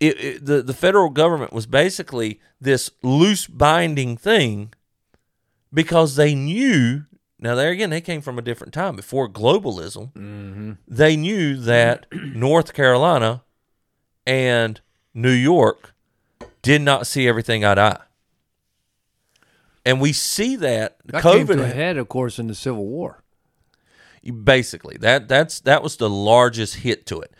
it, 0.00 0.18
it, 0.24 0.44
the 0.46 0.62
the 0.62 0.74
federal 0.74 1.10
government 1.10 1.52
was 1.52 1.66
basically 1.66 2.40
this 2.60 2.90
loose 3.02 3.46
binding 3.46 4.16
thing 4.16 4.72
because 5.72 6.16
they 6.16 6.34
knew. 6.34 7.04
Now 7.38 7.54
there 7.56 7.70
again, 7.70 7.90
they 7.90 8.00
came 8.00 8.20
from 8.22 8.38
a 8.38 8.42
different 8.42 8.72
time 8.72 8.94
before 8.96 9.28
globalism. 9.28 10.76
They 10.88 11.16
knew 11.16 11.56
that 11.56 12.06
North 12.12 12.72
Carolina 12.72 13.42
and 14.26 14.80
New 15.12 15.30
York 15.32 15.92
did 16.62 16.80
not 16.82 17.06
see 17.06 17.26
everything 17.28 17.64
eye 17.64 17.74
to 17.74 17.80
eye. 17.80 18.00
And 19.84 20.00
we 20.00 20.12
see 20.12 20.56
that, 20.56 20.98
That 21.06 21.22
came 21.22 21.46
to 21.48 21.54
COVID 21.54 21.72
head, 21.72 21.96
of 21.96 22.08
course, 22.08 22.38
in 22.38 22.46
the 22.46 22.54
Civil 22.54 22.86
War. 22.86 23.22
basically 24.44 24.96
that 24.98 25.26
that's 25.26 25.58
that 25.60 25.82
was 25.82 25.96
the 25.96 26.08
largest 26.08 26.76
hit 26.76 27.04
to 27.06 27.20
it 27.20 27.34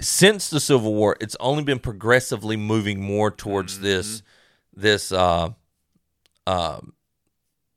since 0.00 0.50
the 0.50 0.58
civil 0.58 0.92
war 0.92 1.16
it's 1.20 1.36
only 1.38 1.62
been 1.62 1.78
progressively 1.78 2.56
moving 2.56 3.00
more 3.00 3.30
towards 3.30 3.78
this 3.78 4.20
this 4.74 5.12
uh 5.12 5.50
uh 6.48 6.80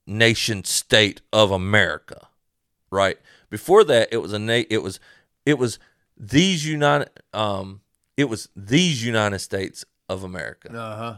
nation 0.08 0.64
state 0.64 1.22
of 1.32 1.52
america 1.52 2.30
right 2.90 3.20
before 3.52 3.84
that 3.84 4.10
it 4.12 4.18
was 4.18 4.34
a 4.34 4.40
na- 4.40 4.64
it 4.72 4.82
was 4.82 5.00
it 5.46 5.60
was 5.60 5.78
these 6.18 6.66
united 6.66 7.12
um 7.36 7.82
it 8.18 8.28
was 8.28 8.50
these 8.56 9.06
united 9.06 9.38
states 9.38 9.86
of 10.10 10.24
america 10.24 10.70
Uh 10.72 10.96
huh. 10.96 11.16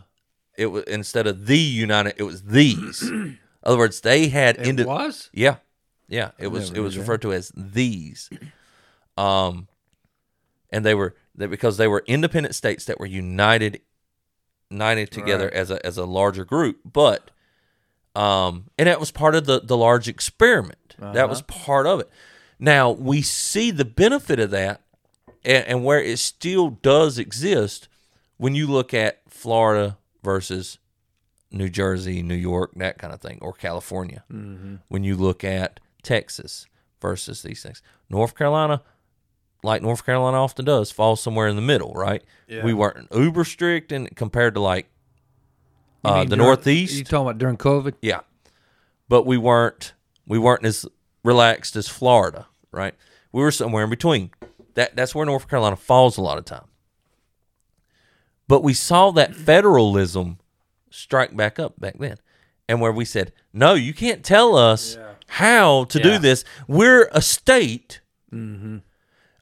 it 0.58 0.68
was 0.68 0.84
instead 0.86 1.28
of 1.28 1.46
the 1.48 1.58
united 1.58 2.14
it 2.18 2.24
was 2.24 2.44
these 2.44 3.02
in 3.10 3.38
other 3.64 3.78
words 3.78 4.02
they 4.02 4.28
had 4.30 4.58
It 4.58 4.68
indi- 4.68 4.84
was. 4.86 5.30
yeah, 5.34 5.58
yeah. 6.08 6.32
It 6.40 6.48
was 6.48 6.72
it 6.72 6.80
was 6.80 6.96
that. 6.96 7.02
referred 7.02 7.22
to 7.24 7.34
as 7.34 7.52
these, 7.56 8.30
um, 9.18 9.68
and 10.72 10.86
they 10.86 10.96
were 10.96 11.16
they, 11.36 11.46
because 11.46 11.76
they 11.78 11.88
were 11.88 12.04
independent 12.08 12.56
states 12.56 12.86
that 12.86 13.00
were 13.00 13.06
united, 13.06 13.82
united 14.72 15.12
together 15.12 15.46
Right. 15.46 15.54
as 15.54 15.70
a 15.72 15.86
as 15.86 15.98
a 15.98 16.06
larger 16.06 16.46
group. 16.46 16.80
But, 16.86 17.32
um, 18.16 18.70
and 18.78 18.88
that 18.88 19.00
was 19.00 19.12
part 19.12 19.36
of 19.36 19.46
the 19.46 19.60
the 19.60 19.78
large 19.78 20.08
experiment. 20.08 20.96
That 20.98 21.28
was 21.30 21.42
Uh-huh. 21.42 21.64
part 21.66 21.86
of 21.86 22.00
it. 22.00 22.10
Now 22.60 22.90
we 22.92 23.22
see 23.22 23.70
the 23.72 23.86
benefit 23.86 24.40
of 24.40 24.52
that, 24.52 24.82
and, 25.44 25.66
and 25.68 25.84
where 25.86 26.02
it 26.02 26.18
still 26.20 26.70
does 26.70 27.20
exist 27.20 27.89
when 28.40 28.56
you 28.56 28.66
look 28.66 28.94
at 28.94 29.22
Florida 29.30 29.98
versus 30.24 30.80
New 31.52 31.70
Jersey, 31.70 32.22
New 32.24 32.36
York, 32.36 32.72
that 32.78 32.98
kind 32.98 33.14
of 33.14 33.22
thing, 33.22 33.38
or 33.42 33.54
California. 33.54 34.24
Mm-hmm. 34.32 34.76
When 34.88 35.04
you 35.04 35.16
look 35.16 35.44
at 35.44 35.80
Texas 36.04 36.66
versus 37.02 37.42
these 37.44 37.62
things, 37.62 37.82
North 38.10 38.36
Carolina, 38.36 38.82
like 39.64 39.82
North 39.82 40.06
Carolina 40.06 40.38
often 40.42 40.66
does, 40.66 40.90
falls 40.92 41.22
somewhere 41.22 41.48
in 41.48 41.56
the 41.56 41.62
middle, 41.62 41.92
right? 41.94 42.24
Yeah. 42.48 42.64
We 42.64 42.74
weren't 42.74 43.08
uber 43.14 43.44
strict 43.44 43.92
and 43.92 44.16
compared 44.16 44.54
to 44.56 44.62
like 44.62 44.88
uh, 46.06 46.24
the 46.24 46.36
during- 46.38 46.44
Northeast, 46.46 46.96
You 46.96 47.04
talking 47.04 47.28
about 47.28 47.38
during 47.40 47.58
COVID? 47.58 47.96
yeah, 48.02 48.22
but 49.10 49.26
we 49.26 49.38
weren't 49.38 49.94
we 50.26 50.40
weren't 50.40 50.66
as 50.66 50.86
relaxed 51.26 51.76
as 51.76 51.90
Florida, 51.90 52.46
right? 52.72 52.94
We 53.34 53.42
were 53.42 53.52
somewhere 53.52 53.84
in 53.84 53.90
between. 53.90 54.32
That 54.76 54.96
that's 54.96 55.14
where 55.14 55.26
North 55.26 55.50
Carolina 55.50 55.76
falls 55.76 56.18
a 56.18 56.22
lot 56.22 56.38
of 56.38 56.46
time. 56.46 56.66
But 58.50 58.64
we 58.64 58.74
saw 58.74 59.12
that 59.12 59.34
federalism 59.36 60.40
strike 60.90 61.38
back 61.38 61.58
up 61.60 61.80
back 61.80 61.98
then, 62.00 62.18
and 62.68 62.82
where 62.82 62.92
we 62.92 63.06
said, 63.06 63.32
"No, 63.54 63.76
you 63.76 63.94
can't 63.94 64.24
tell 64.26 64.56
us 64.58 64.98
how 65.28 65.86
to 65.86 66.00
Yeah. 66.00 66.04
do 66.04 66.18
this. 66.18 66.44
We're 66.68 67.08
a 67.14 67.22
state." 67.22 68.02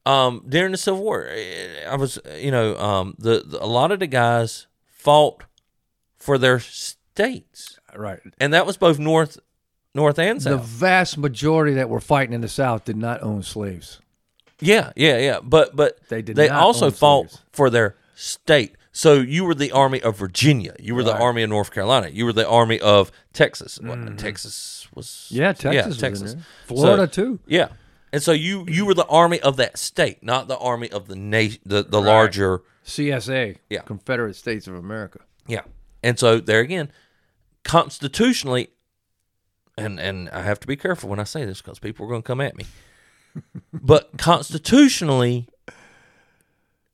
Um, 0.05 0.43
during 0.47 0.71
the 0.71 0.77
Civil 0.77 1.01
War, 1.03 1.27
eh, 1.29 1.85
I 1.89 1.95
was, 1.95 2.17
you 2.37 2.49
know, 2.51 2.77
um, 2.77 3.15
the, 3.19 3.43
the 3.45 3.61
a 3.63 3.65
lot 3.67 3.91
of 3.91 3.99
the 3.99 4.07
guys 4.07 4.67
fought 4.85 5.43
for 6.17 6.37
their 6.37 6.59
states 6.59 7.77
Right. 7.95 8.19
and 8.39 8.53
that 8.53 8.65
was 8.65 8.77
both 8.77 8.99
north, 8.99 9.37
north 9.93 10.17
and 10.17 10.41
South. 10.41 10.51
The 10.61 10.65
vast 10.65 11.17
majority 11.17 11.73
that 11.75 11.89
were 11.89 11.99
fighting 11.99 12.33
in 12.33 12.39
the 12.41 12.47
South 12.47 12.85
did 12.85 12.95
not 12.95 13.21
own 13.21 13.43
slaves. 13.43 13.99
yeah, 14.61 14.91
yeah, 14.95 15.17
yeah. 15.17 15.39
But 15.43 15.75
but 15.75 15.99
They 16.09 16.21
did 16.21 16.35
They 16.37 16.47
also 16.49 16.89
fought 16.89 17.29
slaves. 17.31 17.43
for 17.51 17.69
their 17.69 17.95
state. 18.15 18.75
So 18.97 19.13
you 19.13 19.45
were 19.45 19.53
the 19.53 19.71
army 19.73 20.01
of 20.01 20.17
Virginia. 20.17 20.75
You 20.79 20.95
were 20.95 21.03
the 21.03 21.15
army 21.15 21.43
of 21.43 21.51
North 21.51 21.69
Carolina. 21.69 22.07
You 22.09 22.25
were 22.25 22.33
the 22.33 22.49
army 22.49 22.79
of 22.79 23.11
Texas. 23.31 23.77
What, 23.79 24.17
Texas 24.17 24.87
was 24.95 25.05
Mm-hmm. 25.05 25.35
Yeah, 25.35 25.53
Texas. 25.53 25.73
Yeah, 25.75 25.87
was 25.87 25.97
Texas. 25.99 26.35
Florida 26.65 27.03
So- 27.03 27.05
too. 27.05 27.39
Yeah, 27.45 27.67
and 28.11 28.23
so 28.23 28.31
you 28.31 28.65
you 28.67 28.87
were 28.87 28.95
the 28.95 29.05
army 29.05 29.39
of 29.41 29.57
that 29.57 29.77
state, 29.77 30.23
not 30.23 30.47
the 30.47 30.57
army 30.57 30.89
of 30.89 31.07
the 31.07 31.15
nation, 31.15 31.61
the 31.63 31.83
the 31.83 32.01
larger. 32.01 32.63
CSA. 32.85 33.57
Yeah. 33.69 33.81
Confederate 33.81 34.35
States 34.35 34.65
of 34.65 34.73
America. 34.73 35.19
Yeah. 35.45 35.61
And 36.01 36.17
so 36.17 36.39
there 36.39 36.61
again, 36.61 36.91
constitutionally, 37.63 38.69
and 39.77 39.99
and 39.99 40.27
I 40.29 40.41
have 40.41 40.59
to 40.61 40.67
be 40.67 40.75
careful 40.75 41.07
when 41.07 41.19
I 41.19 41.25
say 41.25 41.45
this 41.45 41.61
because 41.61 41.77
people 41.77 42.07
are 42.07 42.09
going 42.09 42.23
to 42.23 42.27
come 42.27 42.41
at 42.41 42.55
me. 42.55 42.65
but 43.73 44.17
constitutionally, 44.17 45.47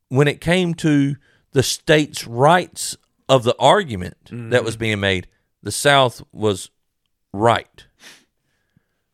when 0.09 0.27
it 0.27 0.41
came 0.41 0.73
to 0.73 1.15
the 1.53 1.63
states' 1.63 2.27
rights 2.27 2.97
of 3.29 3.43
the 3.43 3.55
argument 3.57 4.17
that 4.25 4.35
mm-hmm. 4.35 4.65
was 4.65 4.75
being 4.75 4.99
made, 4.99 5.27
the 5.61 5.71
South 5.71 6.21
was 6.31 6.69
right. 7.31 7.85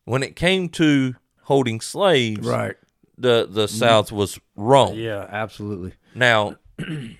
When 0.05 0.23
it 0.23 0.35
came 0.35 0.69
to 0.69 1.15
holding 1.43 1.81
slaves, 1.81 2.45
Right. 2.47 2.75
the 3.17 3.47
the 3.49 3.65
mm-hmm. 3.65 3.77
South 3.77 4.11
was 4.11 4.39
wrong. 4.55 4.95
Yeah, 4.95 5.27
absolutely. 5.29 5.93
Now, 6.15 6.55
and 6.79 7.17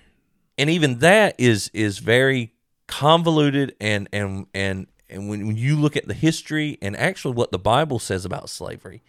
even 0.58 1.00
that 1.00 1.36
is 1.38 1.70
is 1.74 2.00
very 2.00 2.54
convoluted 2.88 3.76
and 3.80 4.10
and 4.12 4.48
and 4.54 4.88
and 5.10 5.30
when, 5.30 5.48
when 5.48 5.58
you 5.58 5.76
look 5.76 5.96
at 5.96 6.08
the 6.08 6.14
history 6.14 6.78
and 6.82 6.96
actually 6.98 7.34
what 7.34 7.52
the 7.52 7.60
Bible 7.60 8.00
says 8.00 8.26
about 8.26 8.50
slavery, 8.50 9.02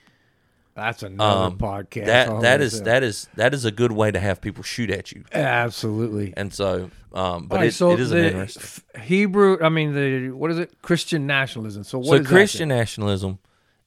That's 0.80 1.02
another 1.02 1.46
um, 1.46 1.58
podcast. 1.58 2.06
that 2.06 2.40
that 2.40 2.60
is 2.62 2.82
that 2.82 3.02
is 3.02 3.28
that 3.36 3.52
is 3.52 3.66
a 3.66 3.70
good 3.70 3.92
way 3.92 4.10
to 4.10 4.18
have 4.18 4.40
people 4.40 4.62
shoot 4.62 4.90
at 4.90 5.12
you. 5.12 5.24
absolutely. 5.32 6.32
And 6.36 6.54
so, 6.54 6.90
um, 7.12 7.46
but 7.48 7.56
right, 7.56 7.68
it, 7.68 7.74
so 7.74 7.92
it 7.92 8.00
is 8.00 8.12
interesting. 8.12 8.84
Hebrew. 9.02 9.58
I 9.62 9.68
mean, 9.68 9.94
the 9.94 10.30
what 10.30 10.50
is 10.50 10.58
it? 10.58 10.80
Christian 10.80 11.26
nationalism. 11.26 11.84
So 11.84 11.98
what 11.98 12.06
So 12.06 12.14
is 12.14 12.26
Christian 12.26 12.70
nationalism 12.70 13.38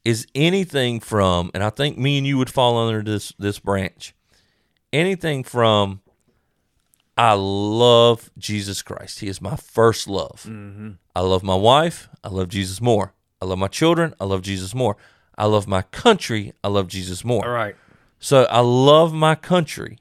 is 0.06 0.28
anything 0.36 1.00
from, 1.00 1.50
and 1.56 1.64
I 1.64 1.72
think 1.72 1.98
me 1.98 2.20
and 2.20 2.28
you 2.28 2.38
would 2.38 2.52
fall 2.52 2.78
under 2.78 3.02
this 3.02 3.34
this 3.40 3.58
branch, 3.58 4.14
anything 4.92 5.44
from 5.44 6.02
I 7.18 7.34
love 7.34 8.30
Jesus 8.38 8.82
Christ. 8.84 9.20
He 9.20 9.28
is 9.28 9.42
my 9.42 9.56
first 9.56 10.08
love. 10.08 10.48
I 11.16 11.22
love 11.22 11.42
my 11.44 11.56
wife. 11.56 12.10
I 12.24 12.30
love 12.30 12.50
Jesus 12.50 12.82
more. 12.82 13.14
I 13.42 13.46
love 13.46 13.58
my 13.58 13.68
children. 13.68 14.14
I 14.20 14.26
love 14.26 14.42
Jesus 14.42 14.74
more. 14.74 14.96
I 15.38 15.46
love 15.46 15.68
my 15.68 15.82
country. 15.84 16.54
I 16.64 16.68
love 16.68 16.88
Jesus 16.88 17.24
more. 17.26 17.46
All 17.46 17.52
right. 17.54 17.76
So 18.20 18.44
I 18.50 18.60
love 18.62 19.14
my 19.14 19.36
country, 19.36 20.00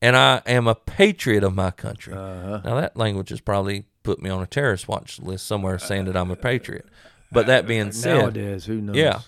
and 0.00 0.16
I 0.16 0.42
am 0.46 0.66
a 0.68 0.74
patriot 0.74 1.42
of 1.42 1.54
my 1.54 1.70
country. 1.70 2.14
Uh-huh. 2.14 2.60
Now 2.64 2.80
that 2.80 2.96
language 2.96 3.30
has 3.30 3.40
probably 3.40 3.86
put 4.02 4.22
me 4.22 4.30
on 4.30 4.40
a 4.42 4.46
terrorist 4.46 4.86
watch 4.86 5.18
list 5.18 5.46
somewhere, 5.46 5.78
saying 5.78 6.04
that 6.04 6.16
I'm 6.16 6.30
a 6.30 6.36
patriot. 6.36 6.86
But 7.32 7.46
that 7.46 7.66
being 7.66 7.90
said, 7.92 8.18
Nowadays, 8.18 8.64
who 8.66 8.80
knows? 8.80 8.96
yeah. 8.96 9.20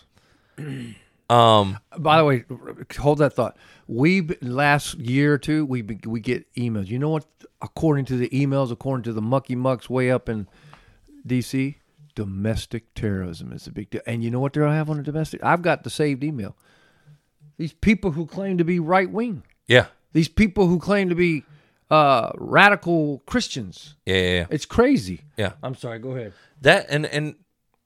Um, 1.30 1.78
By 1.99 2.16
the 2.16 2.24
way, 2.24 2.44
hold 2.99 3.18
that 3.18 3.34
thought. 3.34 3.59
We 3.86 4.22
last 4.40 4.94
year 4.94 5.34
or 5.34 5.38
two, 5.38 5.66
we 5.66 5.82
we 5.82 6.20
get 6.20 6.51
emails. 6.55 6.86
You 6.88 6.99
know 6.99 7.11
what? 7.11 7.26
According 7.61 8.07
to 8.07 8.16
the 8.16 8.30
emails, 8.30 8.70
according 8.70 9.05
to 9.05 9.12
the 9.12 9.20
mucky 9.20 9.55
mucks 9.55 9.90
way 9.90 10.11
up 10.11 10.30
in 10.30 10.49
D.C., 11.26 11.76
domestic 12.22 12.92
terrorism 12.94 13.52
is 13.52 13.66
a 13.68 13.70
big 13.70 13.90
deal. 13.90 14.00
And 14.06 14.24
you 14.24 14.30
know 14.30 14.40
what 14.40 14.52
they 14.52 14.60
don't 14.60 14.72
have 14.72 14.90
on 14.90 14.96
the 14.96 15.02
domestic? 15.04 15.40
I've 15.44 15.62
got 15.62 15.84
the 15.84 15.90
saved 15.90 16.24
email. 16.24 16.56
These 17.58 17.72
people 17.74 18.10
who 18.10 18.26
claim 18.26 18.58
to 18.58 18.64
be 18.64 18.80
right 18.80 19.08
wing. 19.10 19.42
yeah, 19.68 19.86
These 20.12 20.28
people 20.28 20.66
who 20.66 20.78
claim 20.80 21.08
to 21.10 21.14
be 21.14 21.44
uh, 21.90 22.30
radical 22.36 23.22
Christians. 23.26 23.94
yeah, 24.04 24.14
yeah, 24.16 24.30
yeah. 24.40 24.46
It's 24.50 24.66
crazy. 24.66 25.20
yeah. 25.36 25.52
I'm 25.62 25.74
sorry. 25.76 25.98
Go 26.00 26.10
ahead. 26.10 26.32
That 26.60 26.86
and 26.90 27.06
and 27.06 27.36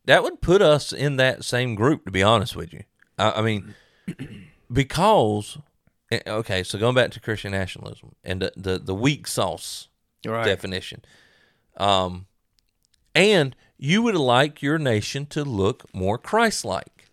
that 0.07 0.23
would 0.23 0.41
put 0.41 0.63
us 0.63 0.93
in 0.93 1.17
that 1.17 1.45
same 1.45 1.75
group. 1.75 2.05
To 2.07 2.11
be 2.11 2.23
honest 2.23 2.57
with 2.57 2.73
you, 2.73 2.83
I, 3.19 3.33
I 3.33 3.43
mean, 3.43 3.75
because 4.73 5.59
eh, 6.11 6.21
okay. 6.27 6.63
So 6.63 6.79
going 6.79 6.95
back 6.95 7.11
to 7.13 7.21
Christian 7.21 7.53
nationalism 7.53 8.15
and 8.25 8.41
the 8.43 8.53
the, 8.57 8.79
the 8.79 8.95
weak 8.95 9.27
sauce 9.27 9.89
Right. 10.27 10.45
definition, 10.45 11.03
um, 11.77 12.27
and 13.15 13.57
you 13.85 14.01
would 14.01 14.15
like 14.15 14.63
your 14.63 14.79
nation 14.79 15.27
to 15.27 15.43
look 15.45 15.93
more 15.93 16.17
Christ-like, 16.17 17.11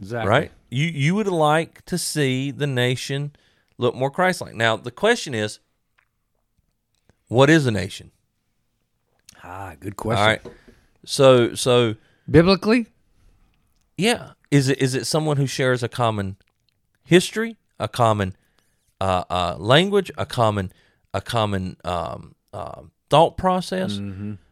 Exactly. 0.00 0.30
right? 0.30 0.50
You 0.70 0.86
you 0.86 1.14
would 1.16 1.26
like 1.26 1.84
to 1.86 1.98
see 1.98 2.52
the 2.52 2.66
nation 2.66 3.32
look 3.76 3.94
more 3.96 4.10
Christ-like. 4.10 4.54
Now 4.54 4.76
the 4.76 4.92
question 4.92 5.34
is, 5.34 5.58
what 7.26 7.50
is 7.50 7.66
a 7.66 7.70
nation? 7.72 8.12
Ah, 9.42 9.74
good 9.80 9.96
question. 9.96 10.22
All 10.22 10.28
right. 10.28 10.42
So 11.04 11.54
so 11.54 11.96
Biblically, 12.30 12.86
Yeah. 13.96 14.32
Is 14.50 14.68
it 14.68 14.78
is 14.80 14.94
it 14.94 15.06
someone 15.06 15.38
who 15.38 15.46
shares 15.46 15.82
a 15.82 15.88
common 15.88 16.36
history, 17.04 17.56
a 17.80 17.88
common 17.88 18.36
uh, 19.00 19.24
uh, 19.28 19.56
language, 19.58 20.10
a 20.16 20.24
common 20.24 20.72
a 21.12 21.20
common 21.20 21.76
um, 21.84 22.36
um 22.52 22.92
thought 23.10 23.36
process, 23.36 23.98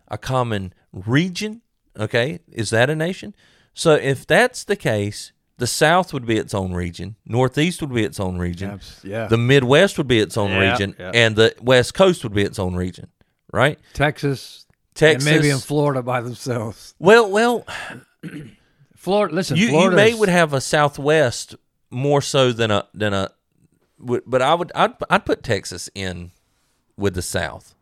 a 0.08 0.18
common 0.18 0.72
region? 0.92 1.62
Okay, 1.98 2.40
is 2.50 2.70
that 2.70 2.90
a 2.90 2.96
nation? 2.96 3.34
So 3.72 3.94
if 3.94 4.26
that's 4.26 4.64
the 4.64 4.76
case, 4.76 5.32
the 5.58 5.66
South 5.66 6.12
would 6.12 6.26
be 6.26 6.36
its 6.36 6.52
own 6.54 6.72
region, 6.72 7.16
Northeast 7.24 7.80
would 7.80 7.92
be 7.94 8.04
its 8.04 8.18
own 8.18 8.38
region, 8.38 8.70
Abs- 8.70 9.00
yeah. 9.04 9.26
the 9.28 9.38
Midwest 9.38 9.96
would 9.98 10.08
be 10.08 10.18
its 10.18 10.36
own 10.36 10.50
Yeah, 10.50 10.70
region, 10.72 10.96
yeah. 10.98 11.10
and 11.14 11.36
the 11.36 11.54
West 11.60 11.94
Coast 11.94 12.24
would 12.24 12.34
be 12.34 12.42
its 12.42 12.58
own 12.58 12.74
region, 12.74 13.08
right? 13.52 13.78
Texas, 13.92 14.66
Texas, 14.94 15.26
and 15.28 15.36
maybe 15.36 15.50
in 15.50 15.58
Florida 15.58 16.02
by 16.02 16.20
themselves. 16.20 16.94
well, 16.98 17.30
well, 17.30 17.64
Florida, 18.96 19.34
listen, 19.34 19.56
you, 19.56 19.64
you 19.66 19.70
Florida 19.70 19.96
may 19.96 20.14
would 20.14 20.28
have 20.28 20.52
a 20.52 20.60
southwest 20.60 21.54
more 21.90 22.20
so 22.22 22.52
than 22.52 22.70
a 22.70 22.86
than 22.94 23.12
a 23.14 23.30
but 23.98 24.42
I 24.42 24.54
would 24.54 24.72
I'd, 24.74 24.94
I'd 25.08 25.24
put 25.24 25.42
Texas 25.42 25.88
in 25.94 26.32
with 26.96 27.14
the 27.14 27.22
south 27.22 27.74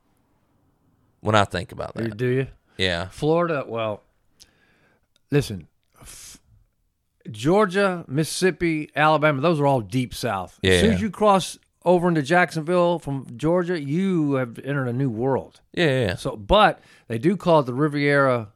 when 1.23 1.35
I 1.35 1.45
think 1.45 1.73
about 1.73 1.95
that. 1.95 2.17
do 2.17 2.27
you? 2.27 2.47
Yeah. 2.77 3.09
Florida, 3.09 3.65
well, 3.67 4.03
listen, 5.31 5.67
f- 6.01 6.39
Georgia, 7.31 8.05
Mississippi, 8.09 8.91
Alabama, 8.95 9.41
those 9.41 9.61
are 9.61 9.67
all 9.67 9.81
deep 9.81 10.13
south. 10.15 10.59
Yeah. 10.63 10.73
As 10.73 10.81
soon 10.81 10.93
as 10.95 11.01
you 11.01 11.11
cross 11.11 11.59
over 11.85 12.09
into 12.09 12.23
Jacksonville 12.23 12.99
from 12.99 13.27
Georgia, 13.37 13.81
you 13.81 14.35
have 14.35 14.59
entered 14.59 14.89
a 14.89 14.93
new 14.93 15.11
world. 15.11 15.61
Yeah, 15.73 15.87
yeah. 16.07 16.15
So, 16.17 16.37
but 16.37 16.81
they 17.09 17.19
do 17.19 17.37
call 17.37 17.61
it 17.61 17.67
the 17.67 17.75
Riviera, 17.75 18.49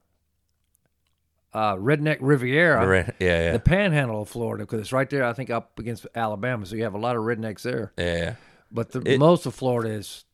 uh, 1.52 1.76
Redneck 1.76 2.18
Riviera, 2.20 2.86
Right. 2.86 3.14
Yeah, 3.18 3.42
yeah. 3.44 3.52
the 3.52 3.58
panhandle 3.60 4.22
of 4.22 4.28
Florida, 4.28 4.64
because 4.64 4.80
it's 4.80 4.92
right 4.92 5.08
there, 5.08 5.24
I 5.24 5.32
think, 5.32 5.50
up 5.50 5.78
against 5.78 6.06
Alabama. 6.14 6.66
So 6.66 6.76
you 6.76 6.82
have 6.84 6.94
a 6.94 6.98
lot 6.98 7.16
of 7.16 7.22
rednecks 7.22 7.62
there. 7.62 7.92
yeah. 7.96 8.34
But 8.72 8.90
the, 8.90 9.00
It- 9.04 9.18
most 9.20 9.46
of 9.46 9.54
Florida 9.54 9.90
is 9.90 10.24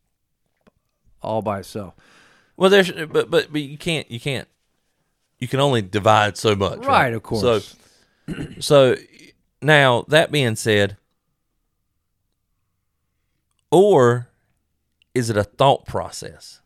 all 1.20 1.42
by 1.42 1.58
itself. 1.60 1.94
Well, 2.56 2.70
there's 2.70 2.90
but 2.92 3.30
but 3.30 3.52
but 3.52 3.60
you 3.60 3.78
can't 3.78 4.10
you 4.10 4.20
can't 4.20 4.48
you 5.38 5.48
can 5.48 5.60
only 5.60 5.82
divide 5.82 6.36
so 6.36 6.54
much. 6.54 6.78
Right, 6.78 6.88
Right, 6.88 7.14
of 7.14 7.22
course. 7.22 7.76
So 8.26 8.44
so 8.60 8.96
now 9.60 10.04
that 10.08 10.30
being 10.30 10.56
said, 10.56 10.96
or 13.70 14.28
is 15.14 15.30
it 15.30 15.36
a 15.36 15.44
thought 15.44 15.86
process? 15.86 16.60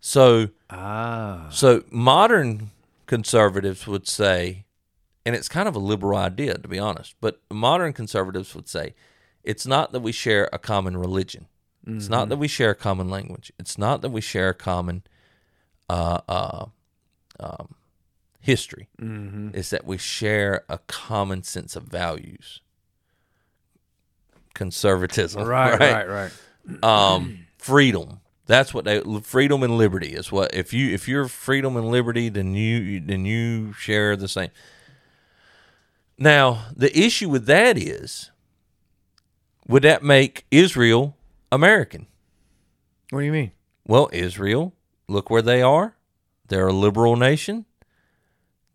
So 0.00 0.50
ah, 0.70 1.48
So 1.50 1.82
modern 1.90 2.70
conservatives 3.06 3.86
would 3.86 4.06
say, 4.06 4.64
and 5.24 5.34
it's 5.34 5.48
kind 5.48 5.68
of 5.68 5.74
a 5.74 5.80
liberal 5.80 6.18
idea 6.18 6.58
to 6.58 6.68
be 6.68 6.78
honest, 6.78 7.16
but 7.20 7.40
modern 7.50 7.92
conservatives 7.92 8.54
would 8.54 8.68
say, 8.68 8.94
it's 9.42 9.66
not 9.66 9.92
that 9.92 10.00
we 10.00 10.12
share 10.12 10.48
a 10.52 10.58
common 10.58 10.96
religion. 10.96 11.46
It's 11.86 12.08
not 12.08 12.28
that 12.30 12.36
we 12.36 12.48
share 12.48 12.70
a 12.70 12.74
common 12.74 13.08
language. 13.08 13.52
It's 13.58 13.78
not 13.78 14.02
that 14.02 14.10
we 14.10 14.20
share 14.20 14.48
a 14.48 14.54
common 14.54 15.04
uh, 15.88 16.20
uh, 16.28 16.66
um, 17.38 17.74
history. 18.40 18.88
mm-hmm. 19.00 19.50
It's 19.54 19.70
that 19.70 19.84
we 19.84 19.96
share 19.96 20.64
a 20.68 20.78
common 20.88 21.44
sense 21.44 21.76
of 21.76 21.84
values. 21.84 22.60
Conservatism, 24.54 25.44
right, 25.46 25.78
right, 25.78 26.08
right. 26.08 26.32
um, 26.82 27.46
freedom. 27.58 28.20
That's 28.46 28.72
what 28.72 28.84
they 28.84 29.02
freedom 29.22 29.62
and 29.62 29.76
liberty 29.76 30.12
is 30.12 30.30
what 30.30 30.54
if 30.54 30.72
you 30.72 30.92
if 30.94 31.08
you're 31.08 31.26
freedom 31.26 31.76
and 31.76 31.88
liberty 31.88 32.28
then 32.28 32.54
you 32.54 33.00
then 33.00 33.24
you 33.24 33.72
share 33.72 34.16
the 34.16 34.28
same. 34.28 34.50
Now 36.16 36.66
the 36.74 36.96
issue 36.96 37.28
with 37.28 37.46
that 37.46 37.76
is, 37.76 38.30
would 39.66 39.82
that 39.82 40.04
make 40.04 40.46
Israel 40.52 41.15
American? 41.52 42.06
What 43.10 43.20
do 43.20 43.26
you 43.26 43.32
mean? 43.32 43.52
Well, 43.86 44.08
Israel, 44.12 44.74
look 45.08 45.30
where 45.30 45.42
they 45.42 45.62
are. 45.62 45.96
They're 46.48 46.68
a 46.68 46.72
liberal 46.72 47.16
nation. 47.16 47.66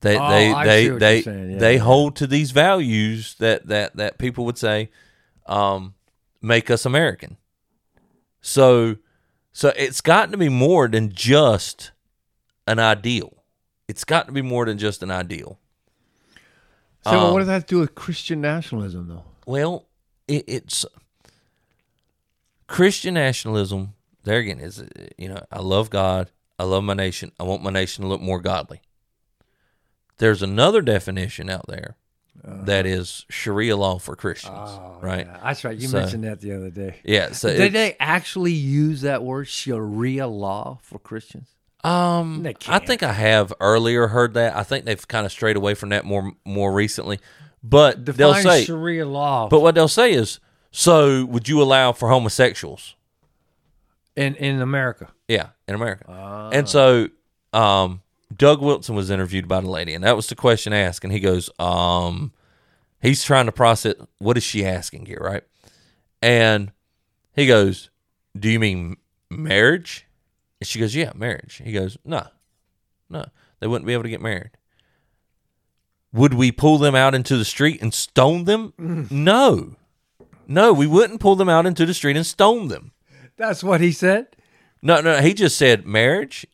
They 0.01 0.17
Oh, 0.17 0.29
they 0.29 0.53
they 0.65 0.87
they 0.89 1.21
saying. 1.21 1.51
Yeah, 1.51 1.57
they 1.59 1.77
hold 1.77 2.15
to 2.17 2.27
these 2.27 2.51
values 2.51 3.35
that 3.35 3.67
that 3.67 3.95
that 3.97 4.17
people 4.17 4.45
would 4.45 4.57
say 4.57 4.89
um, 5.45 5.93
make 6.41 6.71
us 6.71 6.85
American. 6.85 7.37
So 8.41 8.97
so 9.51 9.71
it's 9.75 10.01
got 10.01 10.31
to 10.31 10.37
be 10.37 10.49
more 10.49 10.87
than 10.87 11.11
just 11.11 11.91
an 12.65 12.79
ideal. 12.79 13.43
It's 13.87 14.03
got 14.03 14.25
to 14.27 14.31
be 14.31 14.41
more 14.41 14.65
than 14.65 14.77
just 14.77 15.03
an 15.03 15.11
ideal. 15.11 15.59
So 17.03 17.11
Um, 17.11 17.33
what 17.33 17.39
does 17.39 17.47
that 17.47 17.53
have 17.53 17.65
to 17.65 17.75
do 17.75 17.79
with 17.79 17.93
Christian 17.95 18.41
nationalism, 18.41 19.07
though? 19.07 19.23
Well, 19.45 19.87
it, 20.27 20.45
it's 20.47 20.85
Christian 22.71 23.13
nationalism. 23.15 23.93
There 24.23 24.39
again 24.39 24.59
is 24.59 24.83
you 25.17 25.29
know 25.29 25.43
I 25.51 25.59
love 25.59 25.89
God. 25.89 26.31
I 26.59 26.63
love 26.63 26.83
my 26.83 26.93
nation. 26.93 27.31
I 27.39 27.43
want 27.43 27.63
my 27.63 27.71
nation 27.71 28.03
to 28.03 28.07
look 28.07 28.21
more 28.21 28.39
godly. 28.39 28.81
There's 30.17 30.43
another 30.43 30.81
definition 30.81 31.49
out 31.49 31.65
there 31.67 31.97
that 32.43 32.85
is 32.85 33.25
Sharia 33.29 33.75
law 33.75 33.97
for 33.99 34.15
Christians, 34.15 34.69
right? 35.01 35.25
Yeah, 35.25 35.39
that's 35.43 35.63
right. 35.63 35.77
You 35.77 35.87
So- 35.87 35.99
mentioned 35.99 36.23
that 36.23 36.41
the 36.41 36.53
other 36.55 36.69
day. 36.69 36.99
Yeah. 37.03 37.31
So 37.33 37.55
Did 37.55 37.73
they 37.73 37.95
actually 37.99 38.53
use 38.53 39.01
that 39.01 39.23
word 39.23 39.47
Sharia 39.47 40.27
law 40.27 40.79
for 40.83 40.99
Christians? 40.99 41.49
Um, 41.83 42.45
I 42.67 42.77
think 42.79 43.01
I 43.01 43.13
have 43.13 43.51
earlier 43.59 44.07
heard 44.07 44.35
that. 44.35 44.55
I 44.55 44.61
think 44.61 44.85
they've 44.85 45.07
kind 45.07 45.25
of 45.25 45.31
strayed 45.31 45.55
away 45.55 45.73
from 45.73 45.89
that 45.89 46.05
more 46.05 46.31
more 46.45 46.71
recently. 46.71 47.19
But 47.63 48.05
they'll 48.05 48.35
say, 48.35 48.63
Sharia 48.65 49.05
law 49.07 49.47
but 49.49 49.61
what 49.61 49.73
they'll 49.75 49.87
say 49.87 50.13
is, 50.13 50.39
so 50.71 51.25
would 51.25 51.47
you 51.47 51.61
allow 51.61 51.91
for 51.91 52.09
homosexuals? 52.09 52.95
in 54.15 54.35
in 54.35 54.61
America. 54.61 55.09
Yeah, 55.27 55.49
in 55.67 55.75
America. 55.75 56.05
And 56.53 56.67
so, 56.67 57.09
um, 57.53 58.01
Doug 58.35 58.61
Wilson 58.61 58.95
was 58.95 59.09
interviewed 59.09 59.47
by 59.47 59.61
the 59.61 59.69
lady, 59.69 59.93
and 59.93 60.03
that 60.03 60.15
was 60.15 60.27
the 60.27 60.35
question 60.35 60.73
asked. 60.73 61.03
And 61.03 61.13
he 61.13 61.19
goes, 61.19 61.49
um, 61.59 62.31
he's 63.01 63.23
trying 63.23 63.45
to 63.45 63.51
process 63.51 63.95
what 64.19 64.37
is 64.37 64.43
she 64.43 64.65
asking 64.65 65.05
here, 65.05 65.19
right? 65.21 65.43
And 66.21 66.71
he 67.35 67.47
goes, 67.47 67.89
"Do 68.37 68.49
you 68.49 68.59
mean 68.59 68.97
marriage?" 69.29 70.05
And 70.59 70.67
she 70.67 70.79
goes, 70.79 70.95
"Yeah, 70.95 71.11
marriage." 71.15 71.61
He 71.63 71.71
goes, 71.71 71.97
"No, 72.05 72.27
no, 73.09 73.25
they 73.59 73.67
wouldn't 73.67 73.87
be 73.87 73.93
able 73.93 74.03
to 74.03 74.09
get 74.09 74.21
married." 74.21 74.51
Would 76.13 76.33
we 76.33 76.51
pull 76.51 76.77
them 76.77 76.93
out 76.93 77.15
into 77.15 77.37
the 77.37 77.45
street 77.45 77.81
and 77.81 77.93
stone 77.93 78.43
them? 78.43 78.73
No, 79.09 79.77
No, 80.47 80.73
we 80.73 80.87
wouldn't 80.87 81.19
pull 81.19 81.35
them 81.35 81.49
out 81.49 81.65
into 81.65 81.85
the 81.85 81.93
street 81.93 82.15
and 82.17 82.25
stone 82.25 82.67
them. 82.67 82.91
That's 83.37 83.63
what 83.63 83.81
he 83.81 83.91
said. 83.91 84.27
No, 84.81 84.99
no, 85.01 85.21
he 85.21 85.33
just 85.33 85.57
said 85.57 85.85
marriage. 85.85 86.45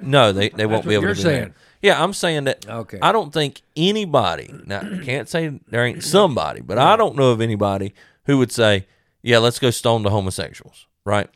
No, 0.00 0.32
they, 0.32 0.50
they 0.50 0.66
won't 0.66 0.86
be 0.86 0.94
able 0.94 1.04
you're 1.04 1.14
to 1.14 1.20
do 1.20 1.22
saying. 1.22 1.42
that. 1.44 1.52
Yeah, 1.82 2.02
I'm 2.02 2.12
saying 2.12 2.44
that. 2.44 2.68
Okay. 2.68 2.98
I 3.00 3.12
don't 3.12 3.32
think 3.32 3.62
anybody. 3.76 4.52
Now, 4.66 4.80
I 4.80 5.04
can't 5.04 5.28
say 5.28 5.60
there 5.68 5.84
ain't 5.84 6.02
somebody, 6.02 6.60
but 6.60 6.78
I 6.78 6.96
don't 6.96 7.16
know 7.16 7.30
of 7.30 7.40
anybody 7.40 7.94
who 8.24 8.38
would 8.38 8.50
say, 8.52 8.86
"Yeah, 9.22 9.38
let's 9.38 9.58
go 9.58 9.70
stone 9.70 10.02
the 10.02 10.10
homosexuals." 10.10 10.86
Right? 11.04 11.30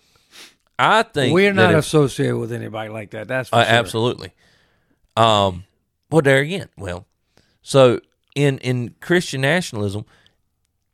I 0.78 1.02
think 1.04 1.34
We're 1.34 1.52
not 1.52 1.72
if- 1.72 1.78
associated 1.78 2.36
with 2.38 2.52
anybody 2.52 2.90
like 2.90 3.10
that. 3.10 3.28
That's 3.28 3.50
Uh, 3.52 3.64
sure. 3.64 3.72
Absolutely. 3.74 4.32
Um, 5.16 5.64
well, 6.10 6.22
there 6.22 6.38
again. 6.40 6.68
Well, 6.76 7.06
so 7.62 8.00
in 8.34 8.58
in 8.58 8.94
Christian 9.00 9.42
nationalism, 9.42 10.04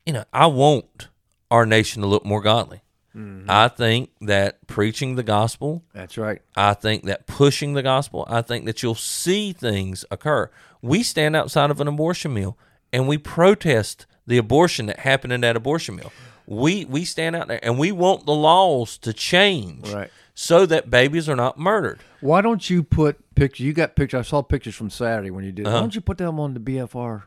you 0.07 0.13
know, 0.13 0.25
I 0.33 0.47
want 0.47 1.09
our 1.51 1.67
nation 1.67 2.03
to 2.03 2.09
look 2.09 2.25
more 2.25 2.41
godly. 2.41 2.83
Mm-hmm. 3.15 3.47
I 3.51 3.69
think 3.69 4.11
that 4.21 4.67
preaching 4.67 5.17
the 5.17 5.23
gospel, 5.23 5.83
That's 5.95 6.19
right. 6.19 6.43
I 6.55 6.75
think 6.75 7.05
that 7.05 7.27
pushing 7.27 7.73
the 7.73 7.83
gospel, 7.83 8.27
I 8.29 8.43
think 8.43 8.67
that 8.67 8.83
you'll 8.83 8.95
see 8.95 9.53
things 9.53 10.05
occur. 10.11 10.51
We 10.83 11.03
stand 11.03 11.35
outside 11.35 11.71
of 11.71 11.81
an 11.81 11.89
abortion 11.89 12.35
mill 12.35 12.59
and 12.93 13.09
we 13.09 13.17
protest 13.17 14.07
the 14.27 14.37
abortion 14.37 14.87
that 14.87 14.99
happened 15.01 15.33
in 15.33 15.41
that 15.43 15.57
abortion 15.57 15.97
mill. 15.97 16.13
We 16.47 16.85
we 16.85 17.05
stand 17.05 17.35
out 17.35 17.49
there 17.49 17.59
and 17.63 17.79
we 17.79 17.91
want 17.91 18.27
the 18.27 18.35
laws 18.35 18.99
to 18.99 19.13
change 19.15 19.89
Right. 19.93 20.11
so 20.35 20.67
that 20.67 20.91
babies 20.91 21.29
are 21.29 21.35
not 21.37 21.59
murdered. 21.59 22.01
Why 22.21 22.43
don't 22.43 22.69
you 22.69 22.83
put 22.83 23.35
pictures? 23.35 23.65
You 23.65 23.73
got 23.73 23.97
pictures. 23.97 24.19
I 24.27 24.29
saw 24.29 24.43
pictures 24.43 24.75
from 24.75 24.91
Saturday 24.91 25.31
when 25.31 25.45
you 25.45 25.53
did. 25.53 25.67
Uh-huh. 25.67 25.75
Why 25.77 25.81
don't 25.81 25.95
you 25.95 26.01
put 26.03 26.19
them 26.19 26.39
on 26.39 26.53
the 26.55 26.61
BFR 26.61 27.23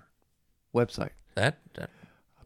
website? 0.75 1.11
That, 1.35 1.57
that 1.73 1.89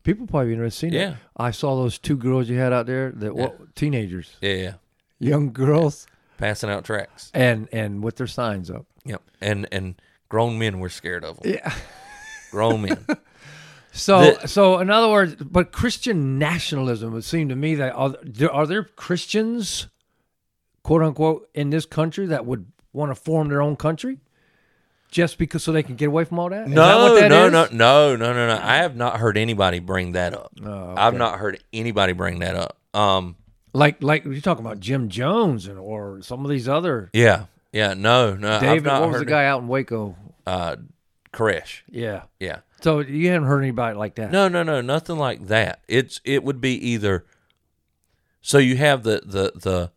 People 0.03 0.27
probably 0.27 0.47
be 0.49 0.53
interested 0.53 0.87
in 0.87 0.91
seeing 0.91 1.01
Yeah. 1.01 1.11
it. 1.13 1.17
I 1.37 1.51
saw 1.51 1.75
those 1.75 1.97
two 1.97 2.17
girls 2.17 2.49
you 2.49 2.57
had 2.57 2.73
out 2.73 2.85
there 2.87 3.11
that 3.11 3.35
what 3.35 3.75
teenagers, 3.75 4.35
yeah, 4.41 4.53
yeah, 4.53 4.73
young 5.19 5.51
girls, 5.53 6.07
passing 6.37 6.69
out 6.69 6.83
tracks. 6.85 7.31
and 7.33 7.67
and 7.71 8.03
with 8.03 8.17
their 8.17 8.27
signs 8.27 8.69
up. 8.69 8.85
Yep, 9.05 9.21
and 9.41 9.67
and 9.71 9.95
grown 10.29 10.57
men 10.59 10.79
were 10.79 10.89
scared 10.89 11.23
of 11.23 11.39
them. 11.39 11.53
Yeah. 11.53 11.73
Grown 12.51 12.81
men. 12.83 13.05
So 13.95 14.33
The- 14.33 14.47
so 14.47 14.79
in 14.79 14.89
other 14.89 15.07
words, 15.07 15.35
but 15.35 15.71
Christian 15.71 16.39
nationalism 16.39 17.13
would 17.13 17.23
seem 17.23 17.47
to 17.49 17.55
me 17.55 17.75
that 17.75 17.93
are 17.93 18.15
there, 18.23 18.51
are 18.51 18.65
there 18.65 18.83
Christians, 18.83 19.87
quote 20.81 21.03
unquote, 21.03 21.47
in 21.53 21.69
this 21.69 21.85
country 21.85 22.25
that 22.25 22.43
would 22.47 22.65
want 22.91 23.11
to 23.11 23.15
form 23.15 23.49
their 23.49 23.61
own 23.61 23.75
country, 23.75 24.17
just 25.13 25.37
because 25.37 25.63
so 25.63 25.71
they 25.71 25.83
can 25.83 25.95
get 25.95 26.07
away 26.07 26.25
from 26.25 26.39
all 26.39 26.49
that? 26.49 26.63
Is 26.67 26.69
that 26.69 26.75
No, 26.75 27.03
what 27.13 27.19
that 27.21 27.29
no, 27.29 27.45
is? 27.45 27.51
no, 27.51 27.67
no, 27.71 28.15
no, 28.15 28.33
no, 28.33 28.47
no. 28.47 28.59
I 28.61 28.77
have 28.77 28.95
not 28.95 29.17
heard 29.19 29.37
anybody 29.37 29.79
bring 29.79 30.13
that 30.13 30.33
up. 30.33 30.51
Oh, 30.65 30.93
I've 30.97 31.13
okay. 31.13 31.17
not 31.19 31.37
heard 31.37 31.63
anybody 31.71 32.13
bring 32.13 32.39
that 32.39 32.55
up. 32.55 32.77
Um, 32.95 33.35
Like 33.73 34.01
like 34.01 34.25
you're 34.25 34.41
talking 34.41 34.65
about 34.65 34.79
Jim 34.79 35.09
Jones 35.09 35.67
and 35.67 35.77
or 35.77 36.21
some 36.23 36.43
of 36.43 36.49
these 36.49 36.67
other 36.67 37.09
yeah, 37.13 37.45
yeah, 37.71 37.93
no, 37.93 38.35
no. 38.35 38.53
I've 38.55 38.61
David. 38.61 38.83
not 38.85 39.01
What 39.01 39.09
was 39.09 39.13
the 39.19 39.19
heard 39.19 39.27
guy 39.29 39.45
out 39.45 39.61
in 39.61 39.67
Waco? 39.67 40.15
Uh, 40.45 40.75
Koresh. 41.31 41.81
Yeah. 41.89 42.23
Yeah. 42.39 42.59
So 42.81 42.99
you 42.99 43.29
haven't 43.29 43.47
heard 43.47 43.61
anybody 43.61 43.95
like 43.95 44.15
that? 44.15 44.31
No, 44.31 44.47
no, 44.47 44.61
no, 44.63 44.81
nothing 44.81 45.17
like 45.17 45.47
that. 45.47 45.81
It's 45.87 46.19
it 46.25 46.43
would 46.43 46.59
be 46.59 46.73
either. 46.89 47.25
So 48.41 48.57
you 48.57 48.75
have 48.77 49.03
the 49.03 49.21
the 49.25 49.51
the 49.55 49.91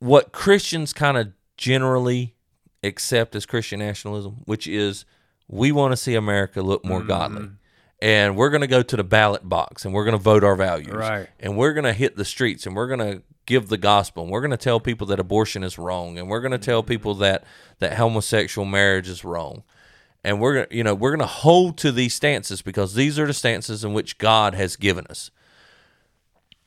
what 0.00 0.32
Christians 0.32 0.92
kind 0.92 1.16
of 1.16 1.28
generally 1.56 2.34
accept 2.82 3.34
as 3.34 3.46
Christian 3.46 3.78
nationalism, 3.78 4.42
which 4.44 4.66
is 4.66 5.04
we 5.48 5.72
want 5.72 5.92
to 5.92 5.96
see 5.96 6.14
America 6.14 6.62
look 6.62 6.84
more 6.84 7.00
mm-hmm. 7.00 7.08
godly. 7.08 7.48
And 8.02 8.34
we're 8.34 8.48
going 8.48 8.62
to 8.62 8.66
go 8.66 8.82
to 8.82 8.96
the 8.96 9.04
ballot 9.04 9.46
box 9.46 9.84
and 9.84 9.92
we're 9.92 10.04
going 10.04 10.16
to 10.16 10.22
vote 10.22 10.42
our 10.42 10.56
values. 10.56 10.94
Right. 10.94 11.28
And 11.38 11.56
we're 11.56 11.74
going 11.74 11.84
to 11.84 11.92
hit 11.92 12.16
the 12.16 12.24
streets 12.24 12.66
and 12.66 12.74
we're 12.74 12.86
going 12.86 13.00
to 13.00 13.22
give 13.44 13.68
the 13.68 13.76
gospel 13.76 14.22
and 14.22 14.32
we're 14.32 14.40
going 14.40 14.52
to 14.52 14.56
tell 14.56 14.80
people 14.80 15.06
that 15.08 15.20
abortion 15.20 15.62
is 15.62 15.76
wrong 15.76 16.18
and 16.18 16.28
we're 16.28 16.40
going 16.40 16.52
to 16.52 16.58
tell 16.58 16.80
mm-hmm. 16.80 16.88
people 16.88 17.14
that 17.16 17.44
that 17.78 17.98
homosexual 17.98 18.64
marriage 18.64 19.08
is 19.08 19.24
wrong 19.24 19.64
and 20.24 20.40
we're 20.40 20.54
gonna 20.54 20.66
you 20.70 20.84
know 20.84 20.94
we're 20.94 21.10
gonna 21.10 21.26
hold 21.26 21.78
to 21.78 21.92
these 21.92 22.14
stances 22.14 22.62
because 22.62 22.94
these 22.94 23.18
are 23.18 23.26
the 23.26 23.34
stances 23.34 23.84
in 23.84 23.92
which 23.92 24.18
God 24.18 24.54
has 24.54 24.76
given 24.76 25.06
us. 25.06 25.30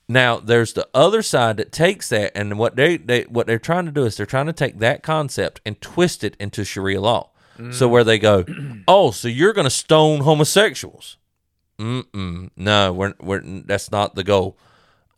Now 0.07 0.37
there's 0.39 0.73
the 0.73 0.87
other 0.93 1.21
side 1.21 1.57
that 1.57 1.71
takes 1.71 2.09
that 2.09 2.31
and 2.35 2.59
what 2.59 2.75
they, 2.75 2.97
they 2.97 3.23
what 3.23 3.47
they're 3.47 3.59
trying 3.59 3.85
to 3.85 3.91
do 3.91 4.05
is 4.05 4.17
they're 4.17 4.25
trying 4.25 4.47
to 4.47 4.53
take 4.53 4.79
that 4.79 5.01
concept 5.01 5.61
and 5.65 5.79
twist 5.79 6.23
it 6.23 6.35
into 6.39 6.63
Sharia 6.65 7.01
law. 7.01 7.29
So 7.71 7.87
where 7.87 8.03
they 8.03 8.17
go, 8.17 8.45
oh, 8.87 9.11
so 9.11 9.27
you're 9.27 9.53
gonna 9.53 9.69
stone 9.69 10.21
homosexuals? 10.21 11.17
Mm-mm. 11.77 12.49
No, 12.57 12.91
we're 12.91 13.13
we're 13.21 13.41
that's 13.41 13.91
not 13.91 14.15
the 14.15 14.23
goal. 14.23 14.57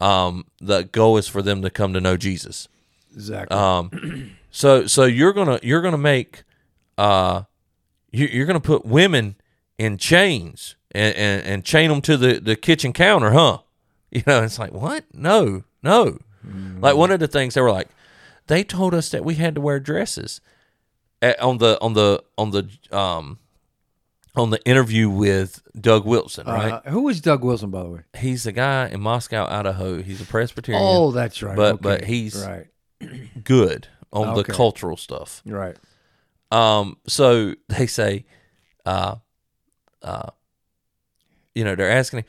Um, 0.01 0.45
the 0.59 0.83
goal 0.83 1.17
is 1.17 1.27
for 1.27 1.41
them 1.41 1.61
to 1.61 1.69
come 1.69 1.93
to 1.93 2.01
know 2.01 2.17
Jesus. 2.17 2.67
Exactly. 3.13 3.57
Um, 3.57 4.35
so 4.51 4.85
so 4.85 5.05
you're 5.05 5.33
gonna 5.33 5.59
you're 5.63 5.81
gonna 5.81 5.97
make 5.97 6.43
uh 6.97 7.43
you, 8.11 8.27
you're 8.27 8.45
gonna 8.45 8.59
put 8.59 8.85
women 8.85 9.35
in 9.77 9.97
chains 9.97 10.75
and, 10.91 11.15
and, 11.15 11.45
and 11.45 11.65
chain 11.65 11.89
them 11.89 12.01
to 12.01 12.17
the, 12.17 12.39
the 12.39 12.55
kitchen 12.55 12.93
counter, 12.93 13.31
huh? 13.31 13.59
You 14.19 14.23
know, 14.25 14.43
it's 14.43 14.57
like 14.59 14.71
what? 14.73 15.03
No, 15.13 15.63
no. 15.83 16.17
Like 16.79 16.95
one 16.95 17.11
of 17.11 17.19
the 17.19 17.27
things 17.27 17.53
they 17.55 17.61
were 17.61 17.71
like, 17.71 17.89
they 18.47 18.63
told 18.63 18.93
us 18.93 19.09
that 19.09 19.25
we 19.25 19.33
had 19.35 19.55
to 19.55 19.61
wear 19.61 19.79
dresses 19.79 20.39
At, 21.21 21.39
on 21.41 21.57
the 21.57 21.77
on 21.81 21.93
the 21.93 22.23
on 22.37 22.51
the 22.51 22.69
um 22.91 23.39
on 24.35 24.51
the 24.51 24.63
interview 24.65 25.09
with 25.09 25.61
Doug 25.79 26.05
Wilson, 26.05 26.45
right? 26.47 26.73
Uh, 26.73 26.81
who 26.91 27.01
was 27.01 27.19
Doug 27.19 27.43
Wilson, 27.43 27.71
by 27.71 27.83
the 27.83 27.89
way? 27.89 27.99
He's 28.17 28.43
the 28.43 28.51
guy 28.51 28.87
in 28.89 29.01
Moscow, 29.01 29.47
Idaho. 29.49 30.01
He's 30.03 30.21
a 30.21 30.25
Presbyterian. 30.25 30.83
Oh, 30.85 31.11
that's 31.11 31.41
right. 31.41 31.55
But- 31.55 31.73
okay. 31.75 31.81
but 31.81 32.03
he's- 32.05 32.45
right. 32.45 32.67
good 33.43 33.87
on 34.13 34.29
Okay. 34.29 34.43
the 34.43 34.53
cultural 34.53 34.97
stuff. 34.97 35.41
Right. 35.45 35.75
Um, 36.51 36.97
so 37.07 37.55
they 37.69 37.87
say, 37.87 38.25
uh, 38.85 39.15
uh, 40.01 40.29
you 41.55 41.63
know, 41.63 41.75
they're 41.75 41.89
asking, 41.89 42.19
and, 42.19 42.27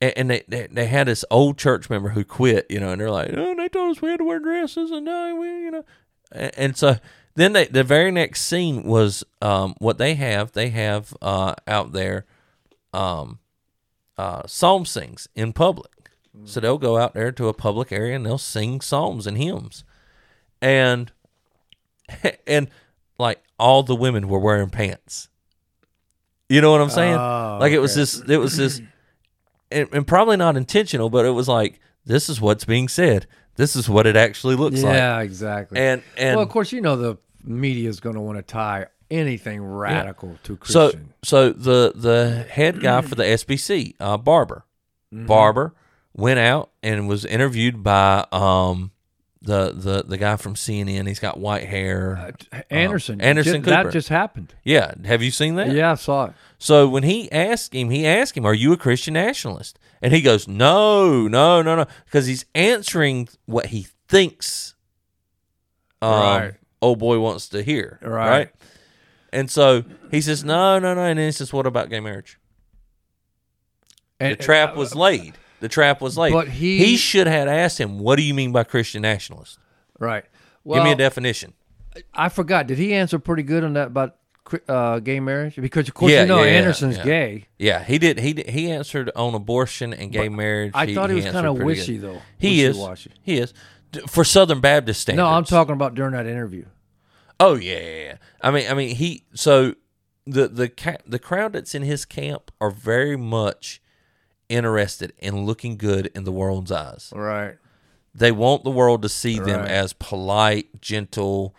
and 0.00 0.30
they, 0.30 0.44
they 0.48 0.68
they 0.70 0.86
had 0.86 1.08
this 1.08 1.24
old 1.30 1.58
church 1.58 1.90
member 1.90 2.10
who 2.10 2.24
quit, 2.24 2.66
you 2.70 2.78
know, 2.80 2.90
and 2.90 3.00
they're 3.00 3.10
like, 3.10 3.30
oh, 3.36 3.54
they 3.54 3.68
told 3.68 3.96
us 3.96 4.02
we 4.02 4.10
had 4.10 4.18
to 4.18 4.24
wear 4.24 4.38
dresses, 4.38 4.90
and 4.90 5.04
now 5.04 5.36
we, 5.36 5.46
you 5.46 5.70
know, 5.70 5.84
and, 6.30 6.52
and 6.56 6.76
so 6.76 6.96
then 7.34 7.52
they 7.52 7.66
the 7.66 7.84
very 7.84 8.10
next 8.10 8.42
scene 8.42 8.84
was 8.84 9.24
um 9.42 9.74
what 9.78 9.98
they 9.98 10.14
have 10.14 10.52
they 10.52 10.70
have 10.70 11.16
uh 11.20 11.54
out 11.66 11.92
there, 11.92 12.26
um, 12.92 13.38
uh 14.16 14.46
psalm 14.46 14.84
sings 14.84 15.28
in 15.34 15.52
public. 15.52 15.92
So 16.44 16.60
they'll 16.60 16.78
go 16.78 16.98
out 16.98 17.14
there 17.14 17.32
to 17.32 17.48
a 17.48 17.52
public 17.52 17.90
area 17.90 18.14
and 18.14 18.24
they'll 18.24 18.38
sing 18.38 18.80
psalms 18.80 19.26
and 19.26 19.36
hymns, 19.36 19.82
and 20.62 21.10
and 22.46 22.70
like 23.18 23.42
all 23.58 23.82
the 23.82 23.96
women 23.96 24.28
were 24.28 24.38
wearing 24.38 24.70
pants. 24.70 25.28
You 26.48 26.60
know 26.60 26.70
what 26.70 26.80
I'm 26.80 26.90
saying? 26.90 27.14
Oh, 27.14 27.58
like 27.60 27.72
it 27.72 27.80
was 27.80 27.92
okay. 27.92 28.00
this, 28.00 28.30
it 28.30 28.36
was 28.38 28.56
this, 28.56 28.80
and, 29.70 29.88
and 29.92 30.06
probably 30.06 30.36
not 30.36 30.56
intentional, 30.56 31.10
but 31.10 31.24
it 31.26 31.30
was 31.30 31.48
like 31.48 31.80
this 32.04 32.28
is 32.28 32.40
what's 32.40 32.64
being 32.64 32.88
said. 32.88 33.26
This 33.56 33.74
is 33.74 33.88
what 33.88 34.06
it 34.06 34.14
actually 34.16 34.54
looks 34.54 34.82
like. 34.82 34.94
Yeah, 34.94 35.20
exactly. 35.20 35.78
And 35.80 36.02
and 36.16 36.36
well, 36.36 36.44
of 36.44 36.50
course, 36.50 36.72
you 36.72 36.80
know 36.80 36.96
the 36.96 37.18
media 37.42 37.88
is 37.88 38.00
going 38.00 38.14
to 38.14 38.20
want 38.20 38.38
to 38.38 38.42
tie 38.42 38.86
anything 39.10 39.62
radical 39.62 40.36
to 40.44 40.58
so 40.64 40.88
Christian. 40.90 41.12
so 41.24 41.50
the 41.50 41.92
the 41.94 42.46
head 42.50 42.80
guy 42.80 43.00
for 43.00 43.14
the 43.14 43.24
SBC, 43.24 43.94
uh, 44.00 44.16
Barber, 44.16 44.64
Mm-hmm. 45.12 45.26
Barber 45.26 45.74
went 46.12 46.38
out 46.38 46.70
and 46.82 47.08
was 47.08 47.24
interviewed 47.24 47.82
by 47.82 48.26
um 48.30 48.90
the 49.42 49.72
the 49.72 50.02
the 50.06 50.16
guy 50.18 50.36
from 50.36 50.54
CNN. 50.54 51.06
He's 51.06 51.20
got 51.20 51.38
white 51.38 51.64
hair. 51.66 52.32
Uh, 52.52 52.56
um, 52.56 52.62
Anderson. 52.70 53.20
Anderson 53.20 53.62
ju- 53.62 53.70
that 53.70 53.90
just 53.92 54.08
happened. 54.08 54.54
yeah, 54.64 54.94
have 55.04 55.22
you 55.22 55.30
seen 55.30 55.54
that? 55.56 55.70
Yeah, 55.72 55.92
I 55.92 55.94
saw 55.94 56.26
it. 56.26 56.32
So 56.58 56.88
when 56.88 57.04
he 57.04 57.30
asked 57.30 57.72
him, 57.74 57.90
he 57.90 58.06
asked 58.06 58.36
him, 58.36 58.44
"Are 58.44 58.54
you 58.54 58.72
a 58.72 58.76
Christian 58.76 59.14
nationalist?" 59.14 59.78
And 60.02 60.12
he 60.12 60.20
goes, 60.22 60.48
"No, 60.48 61.28
no, 61.28 61.62
no, 61.62 61.76
no," 61.76 61.86
because 62.04 62.26
he's 62.26 62.44
answering 62.54 63.28
what 63.46 63.66
he 63.66 63.86
thinks. 64.08 64.74
Um, 66.02 66.10
Right. 66.10 66.54
Old 66.80 66.98
boy 67.00 67.18
wants 67.18 67.48
to 67.50 67.62
hear. 67.62 67.98
Right. 68.02 68.28
Right. 68.30 68.50
And 69.32 69.50
so 69.50 69.84
he 70.10 70.20
says, 70.20 70.42
"No, 70.44 70.78
no, 70.78 70.94
no," 70.94 71.02
and 71.02 71.18
then 71.18 71.26
he 71.26 71.32
says, 71.32 71.52
"What 71.52 71.66
about 71.66 71.90
gay 71.90 72.00
marriage?" 72.00 72.38
And, 74.20 74.32
The 74.32 74.42
trap 74.42 74.72
uh, 74.74 74.78
was 74.78 74.94
laid. 74.94 75.34
The 75.60 75.68
trap 75.68 76.00
was 76.00 76.16
laid. 76.16 76.32
But 76.32 76.48
he- 76.48 76.78
he 76.84 76.96
should 76.96 77.26
have 77.26 77.48
asked 77.48 77.78
him, 77.78 77.98
"What 77.98 78.16
do 78.16 78.22
you 78.22 78.34
mean 78.34 78.52
by 78.52 78.64
Christian 78.64 79.02
nationalist? 79.02 79.58
right. 79.98 80.24
Well, 80.64 80.78
Give 80.80 80.84
me 80.84 80.92
a 80.92 80.96
definition." 80.96 81.54
I 82.14 82.28
forgot. 82.28 82.66
Did 82.66 82.78
he 82.78 82.92
answer 82.94 83.18
pretty 83.18 83.42
good 83.42 83.64
on 83.64 83.72
that 83.72 83.88
about 83.88 84.16
uh, 84.68 84.98
gay 85.00 85.18
marriage? 85.20 85.56
Because 85.56 85.88
of 85.88 85.94
course 85.94 86.12
Yeah, 86.12 86.22
you 86.22 86.28
know 86.28 86.42
yeah, 86.42 86.50
Anderson's 86.50 86.96
yeah. 86.98 87.04
gay. 87.04 87.46
Yeah, 87.58 87.82
he 87.82 87.98
did. 87.98 88.18
He 88.20 88.32
did, 88.34 88.50
he 88.50 88.70
answered 88.70 89.10
on 89.16 89.34
abortion 89.34 89.92
and 89.92 90.12
gay 90.12 90.28
marriage. 90.28 90.72
I 90.74 90.94
thought 90.94 91.10
he 91.10 91.16
was 91.16 91.24
kind 91.26 91.46
of 91.46 91.56
pretty 91.56 91.84
good. 91.98 92.00
though. 92.02 92.22
He 92.38 92.62
is. 92.62 92.78
He 93.22 93.38
is 93.38 93.52
for 94.08 94.22
Southern 94.24 94.60
Baptist 94.60 95.00
standards. 95.00 95.18
No, 95.24 95.26
I'm 95.28 95.44
talking 95.44 95.72
about 95.72 95.94
during 95.94 96.12
that 96.12 96.26
interview. 96.26 96.66
Oh 97.40 97.54
yeah. 97.56 98.16
I 98.40 98.50
mean, 98.50 98.70
I 98.70 98.74
mean, 98.74 98.94
he. 98.94 99.24
So 99.34 99.74
the 100.26 100.46
the 100.48 100.68
ca- 100.68 100.98
the 101.06 101.18
crowd 101.18 101.52
that's 101.54 101.74
in 101.74 101.82
his 101.82 102.04
camp 102.04 102.50
are 102.60 102.70
very 102.70 103.16
much 103.16 103.80
interested 104.48 105.12
in 105.18 105.44
looking 105.46 105.76
good 105.76 106.10
in 106.14 106.24
the 106.24 106.32
world's 106.32 106.72
eyes. 106.72 107.12
Right. 107.14 107.56
They 108.14 108.32
want 108.32 108.64
the 108.64 108.70
world 108.70 109.02
to 109.02 109.08
see 109.08 109.38
them 109.38 109.60
Right. 109.60 109.70
as 109.70 109.92
polite, 109.92 110.80
gentle, 110.80 111.54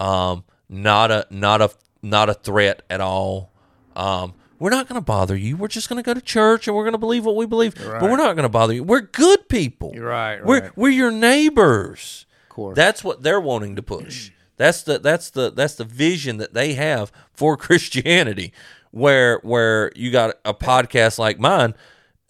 um, 0.00 0.44
not 0.68 1.10
a 1.10 1.26
not 1.30 1.60
a 1.60 1.70
not 2.02 2.28
a 2.30 2.34
threat 2.34 2.82
at 2.90 3.00
all. 3.00 3.52
Um, 3.94 4.34
we're 4.58 4.70
not 4.70 4.88
going 4.88 5.00
to 5.00 5.04
bother 5.04 5.36
you. 5.36 5.56
We're 5.56 5.68
just 5.68 5.88
going 5.88 6.02
to 6.02 6.06
go 6.06 6.14
to 6.14 6.20
church 6.20 6.66
and 6.68 6.76
we're 6.76 6.82
going 6.84 6.92
to 6.92 6.98
believe 6.98 7.24
what 7.24 7.36
we 7.36 7.46
believe. 7.46 7.74
But 7.74 8.02
we're 8.02 8.16
not 8.16 8.34
going 8.36 8.42
to 8.44 8.48
bother 8.48 8.74
you. 8.74 8.82
We're 8.84 9.00
good 9.00 9.48
people. 9.48 9.92
You're 9.94 10.06
right, 10.08 10.44
We're 10.44 10.70
we're 10.76 10.90
your 10.90 11.10
neighbors. 11.10 12.26
Of 12.44 12.48
course. 12.48 12.76
That's 12.76 13.04
what 13.04 13.22
they're 13.22 13.40
wanting 13.40 13.76
to 13.76 13.82
push. 13.82 14.30
That's 14.56 14.82
the 14.82 14.98
that's 14.98 15.30
the 15.30 15.50
that's 15.50 15.74
the 15.74 15.84
vision 15.84 16.38
that 16.38 16.54
they 16.54 16.74
have 16.74 17.12
for 17.32 17.56
Christianity. 17.58 18.52
Where 18.90 19.38
where 19.42 19.92
you 19.94 20.10
got 20.10 20.34
a 20.44 20.52
podcast 20.52 21.18
like 21.18 21.38
mine, 21.38 21.74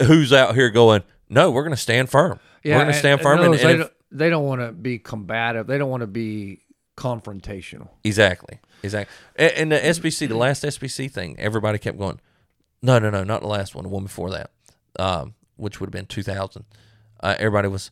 who's 0.06 0.32
out 0.32 0.54
here 0.54 0.70
going, 0.70 1.02
no, 1.28 1.50
we're 1.50 1.62
going 1.62 1.74
to 1.74 1.80
stand 1.80 2.10
firm. 2.10 2.38
Yeah, 2.62 2.76
we're 2.76 2.82
going 2.84 2.92
to 2.92 2.98
stand 2.98 3.20
firm. 3.20 3.40
And, 3.40 3.54
and 3.54 3.62
they, 3.62 3.72
if- 3.72 3.78
don't, 3.78 3.92
they 4.10 4.30
don't 4.30 4.44
want 4.44 4.60
to 4.60 4.72
be 4.72 4.98
combative. 4.98 5.66
They 5.66 5.78
don't 5.78 5.90
want 5.90 6.02
to 6.02 6.06
be 6.06 6.60
confrontational. 6.96 7.88
exactly, 8.04 8.58
exactly. 8.82 9.14
And, 9.36 9.52
and 9.52 9.72
the 9.72 9.78
SBC, 9.78 10.28
the 10.28 10.36
last 10.36 10.62
SBC 10.64 11.10
thing, 11.10 11.36
everybody 11.38 11.78
kept 11.78 11.98
going, 11.98 12.20
no, 12.82 12.98
no, 12.98 13.10
no, 13.10 13.24
not 13.24 13.40
the 13.40 13.46
last 13.46 13.74
one, 13.74 13.84
the 13.84 13.88
one 13.90 14.02
before 14.04 14.30
that, 14.30 14.50
um, 14.98 15.34
which 15.56 15.80
would 15.80 15.86
have 15.88 15.92
been 15.92 16.06
2000. 16.06 16.64
Uh, 17.22 17.36
everybody 17.38 17.68
was, 17.68 17.90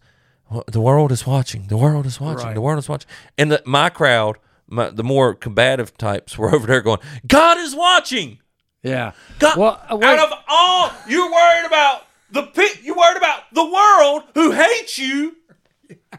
the 0.66 0.80
world 0.80 1.12
is 1.12 1.26
watching, 1.26 1.68
the 1.68 1.76
world 1.76 2.06
is 2.06 2.20
watching, 2.20 2.46
Right. 2.46 2.54
the 2.54 2.60
world 2.60 2.78
is 2.78 2.88
watching. 2.88 3.08
And 3.38 3.52
the, 3.52 3.62
my 3.66 3.88
crowd, 3.90 4.36
my, 4.66 4.90
the 4.90 5.04
more 5.04 5.34
combative 5.34 5.96
types, 5.96 6.36
were 6.36 6.50
over 6.54 6.66
there 6.66 6.80
going, 6.82 7.00
God 7.26 7.58
is 7.58 7.74
watching. 7.74 8.38
Yeah. 8.82 9.12
God, 9.38 9.56
well, 9.56 9.82
uh, 9.90 9.98
out 10.04 10.18
of 10.18 10.38
all, 10.48 10.90
you're 11.08 11.30
worried 11.30 11.66
about 11.66 12.04
the 12.30 12.42
pe- 12.44 12.82
you 12.82 12.94
worried 12.94 13.16
about 13.16 13.42
the 13.52 13.64
world 13.64 14.22
who 14.34 14.52
hates 14.52 14.98
you. 14.98 15.36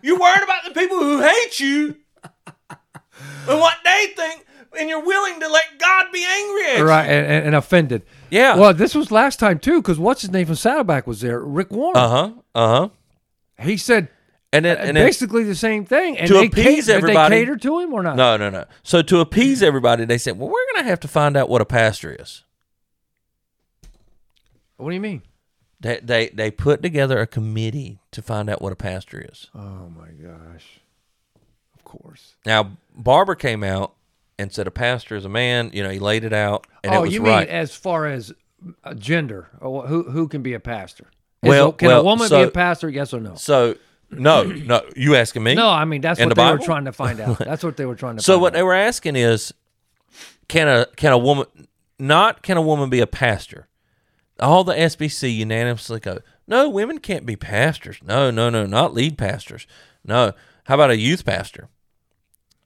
You're 0.02 0.20
worried 0.20 0.44
about 0.44 0.64
the 0.66 0.72
people 0.72 0.98
who 1.00 1.22
hate 1.22 1.60
you 1.60 1.96
and 3.48 3.60
what 3.60 3.76
they 3.84 4.08
think, 4.16 4.46
and 4.78 4.90
you're 4.90 5.04
willing 5.04 5.40
to 5.40 5.48
let 5.48 5.64
God 5.80 6.06
be 6.12 6.26
angry 6.26 6.66
at 6.72 6.78
you. 6.80 6.86
right, 6.86 7.06
and, 7.06 7.26
and, 7.28 7.46
and 7.48 7.56
offended. 7.56 8.04
Yeah. 8.30 8.56
Well, 8.56 8.74
this 8.74 8.94
was 8.96 9.12
last 9.12 9.40
time 9.40 9.60
too, 9.60 9.82
because 9.82 9.98
what's 10.00 10.22
his 10.22 10.32
name 10.32 10.46
from 10.48 10.56
Saddleback 10.56 11.08
was 11.08 11.22
there, 11.22 11.40
Rick 11.40 11.72
Warren. 11.72 11.98
Uh 11.98 12.10
huh. 12.10 12.32
Uh 12.56 12.68
huh. 12.68 12.90
he 13.64 13.78
said 13.78 14.10
And 14.54 14.66
then, 14.66 14.78
and 14.78 14.98
then 14.98 15.06
basically 15.06 15.44
the 15.44 15.56
same 15.56 15.86
thing. 15.86 16.18
And 16.18 16.28
To 16.28 16.34
they 16.36 16.46
appease 16.48 16.90
everybody- 16.90 17.36
they 17.36 17.42
cater 17.42 17.58
to 17.58 17.80
him 17.80 17.94
or 17.94 18.04
not? 18.04 18.16
no, 18.16 18.38
no, 18.38 18.50
no. 18.50 18.66
So 18.84 19.02
to 19.04 19.20
appease 19.20 19.62
everybody, 19.64 20.06
they 20.06 20.18
said, 20.18 20.38
"Well, 20.38 20.50
we're 20.50 20.66
going 20.74 20.84
to 20.84 20.90
have 20.90 21.00
to 21.02 21.08
find 21.08 21.36
out 21.38 21.50
what 21.50 21.62
a 21.62 21.66
pastor 21.66 22.16
is." 22.20 22.44
What 24.80 24.90
do 24.90 24.96
you 24.96 25.02
mean? 25.02 25.22
They 25.82 26.00
they 26.02 26.30
they 26.30 26.52
put 26.52 26.82
together 26.82 27.20
a 27.20 27.28
committee 27.28 28.00
to 28.12 28.22
find 28.22 28.50
out 28.50 28.62
what 28.62 28.72
a 28.74 28.76
pastor 28.76 29.26
is. 29.32 29.50
Oh 29.56 29.90
my 29.90 30.10
gosh! 30.10 30.82
Of 31.76 31.84
course. 31.84 32.36
Now, 32.46 32.72
Barber 32.96 33.36
came 33.36 33.64
out 33.64 33.94
and 34.38 34.52
said 34.52 34.68
a 34.68 34.72
pastor 34.72 35.16
is 35.16 35.26
a 35.26 35.30
man. 35.30 35.72
You 35.74 35.84
know, 35.84 35.90
he 35.90 36.00
laid 36.00 36.24
it 36.24 36.34
out, 36.34 36.66
and 36.84 36.94
oh, 36.94 37.00
it 37.00 37.02
was 37.02 37.14
you 37.14 37.24
right. 37.24 37.48
mean 37.48 37.56
as 37.56 37.76
far 37.76 38.08
as 38.08 38.34
uh, 38.84 38.94
gender? 38.94 39.50
Who 39.62 40.04
who 40.04 40.28
can 40.28 40.42
be 40.42 40.54
a 40.54 40.60
pastor? 40.60 41.06
Is 41.44 41.50
Well- 41.50 41.70
a- 41.70 41.74
can 41.74 41.88
well, 41.90 42.02
a 42.02 42.04
woman 42.04 42.28
so- 42.28 42.42
be 42.44 42.48
a 42.48 42.52
pastor? 42.52 42.90
Yes 42.90 43.14
or 43.14 43.20
no? 43.22 43.36
So 43.36 43.76
no, 44.12 44.44
no, 44.44 44.82
you 44.96 45.16
asking 45.16 45.44
me? 45.44 45.56
No, 45.56 45.70
I 45.70 45.86
mean 45.86 46.02
that's 46.02 46.20
In 46.20 46.28
what 46.30 46.36
the 46.36 46.44
they 46.44 46.52
were 46.52 46.58
trying 46.58 46.86
to 46.86 46.92
find 46.94 47.20
out. 47.20 47.38
That's 47.40 47.64
what 47.64 47.78
they 47.78 47.86
were 47.86 47.96
trying 47.96 48.18
to. 48.18 48.24
So 48.24 48.34
find 48.34 48.42
what 48.42 48.54
out. 48.54 48.58
they 48.58 48.64
were 48.64 48.74
asking 48.74 49.16
is, 49.16 49.54
can 50.48 50.68
a 50.68 50.88
can 50.96 51.12
a 51.14 51.18
woman 51.18 51.46
not 52.00 52.42
can 52.42 52.58
a 52.58 52.62
woman 52.62 52.90
be 52.90 53.00
a 53.02 53.08
pastor? 53.08 53.68
All 54.40 54.64
the 54.64 54.74
SBC 54.74 55.36
unanimously 55.36 56.00
go, 56.00 56.20
no, 56.48 56.70
women 56.70 57.00
can't 57.00 57.26
be 57.26 57.36
pastors. 57.36 58.00
No, 58.04 58.32
no, 58.32 58.50
no, 58.50 58.66
not 58.66 58.94
lead 58.94 59.18
pastors. 59.18 59.68
No. 60.06 60.34
How 60.66 60.76
about 60.76 60.92
a 60.92 60.98
youth 60.98 61.26
pastor? 61.26 61.70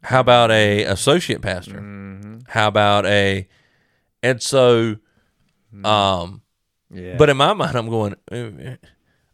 How 0.04 0.20
about 0.20 0.52
a 0.52 0.84
associate 0.84 1.42
pastor? 1.42 1.80
Mm-hmm. 1.80 2.40
How 2.48 2.68
about 2.68 3.06
a 3.06 3.48
and 4.22 4.42
so 4.42 4.98
um 5.84 6.42
Yeah. 6.92 7.16
but 7.18 7.30
in 7.30 7.38
my 7.38 7.54
mind 7.54 7.76
I'm 7.76 7.90
going 7.90 8.16
eh, 8.32 8.76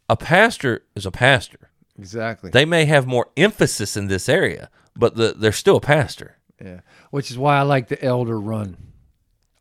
a 0.08 0.16
pastor 0.16 0.84
is 0.96 1.06
a 1.06 1.10
pastor. 1.10 1.70
exactly. 1.98 2.50
They 2.50 2.64
may 2.64 2.84
have 2.86 3.06
more 3.06 3.30
emphasis 3.36 3.96
in 3.96 4.06
this 4.08 4.28
area, 4.28 4.70
but 4.96 5.16
the, 5.16 5.34
they're 5.36 5.52
still 5.52 5.76
a 5.76 5.80
pastor. 5.80 6.36
yeah. 6.64 6.80
Which 7.10 7.30
is 7.30 7.38
why 7.38 7.58
I 7.58 7.62
like 7.62 7.88
the 7.88 8.02
elder 8.02 8.40
run. 8.40 8.76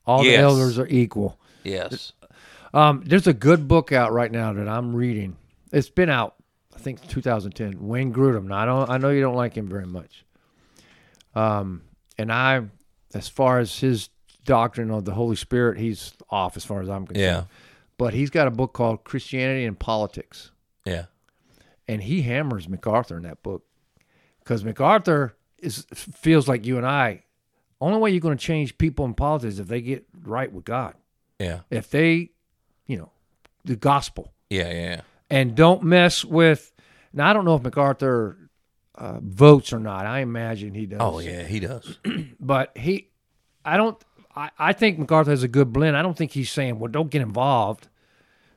All 0.05 0.23
the 0.23 0.35
elders 0.35 0.79
are 0.79 0.87
equal. 0.87 1.39
Yes. 1.63 2.13
Um, 2.73 3.03
there's 3.05 3.27
a 3.27 3.33
good 3.33 3.67
book 3.67 3.91
out 3.91 4.11
right 4.13 4.31
now 4.31 4.53
that 4.53 4.67
I'm 4.67 4.95
reading. 4.95 5.37
It's 5.71 5.89
been 5.89 6.09
out, 6.09 6.35
I 6.75 6.79
think, 6.79 7.07
2010. 7.07 7.87
Wayne 7.87 8.13
Grudem. 8.13 8.45
Now, 8.45 8.57
I 8.57 8.65
don't. 8.65 8.89
I 8.89 8.97
know 8.97 9.09
you 9.09 9.21
don't 9.21 9.35
like 9.35 9.55
him 9.55 9.67
very 9.67 9.85
much. 9.87 10.25
Um, 11.35 11.83
and 12.17 12.31
I, 12.31 12.63
as 13.13 13.27
far 13.27 13.59
as 13.59 13.79
his 13.79 14.09
doctrine 14.45 14.91
of 14.91 15.05
the 15.05 15.13
Holy 15.13 15.35
Spirit, 15.35 15.77
he's 15.77 16.13
off 16.29 16.57
as 16.57 16.65
far 16.65 16.81
as 16.81 16.89
I'm 16.89 17.05
concerned. 17.05 17.23
Yeah. 17.23 17.43
But 17.97 18.13
he's 18.13 18.29
got 18.29 18.47
a 18.47 18.51
book 18.51 18.73
called 18.73 19.03
Christianity 19.03 19.65
and 19.65 19.77
Politics, 19.77 20.51
Yeah. 20.85 21.05
and 21.87 22.01
he 22.01 22.21
hammers 22.21 22.67
MacArthur 22.69 23.17
in 23.17 23.23
that 23.23 23.43
book 23.43 23.63
because 24.39 24.63
MacArthur 24.63 25.35
is 25.57 25.85
feels 25.93 26.47
like 26.47 26.65
you 26.65 26.77
and 26.77 26.85
I. 26.85 27.23
Only 27.81 27.99
way 27.99 28.11
you're 28.11 28.21
going 28.21 28.37
to 28.37 28.43
change 28.43 28.77
people 28.77 29.05
in 29.05 29.13
politics 29.13 29.55
is 29.55 29.59
if 29.59 29.67
they 29.67 29.81
get 29.81 30.05
right 30.23 30.51
with 30.51 30.63
God. 30.65 30.95
Yeah. 31.39 31.59
If 31.69 31.89
they, 31.89 32.31
you 32.89 32.97
know, 32.97 33.11
the 33.63 33.75
gospel 33.77 34.33
Yeah. 34.49 34.69
Yeah. 34.69 34.73
yeah. 34.73 35.01
and 35.29 35.55
don't 35.55 35.83
mess 35.83 36.25
with. 36.25 36.73
Now 37.13 37.29
I 37.29 37.33
don't 37.33 37.45
know 37.45 37.55
if 37.55 37.63
MacArthur 37.63 38.37
uh, 38.95 39.19
votes 39.21 39.71
or 39.71 39.79
not. 39.79 40.05
I 40.05 40.19
imagine 40.19 40.73
he 40.73 40.85
does. 40.87 40.99
Oh 41.01 41.19
yeah, 41.19 41.43
he 41.43 41.59
does. 41.61 41.97
but 42.39 42.75
he, 42.77 43.09
I 43.63 43.77
don't. 43.77 43.97
I, 44.35 44.49
I 44.59 44.73
think 44.73 44.99
MacArthur 44.99 45.31
has 45.31 45.43
a 45.43 45.47
good 45.47 45.71
blend. 45.73 45.95
I 45.97 46.01
don't 46.01 46.17
think 46.17 46.31
he's 46.31 46.51
saying, 46.51 46.79
"Well, 46.79 46.91
don't 46.91 47.09
get 47.09 47.21
involved," 47.21 47.87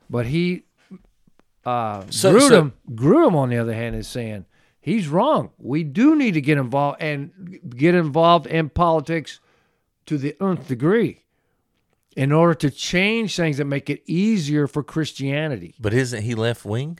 but 0.09 0.25
he, 0.25 0.63
uh, 1.65 2.03
So- 2.09 2.33
Grudem, 2.35 2.73
Grudem, 2.91 3.35
on 3.35 3.49
the 3.49 3.57
other 3.57 3.73
hand, 3.73 3.95
is 3.95 4.07
saying 4.07 4.45
he's 4.81 5.07
wrong. 5.07 5.51
We 5.57 5.83
do 5.83 6.15
need 6.15 6.33
to 6.33 6.41
get 6.41 6.57
involved 6.57 7.01
and 7.01 7.59
get 7.75 7.95
involved 7.95 8.47
in 8.47 8.69
politics 8.69 9.39
to 10.07 10.17
the 10.17 10.35
nth 10.41 10.67
degree 10.67 11.22
in 12.15 12.31
order 12.31 12.53
to 12.55 12.69
change 12.69 13.35
things 13.35 13.57
that 13.57 13.65
make 13.65 13.89
it 13.89 14.01
easier 14.05 14.67
for 14.67 14.83
Christianity. 14.83 15.75
But 15.79 15.93
isn't 15.93 16.23
he 16.23 16.35
left 16.35 16.65
wing? 16.65 16.99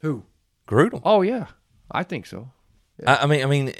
Who? 0.00 0.24
Grudem. 0.68 1.00
Oh 1.04 1.22
yeah, 1.22 1.46
I 1.90 2.02
think 2.02 2.26
so. 2.26 2.50
I, 3.06 3.16
I 3.18 3.26
mean, 3.26 3.42
I 3.42 3.46
mean, 3.46 3.72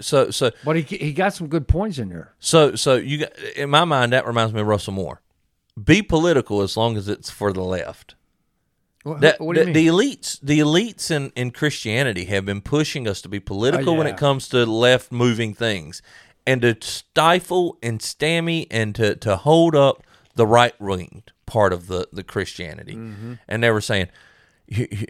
so 0.00 0.30
so 0.30 0.50
But 0.64 0.76
he 0.76 0.82
he 0.96 1.12
got 1.12 1.34
some 1.34 1.46
good 1.48 1.68
points 1.68 1.98
in 1.98 2.08
there. 2.08 2.34
so 2.38 2.74
so 2.74 2.96
you 2.96 3.18
got 3.18 3.38
in 3.56 3.70
my 3.70 3.84
mind 3.84 4.12
that 4.12 4.26
reminds 4.26 4.52
me 4.52 4.60
of 4.60 4.66
Russell 4.66 4.92
Moore. 4.94 5.20
Be 5.82 6.02
political 6.02 6.60
as 6.62 6.76
long 6.76 6.96
as 6.96 7.08
it's 7.08 7.30
for 7.30 7.52
the 7.52 7.62
left. 7.62 8.14
What, 9.04 9.20
That, 9.20 9.40
what 9.40 9.54
do 9.54 9.60
you 9.60 9.66
the, 9.66 9.72
mean? 9.72 9.74
the 9.74 9.86
elites, 9.88 10.38
the 10.42 10.58
elites 10.60 11.10
in, 11.10 11.32
in 11.34 11.50
Christianity 11.50 12.26
have 12.26 12.44
been 12.44 12.60
pushing 12.60 13.08
us 13.08 13.20
to 13.22 13.28
be 13.28 13.40
political 13.40 13.94
oh, 13.94 13.96
when 13.98 14.06
Oh, 14.06 14.10
yeah. 14.10 14.14
it 14.14 14.18
comes 14.18 14.48
to 14.50 14.64
left 14.66 15.10
moving 15.10 15.54
things, 15.54 16.02
and 16.46 16.62
to 16.62 16.76
stifle 16.80 17.78
and 17.82 18.00
stammy 18.00 18.66
and 18.70 18.94
to, 18.94 19.16
to 19.16 19.36
hold 19.36 19.74
up 19.74 20.04
the 20.34 20.46
right 20.46 20.78
wing 20.80 21.22
part 21.46 21.72
of 21.72 21.86
the 21.88 22.08
the 22.12 22.22
Christianity. 22.22 22.94
Mm-hmm. 22.94 23.34
And 23.48 23.62
they 23.62 23.70
were 23.70 23.80
saying, 23.80 24.08
"You- 24.66 24.88
you- 24.90 25.06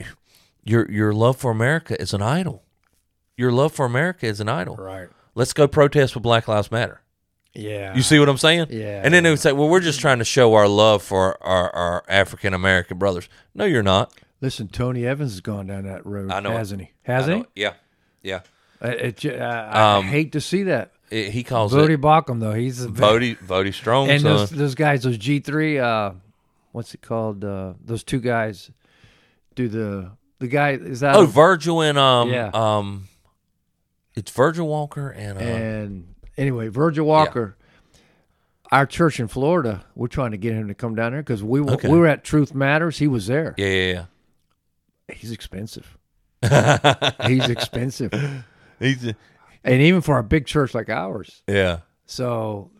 your 0.65 0.91
your 0.91 1.13
love 1.13 1.37
for 1.37 1.51
America 1.51 2.01
is 2.01 2.13
an 2.15 2.23
idol. 2.23 2.63
Your 3.37 3.51
love 3.51 3.73
for 3.73 3.85
America 3.87 4.27
is 4.27 4.41
an 4.41 4.49
idol. 4.49 4.77
right. 4.77 5.09
Let's 5.35 5.53
go 5.55 5.67
protest 5.67 6.15
with 6.15 6.23
Black 6.23 6.47
Lives 6.47 6.71
Matter. 6.71 7.01
Yeah. 7.55 7.95
You 7.95 8.03
see 8.03 8.19
what 8.19 8.29
I'm 8.29 8.37
saying? 8.39 8.67
Yeah, 8.71 9.01
And 9.05 9.13
then 9.15 9.23
they 9.25 9.31
would 9.31 9.39
say, 9.41 9.53
"Well, 9.53 9.69
we're 9.69 9.81
just 9.81 9.99
trying 10.01 10.19
to 10.19 10.25
show 10.25 10.55
our 10.55 10.69
love 10.69 11.03
for 11.03 11.43
our, 11.43 11.71
our 11.75 12.05
African 12.09 12.53
American 12.55 12.99
brothers." 12.99 13.29
No, 13.55 13.65
you're 13.65 13.83
not. 13.83 14.13
Listen, 14.41 14.69
Tony 14.69 15.07
Evans 15.07 15.33
has 15.33 15.41
gone 15.41 15.67
down 15.69 15.85
that 15.85 16.05
road, 16.05 16.31
I 16.33 16.41
know 16.41 16.51
it. 16.53 16.57
hasn't 16.59 16.83
he? 16.83 16.91
Hasn't 17.03 17.47
he? 17.55 17.63
Yeah, 17.63 17.75
yeah. 18.23 18.41
It 18.83 19.17
ju- 19.19 19.35
uh, 19.37 19.71
I 19.73 19.97
Um, 19.99 20.05
hate 20.07 20.33
to 20.33 20.41
see 20.41 20.65
that. 20.65 20.93
It- 21.13 21.31
he 21.33 21.43
calls 21.43 21.73
Voddie 21.75 21.91
it 21.95 22.01
Baucham, 22.01 22.41
though, 22.41 22.53
he's 22.55 22.83
a 22.85 22.89
Voddie 22.89 23.37
Voddie 23.39 23.75
Strong 23.75 24.11
and 24.11 24.21
son. 24.23 24.37
those 24.37 24.51
those 24.51 24.75
guys, 24.75 25.03
those 25.03 25.19
G 25.19 25.41
three, 25.41 25.79
uh, 25.79 26.13
what's 26.73 26.95
it 26.95 27.03
called? 27.03 27.45
Uh, 27.45 27.75
those 27.85 28.03
two 28.03 28.21
guys 28.21 28.71
do 29.55 29.69
the 29.69 30.11
the 30.39 30.49
guy 30.49 30.71
is 30.73 31.01
that 31.01 31.15
oh, 31.17 31.27
Virgil 31.27 31.83
and 31.83 31.99
um 31.99 32.31
Yeah. 32.31 32.51
um, 32.55 33.09
it's 34.15 34.31
Virgil 34.31 34.67
Walker 34.67 35.11
and 35.11 35.39
uh, 35.39 35.41
and 35.43 36.15
anyway, 36.37 36.69
Virgil 36.69 37.07
Walker. 37.07 37.57
Our 38.71 38.87
church 38.87 39.21
in 39.21 39.29
Florida, 39.29 39.85
we're 39.95 40.07
trying 40.09 40.31
to 40.31 40.39
get 40.39 40.55
him 40.55 40.69
to 40.69 40.75
come 40.75 40.95
down 40.95 41.13
there 41.13 41.21
because 41.21 41.45
we 41.45 41.61
were, 41.61 41.73
Okay. 41.73 41.89
we 41.91 41.99
were 41.99 42.07
at 42.07 42.25
Truth 42.25 42.55
Matters. 42.55 42.97
He 42.97 43.07
was 43.07 43.27
there. 43.27 43.55
yeah, 43.59 43.67
yeah, 43.67 43.93
yeah. 43.93 45.15
He's 45.15 45.31
expensive. 45.31 45.99
He's 47.27 47.49
expensive, 47.51 48.13
He's 48.81 49.13
and 49.65 49.81
even 49.83 50.01
for 50.01 50.19
a 50.19 50.23
big 50.25 50.47
church 50.47 50.75
like 50.75 50.89
ours. 50.89 51.43
yeah. 51.47 51.81
So, 52.07 52.71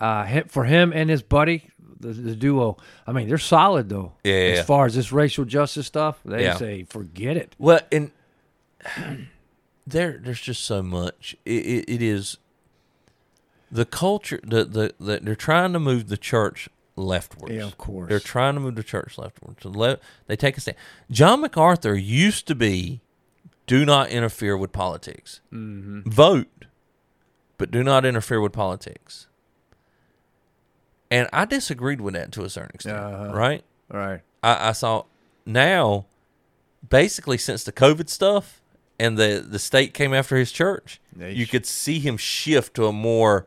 uh, 0.00 0.42
for 0.48 0.64
him 0.64 0.92
and 0.92 1.08
his 1.08 1.22
buddy, 1.22 1.68
the, 2.00 2.08
the 2.12 2.34
duo. 2.36 2.76
I 3.06 3.12
mean, 3.12 3.28
they're 3.28 3.38
solid 3.38 3.88
though. 3.88 4.12
Yeah, 4.24 4.34
As 4.34 4.58
yeah. 4.58 4.62
far 4.64 4.86
as 4.86 4.94
this 4.94 5.12
racial 5.12 5.44
justice 5.44 5.86
stuff, 5.86 6.18
they 6.24 6.42
Yeah. 6.44 6.56
say 6.56 6.82
forget 6.84 7.36
it. 7.36 7.54
Well, 7.58 7.80
and 7.92 8.10
there, 9.86 10.20
there's 10.22 10.40
just 10.40 10.64
so 10.64 10.82
much. 10.82 11.36
It, 11.44 11.64
it, 11.66 11.84
it 11.88 12.02
is 12.02 12.38
the 13.70 13.84
culture. 13.84 14.40
The, 14.42 14.64
the 14.64 14.94
the 15.00 15.20
they're 15.22 15.34
trying 15.36 15.72
to 15.72 15.80
move 15.80 16.08
the 16.08 16.16
church 16.16 16.68
leftwards. 16.96 17.54
Yeah, 17.54 17.64
of 17.64 17.78
course. 17.78 18.08
They're 18.08 18.20
trying 18.20 18.54
to 18.54 18.60
move 18.60 18.74
the 18.74 18.82
church 18.82 19.16
leftwards. 19.16 19.62
So 19.62 19.70
le- 19.70 19.98
they 20.26 20.36
take 20.36 20.56
a 20.56 20.60
stand. 20.60 20.76
John 21.10 21.40
MacArthur 21.40 21.94
used 21.94 22.46
to 22.48 22.54
be, 22.54 23.00
do 23.66 23.84
not 23.84 24.10
interfere 24.10 24.56
with 24.56 24.72
politics. 24.72 25.40
Mm-hmm. 25.52 26.08
Vote, 26.10 26.66
but 27.58 27.70
do 27.70 27.82
not 27.82 28.04
interfere 28.04 28.40
with 28.40 28.52
politics. 28.52 29.26
And 31.10 31.28
I 31.32 31.44
disagreed 31.44 32.00
with 32.00 32.14
that 32.14 32.32
to 32.32 32.44
a 32.44 32.48
certain 32.50 32.72
extent, 32.74 32.96
Uh-huh. 32.98 33.32
right? 33.34 33.64
Right. 33.90 34.20
I, 34.42 34.68
I 34.68 34.72
saw 34.72 35.04
now, 35.44 36.06
basically 36.88 37.38
since 37.38 37.64
the 37.64 37.72
COVID 37.72 38.08
stuff 38.08 38.60
and 38.98 39.18
the 39.18 39.44
the 39.46 39.58
state 39.58 39.92
came 39.94 40.14
after 40.14 40.36
his 40.36 40.50
church, 40.52 41.00
They 41.14 41.32
you 41.32 41.46
could 41.46 41.66
see 41.66 41.98
him 41.98 42.16
shift 42.16 42.74
to 42.74 42.86
a 42.86 42.92
more, 42.92 43.46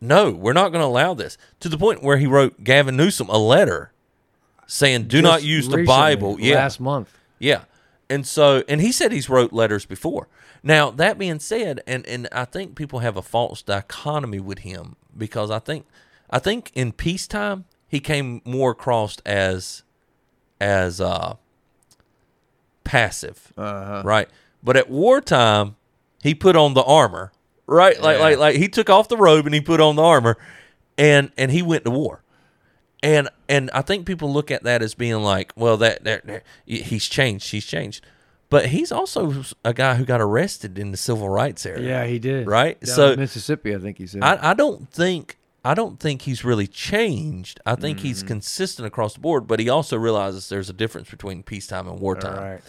no, 0.00 0.30
we're 0.30 0.52
not 0.52 0.68
going 0.70 0.82
to 0.82 0.86
allow 0.86 1.14
this. 1.14 1.36
To 1.60 1.68
the 1.68 1.78
point 1.78 2.02
where 2.02 2.16
he 2.18 2.26
wrote 2.26 2.62
Gavin 2.62 2.96
Newsom 2.96 3.28
a 3.28 3.38
letter 3.38 3.92
saying, 4.66 5.04
"Do 5.08 5.20
not 5.20 5.36
Just 5.40 5.46
use 5.46 5.68
the 5.68 5.84
Bible." 5.84 6.36
Yeah, 6.38 6.56
Last 6.56 6.78
month. 6.80 7.12
yeah. 7.38 7.64
And 8.10 8.26
so, 8.26 8.62
and 8.68 8.80
he 8.80 8.92
said 8.92 9.12
he's 9.12 9.28
wrote 9.28 9.52
letters 9.52 9.86
before. 9.86 10.28
Now, 10.62 10.90
that 10.90 11.18
being 11.18 11.38
said, 11.40 11.80
and 11.86 12.06
and 12.06 12.28
I 12.32 12.44
think 12.44 12.74
people 12.74 12.98
have 13.00 13.16
a 13.16 13.22
false 13.22 13.62
dichotomy 13.62 14.40
with 14.40 14.60
him 14.60 14.96
because 15.16 15.50
I 15.50 15.58
think 15.58 15.86
I 16.30 16.38
think 16.38 16.70
in 16.74 16.92
peacetime 16.92 17.64
he 17.88 18.00
came 18.00 18.40
more 18.44 18.72
across 18.72 19.18
as 19.26 19.82
as 20.60 21.00
uh 21.00 21.34
passive, 22.84 23.52
Uh-huh. 23.56 24.02
right? 24.04 24.28
But 24.62 24.76
at 24.76 24.88
wartime, 24.90 25.76
he 26.22 26.34
put 26.34 26.56
on 26.56 26.74
the 26.74 26.82
armor, 26.82 27.32
right? 27.66 28.00
Like 28.00 28.16
Yeah. 28.18 28.22
like 28.24 28.38
like 28.38 28.56
he 28.56 28.68
took 28.68 28.88
off 28.90 29.08
the 29.08 29.16
robe 29.16 29.46
and 29.46 29.54
he 29.54 29.60
put 29.60 29.80
on 29.80 29.96
the 29.96 30.02
armor, 30.02 30.36
and 30.96 31.30
and 31.36 31.50
he 31.50 31.62
went 31.62 31.84
to 31.84 31.90
war. 31.90 32.22
And 33.04 33.28
and 33.48 33.70
I 33.72 33.82
think 33.82 34.06
people 34.06 34.32
look 34.32 34.50
at 34.50 34.62
that 34.64 34.82
as 34.82 34.94
being 34.94 35.16
like, 35.22 35.52
well, 35.56 35.76
that, 35.76 36.02
that, 36.04 36.26
that 36.26 36.42
he's 36.66 37.04
changed, 37.06 37.50
he's 37.50 37.66
changed, 37.66 38.04
but 38.48 38.66
he's 38.66 38.90
also 38.90 39.44
a 39.64 39.74
guy 39.74 39.96
who 39.96 40.04
got 40.06 40.20
arrested 40.22 40.78
in 40.78 40.90
the 40.90 40.96
civil 40.96 41.28
rights 41.28 41.66
era. 41.66 41.80
Yeah, 41.80 42.06
he 42.06 42.18
did. 42.18 42.46
Right? 42.46 42.80
Down 42.80 42.94
So- 42.96 43.12
in 43.12 43.20
Mississippi, 43.20 43.74
I 43.74 43.78
think 43.78 43.98
he 43.98 44.06
said. 44.06 44.22
I, 44.22 44.50
I 44.50 44.54
don't 44.54 44.88
think 44.90 45.36
I 45.66 45.74
don't 45.74 46.00
think 46.00 46.22
he's 46.22 46.44
really 46.44 46.66
changed. 46.66 47.60
I 47.66 47.74
think 47.74 48.00
he's 48.00 48.18
Mm-hmm. 48.20 48.28
consistent 48.28 48.86
across 48.86 49.14
the 49.14 49.20
board, 49.20 49.46
but 49.46 49.60
he 49.60 49.68
also 49.68 49.96
realizes 49.98 50.48
there's 50.48 50.70
a 50.70 50.74
difference 50.74 51.10
between 51.10 51.42
peacetime 51.42 51.86
and 51.88 52.00
wartime. 52.00 52.42
right. 52.42 52.60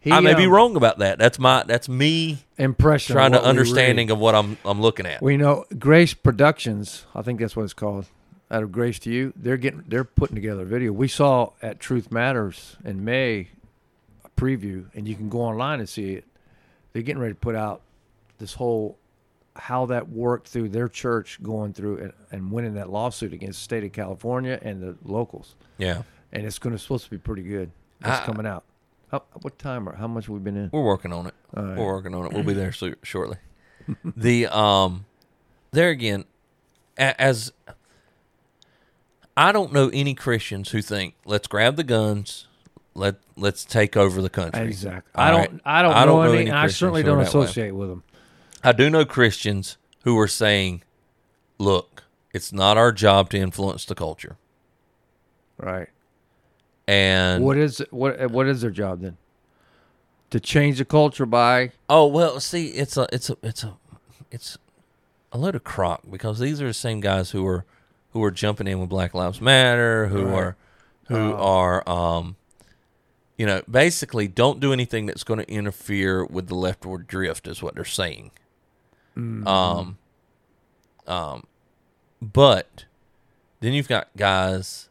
He, 0.00 0.12
I 0.12 0.20
may 0.20 0.34
be 0.34 0.44
um, 0.44 0.50
wrong 0.52 0.76
about 0.76 0.98
that. 1.00 1.18
That's 1.18 1.38
my 1.40 1.64
that's 1.66 1.88
me 1.88 2.38
Impression. 2.56 3.14
trying 3.14 3.32
to 3.32 3.42
understanding 3.42 4.10
of 4.10 4.18
what 4.18 4.34
I'm 4.34 4.56
I'm 4.64 4.80
looking 4.80 5.06
at. 5.06 5.20
We 5.22 5.36
know 5.36 5.64
Grace 5.78 6.14
Productions. 6.14 7.04
I 7.14 7.22
think 7.22 7.40
that's 7.40 7.56
what 7.56 7.64
it's 7.64 7.74
called. 7.74 8.06
Out 8.50 8.62
of 8.62 8.72
Grace 8.72 8.98
to 9.00 9.10
You, 9.10 9.32
they're 9.36 9.56
getting 9.58 9.84
they're 9.88 10.04
putting 10.04 10.34
together 10.34 10.62
a 10.62 10.66
video. 10.66 10.92
We 10.92 11.08
saw 11.08 11.52
at 11.60 11.80
Truth 11.80 12.10
Matters 12.10 12.76
in 12.84 13.04
May 13.04 13.48
a 14.24 14.28
preview, 14.40 14.86
and 14.94 15.06
you 15.06 15.14
can 15.14 15.28
go 15.28 15.40
online 15.40 15.80
and 15.80 15.88
see 15.88 16.14
it. 16.14 16.24
They're 16.92 17.02
getting 17.02 17.20
ready 17.20 17.34
to 17.34 17.38
put 17.40 17.54
out 17.54 17.82
this 18.38 18.54
whole 18.54 18.96
how 19.54 19.86
that 19.86 20.08
worked 20.08 20.48
through 20.48 20.68
their 20.68 20.88
church 20.88 21.42
going 21.42 21.72
through 21.72 21.98
and, 21.98 22.12
and 22.30 22.52
winning 22.52 22.74
that 22.74 22.88
lawsuit 22.90 23.32
against 23.32 23.58
the 23.58 23.64
state 23.64 23.84
of 23.84 23.92
California 23.92 24.58
and 24.62 24.80
the 24.80 24.96
locals. 25.04 25.56
yeah, 25.78 26.02
And 26.32 26.46
it's 26.46 26.60
going 26.60 26.74
to 26.74 26.78
supposed 26.78 27.04
to 27.06 27.10
be 27.10 27.18
pretty 27.18 27.42
good. 27.42 27.70
It's 28.00 28.08
I- 28.08 28.24
coming 28.24 28.46
out. 28.46 28.64
How, 29.10 29.24
what 29.40 29.58
time 29.58 29.88
or 29.88 29.96
how 29.96 30.06
much 30.06 30.26
have 30.26 30.34
we 30.34 30.38
been 30.38 30.56
in? 30.56 30.68
we're 30.70 30.82
working 30.84 31.12
on 31.14 31.26
it. 31.26 31.34
Right. 31.54 31.76
We're 31.78 31.86
working 31.86 32.14
on 32.14 32.26
it. 32.26 32.32
We'll 32.34 32.44
be 32.44 32.52
there 32.52 32.72
so, 32.72 32.92
shortly. 33.02 33.38
the 34.16 34.46
um, 34.46 35.06
there 35.72 35.88
again, 35.88 36.24
as 36.98 37.52
I 39.38 39.52
don't 39.52 39.72
know 39.72 39.88
any 39.92 40.14
Christians 40.14 40.70
who 40.70 40.82
think 40.82 41.14
let's 41.24 41.46
grab 41.46 41.76
the 41.76 41.84
guns, 41.84 42.48
let 42.94 43.16
let's 43.36 43.64
take 43.64 43.96
over 43.96 44.20
the 44.20 44.28
country. 44.28 44.66
Exactly. 44.66 45.12
I 45.14 45.30
don't. 45.30 45.38
right? 45.38 45.60
I 45.64 45.82
don't 45.82 45.94
I 45.94 46.00
know 46.00 46.06
don't 46.06 46.24
know 46.24 46.32
any. 46.32 46.40
any 46.42 46.50
I 46.50 46.66
certainly 46.66 47.04
don't 47.04 47.20
associate 47.20 47.70
with 47.70 47.88
them. 47.88 48.02
I 48.64 48.72
do 48.72 48.90
know 48.90 49.04
Christians 49.04 49.78
who 50.02 50.18
are 50.18 50.26
saying, 50.26 50.82
look, 51.58 52.02
it's 52.34 52.52
not 52.52 52.76
our 52.76 52.90
job 52.90 53.30
to 53.30 53.38
influence 53.38 53.84
the 53.84 53.94
culture. 53.94 54.36
Right. 55.56 55.88
And 56.88 57.44
What 57.44 57.58
is 57.58 57.80
what? 57.90 58.32
What 58.32 58.48
is 58.48 58.62
their 58.62 58.72
job 58.72 59.02
then? 59.02 59.18
To 60.30 60.40
change 60.40 60.78
the 60.78 60.84
culture 60.84 61.26
by 61.26 61.70
oh 61.88 62.08
well, 62.08 62.40
see, 62.40 62.70
it's 62.70 62.96
a 62.96 63.06
it's 63.12 63.30
a 63.30 63.36
it's 63.44 63.62
a 63.62 63.76
it's 64.32 64.58
a 65.30 65.38
load 65.38 65.54
of 65.54 65.62
crock 65.62 66.02
because 66.10 66.40
these 66.40 66.60
are 66.60 66.66
the 66.66 66.74
same 66.74 66.98
guys 67.00 67.30
who 67.30 67.46
are 67.46 67.64
who 68.18 68.24
are 68.24 68.30
jumping 68.30 68.66
in 68.66 68.80
with 68.80 68.88
Black 68.88 69.14
Lives 69.14 69.40
Matter, 69.40 70.06
who 70.08 70.24
Right. 70.26 70.34
are 70.34 70.56
who 71.08 71.16
Oh. 71.32 71.36
are 71.36 71.88
um 71.88 72.36
you 73.36 73.46
know, 73.46 73.62
basically 73.70 74.26
don't 74.26 74.58
do 74.58 74.72
anything 74.72 75.06
that's 75.06 75.22
going 75.22 75.38
to 75.38 75.48
interfere 75.48 76.24
with 76.24 76.48
the 76.48 76.56
leftward 76.56 77.06
drift 77.06 77.46
is 77.46 77.62
what 77.62 77.76
they're 77.76 77.84
saying. 77.84 78.32
Mm-hmm. 79.16 79.46
Um 79.46 79.98
um 81.06 81.44
but 82.20 82.84
then 83.60 83.72
you've 83.72 83.88
got 83.88 84.08
guys 84.16 84.88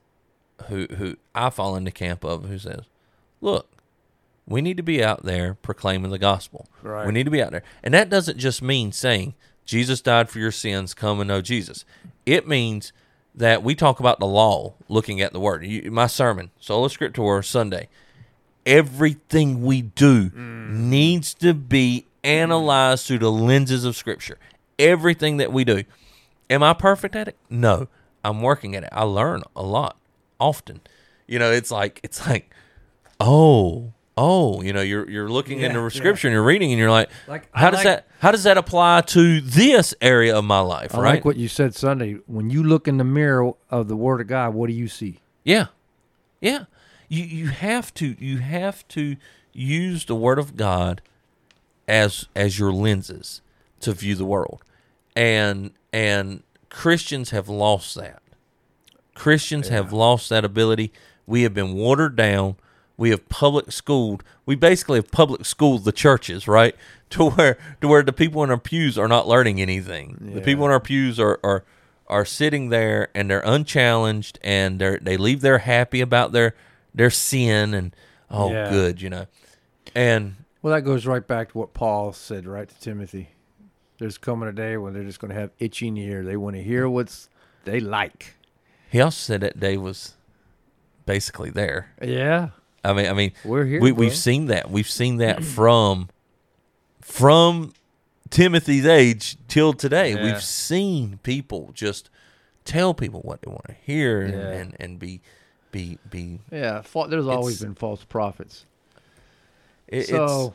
who 0.69 0.85
who 0.97 1.17
I 1.35 1.49
fall 1.49 1.75
in 1.75 1.83
the 1.83 1.91
camp 1.91 2.23
of 2.23 2.45
who 2.45 2.57
says, 2.57 2.81
"Look, 3.41 3.67
we 4.47 4.61
need 4.61 4.77
to 4.77 4.83
be 4.83 5.03
out 5.03 5.23
there 5.23 5.53
proclaiming 5.55 6.09
the 6.11 6.17
gospel. 6.17 6.67
Right. 6.81 7.05
We 7.05 7.11
need 7.11 7.25
to 7.25 7.31
be 7.31 7.41
out 7.43 7.51
there." 7.51 7.63
And 7.83 7.93
that 7.93 8.09
doesn't 8.09 8.37
just 8.37 8.61
mean 8.61 8.91
saying 8.93 9.35
Jesus 9.65 9.99
died 10.01 10.29
for 10.29 10.39
your 10.39 10.51
sins, 10.51 10.93
come 10.93 11.19
and 11.19 11.27
know 11.27 11.41
Jesus. 11.41 11.83
It 12.25 12.47
means 12.47 12.93
that 13.37 13.63
we 13.63 13.75
talk 13.75 13.99
about 13.99 14.19
the 14.19 14.25
law, 14.25 14.73
looking 14.89 15.21
at 15.21 15.31
the 15.31 15.39
word. 15.39 15.65
You, 15.65 15.91
my 15.91 16.07
sermon, 16.07 16.51
Sola 16.59 16.89
Scriptura, 16.89 17.45
Sunday. 17.45 17.87
Everything 18.65 19.61
we 19.61 19.81
do 19.83 20.29
mm. 20.29 20.69
needs 20.69 21.33
to 21.35 21.53
be 21.53 22.05
analyzed 22.23 23.07
through 23.07 23.19
the 23.19 23.31
lenses 23.31 23.85
of 23.85 23.95
Scripture. 23.95 24.37
Everything 24.77 25.37
that 25.37 25.53
we 25.53 25.63
do. 25.63 25.83
Am 26.49 26.63
I 26.63 26.73
perfect 26.73 27.15
at 27.15 27.27
it? 27.27 27.37
No. 27.49 27.87
I'm 28.23 28.41
working 28.41 28.75
at 28.75 28.83
it. 28.83 28.89
I 28.91 29.03
learn 29.03 29.43
a 29.55 29.63
lot 29.63 29.97
often. 30.39 30.81
You 31.27 31.39
know, 31.39 31.51
it's 31.51 31.71
like 31.71 31.99
it's 32.03 32.27
like, 32.27 32.53
oh, 33.19 33.93
oh, 34.17 34.61
you 34.61 34.73
know, 34.73 34.81
you're 34.81 35.09
you're 35.09 35.29
looking 35.29 35.59
Yeah, 35.59 35.67
into 35.67 35.81
yeah. 35.81 35.89
scripture 35.89 36.27
and 36.27 36.33
you're 36.33 36.43
reading 36.43 36.71
and 36.71 36.79
you're 36.79 36.91
like, 36.91 37.09
Like, 37.27 37.47
I 37.53 37.59
how 37.61 37.69
does 37.69 37.77
like- 37.79 37.85
that 37.85 38.07
how 38.19 38.31
does 38.31 38.43
that 38.43 38.57
apply 38.57 39.01
to 39.01 39.39
this 39.41 39.93
area 40.01 40.35
of 40.35 40.43
my 40.43 40.59
life? 40.59 40.95
I 40.95 40.99
right? 41.01 41.13
like 41.15 41.25
what 41.25 41.37
you 41.37 41.47
said 41.47 41.75
Sunday. 41.75 42.17
When 42.25 42.49
you 42.49 42.63
look 42.63 42.87
in 42.87 42.97
the 42.97 43.03
mirror 43.03 43.53
of 43.69 43.87
the 43.87 43.95
Word 43.95 44.21
of 44.21 44.27
God, 44.27 44.53
what 44.53 44.67
do 44.67 44.73
you 44.73 44.87
see? 44.87 45.19
Yeah. 45.43 45.67
Yeah. 46.41 46.65
You 47.07 47.23
you 47.23 47.47
have 47.49 47.93
to 47.95 48.15
you 48.19 48.37
have 48.39 48.87
to 48.89 49.15
use 49.53 50.05
the 50.05 50.15
word 50.15 50.39
of 50.39 50.55
God 50.57 51.01
as 51.87 52.27
as 52.35 52.59
your 52.59 52.71
lenses 52.73 53.41
to 53.79 53.93
view 53.93 54.15
the 54.15 54.25
world. 54.25 54.61
And 55.15 55.71
and 55.93 56.43
Christians 56.69 57.29
have 57.29 57.47
lost 57.49 57.95
that. 57.95 58.21
Christians 59.15 59.69
have 59.69 59.91
lost 59.93 60.29
that 60.29 60.43
ability. 60.45 60.91
We 61.25 61.43
have 61.43 61.53
been 61.53 61.73
watered 61.73 62.15
down. 62.15 62.55
We 62.97 63.11
have 63.11 63.29
public 63.29 63.71
schooled. 63.71 64.23
We 64.45 64.55
basically 64.55 64.97
have 64.97 65.11
public 65.11 65.45
schooled 65.45 65.85
the 65.85 65.91
churches, 65.91 66.47
right? 66.47 66.75
To 67.11 67.29
where 67.29 67.57
to 67.79 67.87
where 67.87 68.03
the 68.03 68.11
people 68.11 68.43
in 68.43 68.49
our 68.49 68.57
pews 68.57 68.97
are 68.97 69.07
not 69.07 69.29
learning 69.29 69.61
anything. 69.61 70.31
The 70.33 70.41
people 70.41 70.65
in 70.65 70.71
our 70.71 70.79
pews 70.81 71.21
are 71.21 71.39
are 71.41 71.63
are 72.07 72.25
sitting 72.25 72.67
there 72.67 73.07
and 73.15 73.29
they're 73.29 73.43
unchallenged 73.45 74.37
and 74.43 74.77
they 74.81 74.97
they 74.97 75.15
leave 75.15 75.39
there 75.39 75.59
happy 75.59 76.01
about 76.01 76.33
their 76.33 76.53
their 76.93 77.09
sin 77.09 77.73
and 77.73 77.95
oh 78.29 78.51
Yeah. 78.51 78.69
good, 78.69 79.01
you 79.01 79.09
know. 79.09 79.27
And 79.95 80.35
Well, 80.61 80.73
that 80.73 80.81
goes 80.81 81.05
right 81.05 81.25
back 81.25 81.53
to 81.53 81.57
what 81.59 81.73
Paul 81.73 82.11
said, 82.11 82.45
right 82.45 82.67
to 82.67 82.77
Timothy. 82.81 83.29
There's 83.99 84.17
coming 84.17 84.49
a 84.49 84.51
day 84.51 84.75
when 84.75 84.93
they're 84.93 85.05
just 85.05 85.21
going 85.21 85.33
to 85.33 85.39
have 85.39 85.51
itching 85.59 85.95
ear. 85.95 86.25
They 86.25 86.35
want 86.35 86.57
to 86.57 86.61
hear 86.61 86.89
what's 86.89 87.29
they 87.63 87.79
like. 87.79 88.33
he 88.89 88.99
also 88.99 89.15
said 89.17 89.39
that 89.41 89.61
day 89.61 89.77
was 89.77 90.15
basically 91.05 91.51
there. 91.51 91.93
Yeah, 92.03 92.49
I 92.87 92.93
mean 92.93 93.07
I 93.07 93.13
mean 93.13 93.33
we're 93.43 93.65
here. 93.65 93.81
We, 93.81 93.91
we've 93.91 94.15
seen 94.15 94.47
that. 94.47 94.69
We've 94.69 94.89
seen 94.89 95.17
that 95.17 95.43
from 95.43 96.09
from 97.01 97.73
Timothy's 98.29 98.85
age 98.85 99.37
till 99.47 99.73
today. 99.73 100.13
Yeah. 100.13 100.23
We've 100.23 100.43
seen 100.43 101.19
people 101.23 101.71
just 101.73 102.09
tell 102.65 102.93
people 102.93 103.21
what 103.21 103.41
they 103.41 103.49
want 103.49 103.65
to 103.67 103.75
hear 103.85 104.21
and, 104.21 104.33
Yeah. 104.33 104.49
and, 104.49 104.75
and 104.79 104.99
be 104.99 105.21
be 105.71 105.97
be. 106.09 106.39
Yeah, 106.51 106.81
there's 107.09 107.27
always 107.27 107.61
been 107.61 107.75
false 107.75 108.03
prophets. 108.03 108.65
It, 109.87 110.07
so, 110.07 110.53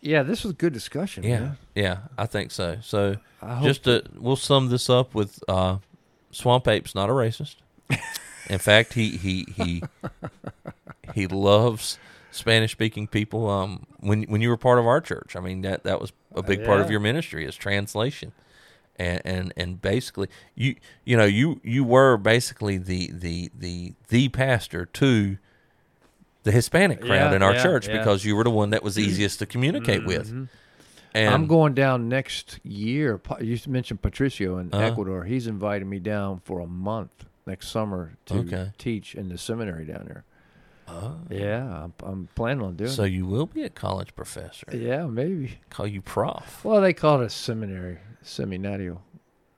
yeah, 0.00 0.22
this 0.24 0.42
was 0.42 0.52
a 0.52 0.56
good 0.56 0.72
discussion. 0.72 1.22
yeah, 1.22 1.40
man. 1.40 1.58
yeah, 1.74 1.98
I 2.16 2.26
think 2.26 2.50
so. 2.50 2.78
So 2.82 3.16
just 3.62 3.84
to 3.84 4.02
we'll 4.16 4.36
sum 4.36 4.68
this 4.68 4.90
up 4.90 5.14
with 5.14 5.42
uh, 5.48 5.78
Swamp 6.30 6.66
Ape's 6.68 6.94
not 6.94 7.08
a 7.08 7.12
racist. 7.12 7.56
In 8.48 8.58
fact, 8.58 8.94
he 8.94 9.10
he 9.16 9.46
he 9.56 9.82
he 11.14 11.26
loves 11.26 11.98
Spanish 12.30 12.72
speaking 12.72 13.06
people. 13.06 13.48
Um, 13.48 13.86
when 14.00 14.24
when 14.24 14.40
you 14.40 14.48
were 14.48 14.56
part 14.56 14.78
of 14.78 14.86
our 14.86 15.00
church, 15.00 15.34
I 15.36 15.40
mean 15.40 15.62
that 15.62 15.84
that 15.84 16.00
was 16.00 16.12
a 16.34 16.42
big 16.42 16.64
part 16.64 16.80
of 16.80 16.90
your 16.90 17.00
ministry 17.00 17.44
is 17.44 17.56
translation, 17.56 18.32
and 18.96 19.20
and 19.24 19.52
and 19.56 19.80
basically 19.82 20.28
you 20.54 20.76
you 21.04 21.16
know 21.16 21.24
you 21.24 21.60
you 21.64 21.84
were 21.84 22.16
basically 22.16 22.78
the 22.78 23.10
the 23.12 23.50
the 23.58 23.94
the 24.08 24.28
pastor 24.28 24.84
to 24.86 25.38
the 26.44 26.52
Hispanic 26.52 27.00
crowd 27.00 27.30
Yeah, 27.30 27.34
in 27.36 27.42
our 27.42 27.54
yeah, 27.54 27.62
church 27.62 27.86
yeah. 27.86 27.94
Mm-hmm. 27.94 28.02
because 28.04 28.24
you 28.24 28.36
were 28.36 28.44
the 28.44 28.50
one 28.50 28.70
that 28.70 28.82
was 28.82 28.98
easiest 28.98 29.38
to 29.40 29.46
communicate 29.46 30.04
with. 30.06 30.32
And 31.14 31.34
I'm 31.34 31.46
going 31.46 31.74
down 31.74 32.08
next 32.08 32.60
year. 32.62 33.20
You 33.40 33.58
mentioned 33.66 34.02
Patricio 34.02 34.58
in 34.58 34.72
Uh-huh. 34.72 34.84
Ecuador. 34.84 35.24
He's 35.24 35.46
invited 35.46 35.86
me 35.88 35.98
down 35.98 36.40
for 36.44 36.60
a 36.60 36.66
month 36.66 37.24
next 37.46 37.68
summer 37.68 38.12
to 38.26 38.34
Okay. 38.40 38.72
teach 38.78 39.14
in 39.14 39.28
the 39.30 39.38
seminary 39.38 39.84
down 39.86 40.04
there. 40.06 40.24
Oh. 40.90 41.16
Yeah, 41.30 41.84
I'm, 41.84 41.92
I'm 42.02 42.28
planning 42.34 42.64
on 42.64 42.76
doing 42.76 42.90
So 42.90 43.04
it. 43.04 43.12
you 43.12 43.26
will 43.26 43.46
be 43.46 43.62
a 43.62 43.70
college 43.70 44.14
professor. 44.16 44.66
Yeah, 44.72 45.06
maybe. 45.06 45.58
Call 45.70 45.86
you 45.86 46.00
prof. 46.02 46.64
Well, 46.64 46.80
they 46.80 46.92
call 46.92 47.20
it 47.20 47.26
a 47.26 47.30
seminary, 47.30 47.98
seminario. 48.24 48.98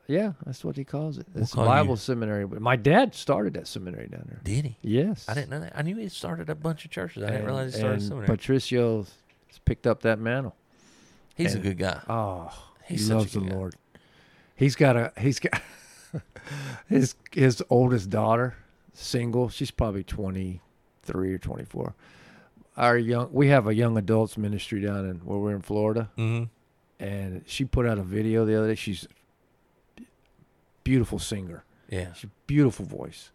Yeah, 0.08 0.32
that's 0.44 0.64
what 0.64 0.76
he 0.76 0.82
calls 0.84 1.18
it. 1.18 1.26
It's 1.36 1.52
a 1.52 1.54
call 1.56 1.66
Bible 1.66 1.90
you- 1.92 1.96
seminary. 1.96 2.44
But 2.46 2.60
my 2.60 2.74
dad 2.74 3.14
started 3.14 3.54
that 3.54 3.68
seminary 3.68 4.08
down 4.08 4.24
there. 4.28 4.40
Did 4.42 4.64
he? 4.64 4.76
Yes, 4.82 5.24
I 5.28 5.34
didn't 5.34 5.50
know 5.50 5.60
that. 5.60 5.72
I 5.76 5.82
knew 5.82 5.94
he 5.96 6.08
started 6.08 6.50
a 6.50 6.54
bunch 6.56 6.84
of 6.84 6.90
churches. 6.90 7.22
I 7.22 7.30
didn't 7.30 7.46
realize 7.46 7.74
he 7.74 7.78
started 7.78 7.98
a 7.98 8.02
seminary. 8.02 8.26
Patricio 8.26 9.06
picked 9.64 9.86
up 9.86 10.02
that 10.02 10.18
mantle. 10.18 10.56
He's 11.36 11.54
a 11.54 11.58
good 11.60 11.78
guy. 11.78 12.00
Oh, 12.08 12.52
He's 12.86 13.06
he 13.06 13.14
loves 13.14 13.32
the 13.32 13.40
guy. 13.40 13.54
Lord. 13.54 13.74
He's 14.56 14.74
got 14.74 14.96
a 14.96 15.12
he's 15.18 15.38
got 15.38 15.62
his 16.88 17.14
his 17.32 17.62
oldest 17.70 18.10
daughter, 18.10 18.56
single. 18.92 19.48
She's 19.48 19.70
probably 19.70 20.02
twenty 20.02 20.60
three 21.02 21.32
or 21.32 21.38
twenty 21.38 21.64
four. 21.64 21.94
Our 22.76 22.96
young 22.96 23.28
we 23.32 23.48
have 23.48 23.66
a 23.66 23.74
young 23.74 23.96
adults 23.98 24.38
ministry 24.38 24.80
down 24.80 25.06
in 25.06 25.16
where 25.18 25.38
we're 25.38 25.54
in 25.54 25.62
Florida, 25.62 26.10
Mm-hmm. 26.16 26.44
and 27.04 27.42
she 27.46 27.64
put 27.64 27.86
out 27.86 27.98
a 27.98 28.02
video 28.02 28.44
the 28.44 28.56
other 28.56 28.68
day. 28.68 28.74
She's 28.74 29.06
a 29.98 30.02
beautiful 30.84 31.18
singer. 31.18 31.64
Yeah. 31.88 32.12
She's 32.12 32.24
a 32.24 32.32
beautiful 32.46 32.84
voice. 32.86 33.30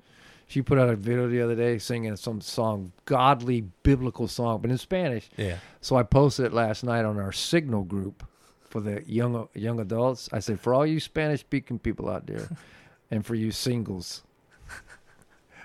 She 0.47 0.61
put 0.61 0.77
out 0.77 0.89
a 0.89 0.95
video 0.95 1.27
the 1.27 1.41
other 1.41 1.55
day 1.55 1.79
singing 1.79 2.15
some 2.15 2.39
song, 2.39 2.91
godly 3.05 3.61
biblical 3.83 4.27
song, 4.27 4.61
but 4.61 4.69
in 4.69 4.77
Spanish. 4.77 5.27
Yeah. 5.37 5.57
So 5.81 5.95
I 5.95 6.03
posted 6.03 6.45
it 6.45 6.53
last 6.53 6.83
night 6.83 7.03
on 7.03 7.19
our 7.19 7.31
Signal 7.31 7.83
group 7.83 8.23
for 8.69 8.79
the 8.79 9.03
young 9.07 9.47
young 9.55 9.79
adults. 9.79 10.29
I 10.31 10.39
said, 10.39 10.59
for 10.59 10.73
all 10.73 10.85
you 10.85 10.99
Spanish 10.99 11.39
speaking 11.41 11.79
people 11.79 12.07
out 12.09 12.27
there, 12.27 12.47
and 13.11 13.25
for 13.25 13.33
you 13.35 13.51
singles, 13.51 14.23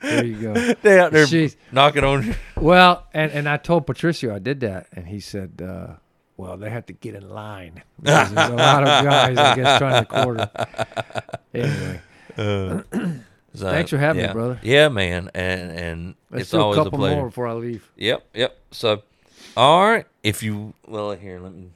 there 0.03 0.25
you 0.25 0.37
go. 0.41 0.75
They 0.83 0.99
out 1.01 1.13
there 1.13 1.27
She's- 1.27 1.57
knocking 1.73 2.05
on. 2.05 2.35
Well, 2.57 3.07
and 3.15 3.31
and 3.33 3.49
I 3.49 3.57
told 3.57 3.87
Patricio 3.87 4.35
I 4.35 4.39
did 4.39 4.61
that, 4.61 4.87
and 4.93 5.07
he 5.07 5.21
said, 5.21 5.63
uh, 5.63 5.95
"Well, 6.37 6.57
they 6.57 6.71
have 6.71 6.87
to 6.87 6.93
get 6.93 7.15
in 7.15 7.29
line. 7.29 7.83
There's 7.99 8.31
a 8.33 8.35
lot 8.35 8.83
of 8.83 9.05
guys, 9.05 9.37
I 9.39 9.55
guess, 9.57 9.79
trying 9.79 10.05
to 10.05 10.11
quarter." 10.11 10.51
Anyway, 11.55 12.01
So, 13.53 13.69
Thanks 13.69 13.91
for 13.91 13.99
having 13.99 14.25
me, 14.25 14.33
brother. 14.33 14.61
Yeah, 14.63 14.89
man, 14.91 15.29
and 15.35 15.71
and 15.73 16.15
let's 16.31 16.43
it's 16.43 16.51
do 16.53 16.59
a 16.59 16.63
always 16.63 16.79
a 16.79 16.85
couple 16.85 16.99
pleasure. 17.01 17.17
more 17.17 17.27
before 17.27 17.49
I 17.49 17.55
leave. 17.55 17.91
Yep, 17.97 18.25
yep. 18.33 18.57
So, 18.71 19.03
all 19.57 19.91
right. 19.91 20.07
If 20.23 20.43
you 20.45 20.75
well, 20.87 21.11
here, 21.13 21.41
let 21.41 21.53
me. 21.53 21.71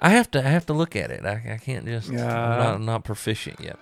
I 0.00 0.10
have 0.10 0.28
to. 0.32 0.40
I 0.44 0.48
have 0.48 0.66
to 0.66 0.72
look 0.72 0.96
at 0.96 1.12
it. 1.12 1.24
I, 1.24 1.52
I 1.54 1.60
can't 1.64 1.86
just. 1.86 2.08
I'm, 2.08 2.16
Yeah. 2.18 2.24
not, 2.26 2.60
I'm 2.74 2.84
not 2.84 3.04
proficient 3.04 3.60
yet. 3.60 3.78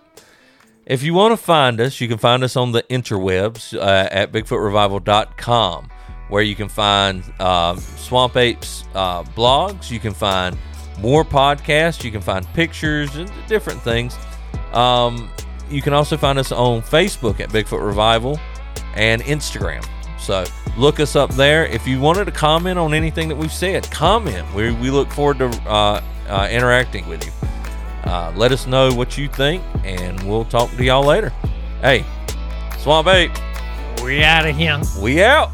If 0.87 1.03
you 1.03 1.14
want 1.14 1.32
to 1.32 1.39
find 1.39 1.80
us, 1.80 1.99
you 2.01 2.09
can 2.09 2.18
find 2.18 2.45
us 2.45 2.57
on 2.57 2.72
the 2.72 2.82
interwebs 2.85 3.74
uh, 3.74 4.09
at 4.11 4.32
BigfootRevival.com, 4.32 5.89
where 6.28 6.43
you 6.43 6.55
can 6.55 6.68
find 6.68 7.24
uh, 7.41 7.76
Swamp 7.76 8.37
Apes 8.37 8.85
uh, 8.95 9.22
blogs. 9.22 9.91
You 9.91 9.99
can 9.99 10.12
find 10.12 10.59
more 11.01 11.24
podcasts. 11.24 12.05
You 12.05 12.11
can 12.11 12.20
find 12.20 12.47
pictures 12.53 13.16
and 13.16 13.32
different 13.49 13.80
things. 13.80 14.14
Um, 14.74 15.30
you 15.70 15.80
can 15.80 15.95
also 15.95 16.18
find 16.18 16.39
us 16.39 16.53
on 16.53 16.82
Facebook 16.82 17.41
at 17.41 17.49
Bigfoot 17.49 17.85
Revival 17.85 18.39
and 18.95 19.22
Instagram. 19.22 19.87
So 20.20 20.45
look 20.76 21.01
us 21.01 21.16
up 21.16 21.30
there. 21.30 21.64
If 21.64 21.87
you 21.87 21.99
wanted 21.99 22.26
to 22.26 22.30
comment 22.30 22.78
on 22.78 22.93
anything 22.93 23.28
that 23.30 23.37
we've 23.37 23.53
said, 23.53 23.91
comment. 23.91 24.47
We, 24.55 24.72
we 24.74 24.91
look 24.91 25.11
forward 25.11 25.39
to 25.39 25.47
uh, 25.66 26.03
uh, 26.28 26.49
interacting 26.51 27.09
with 27.09 27.24
you. 27.24 27.32
Uh, 28.05 28.33
let 28.37 28.53
us 28.53 28.67
know 28.67 28.93
what 28.93 29.17
you 29.19 29.29
think, 29.29 29.63
and 29.85 30.23
we'll 30.29 30.45
talk 30.45 30.71
to 30.77 30.85
y'all 30.85 31.05
later. 31.05 31.31
Hey, 31.81 32.05
Swamp 32.79 33.09
Ape, 33.09 33.31
We 34.03 34.23
out 34.23 34.47
of 34.47 34.55
here. 34.57 34.81
we 35.01 35.23
out. 35.23 35.51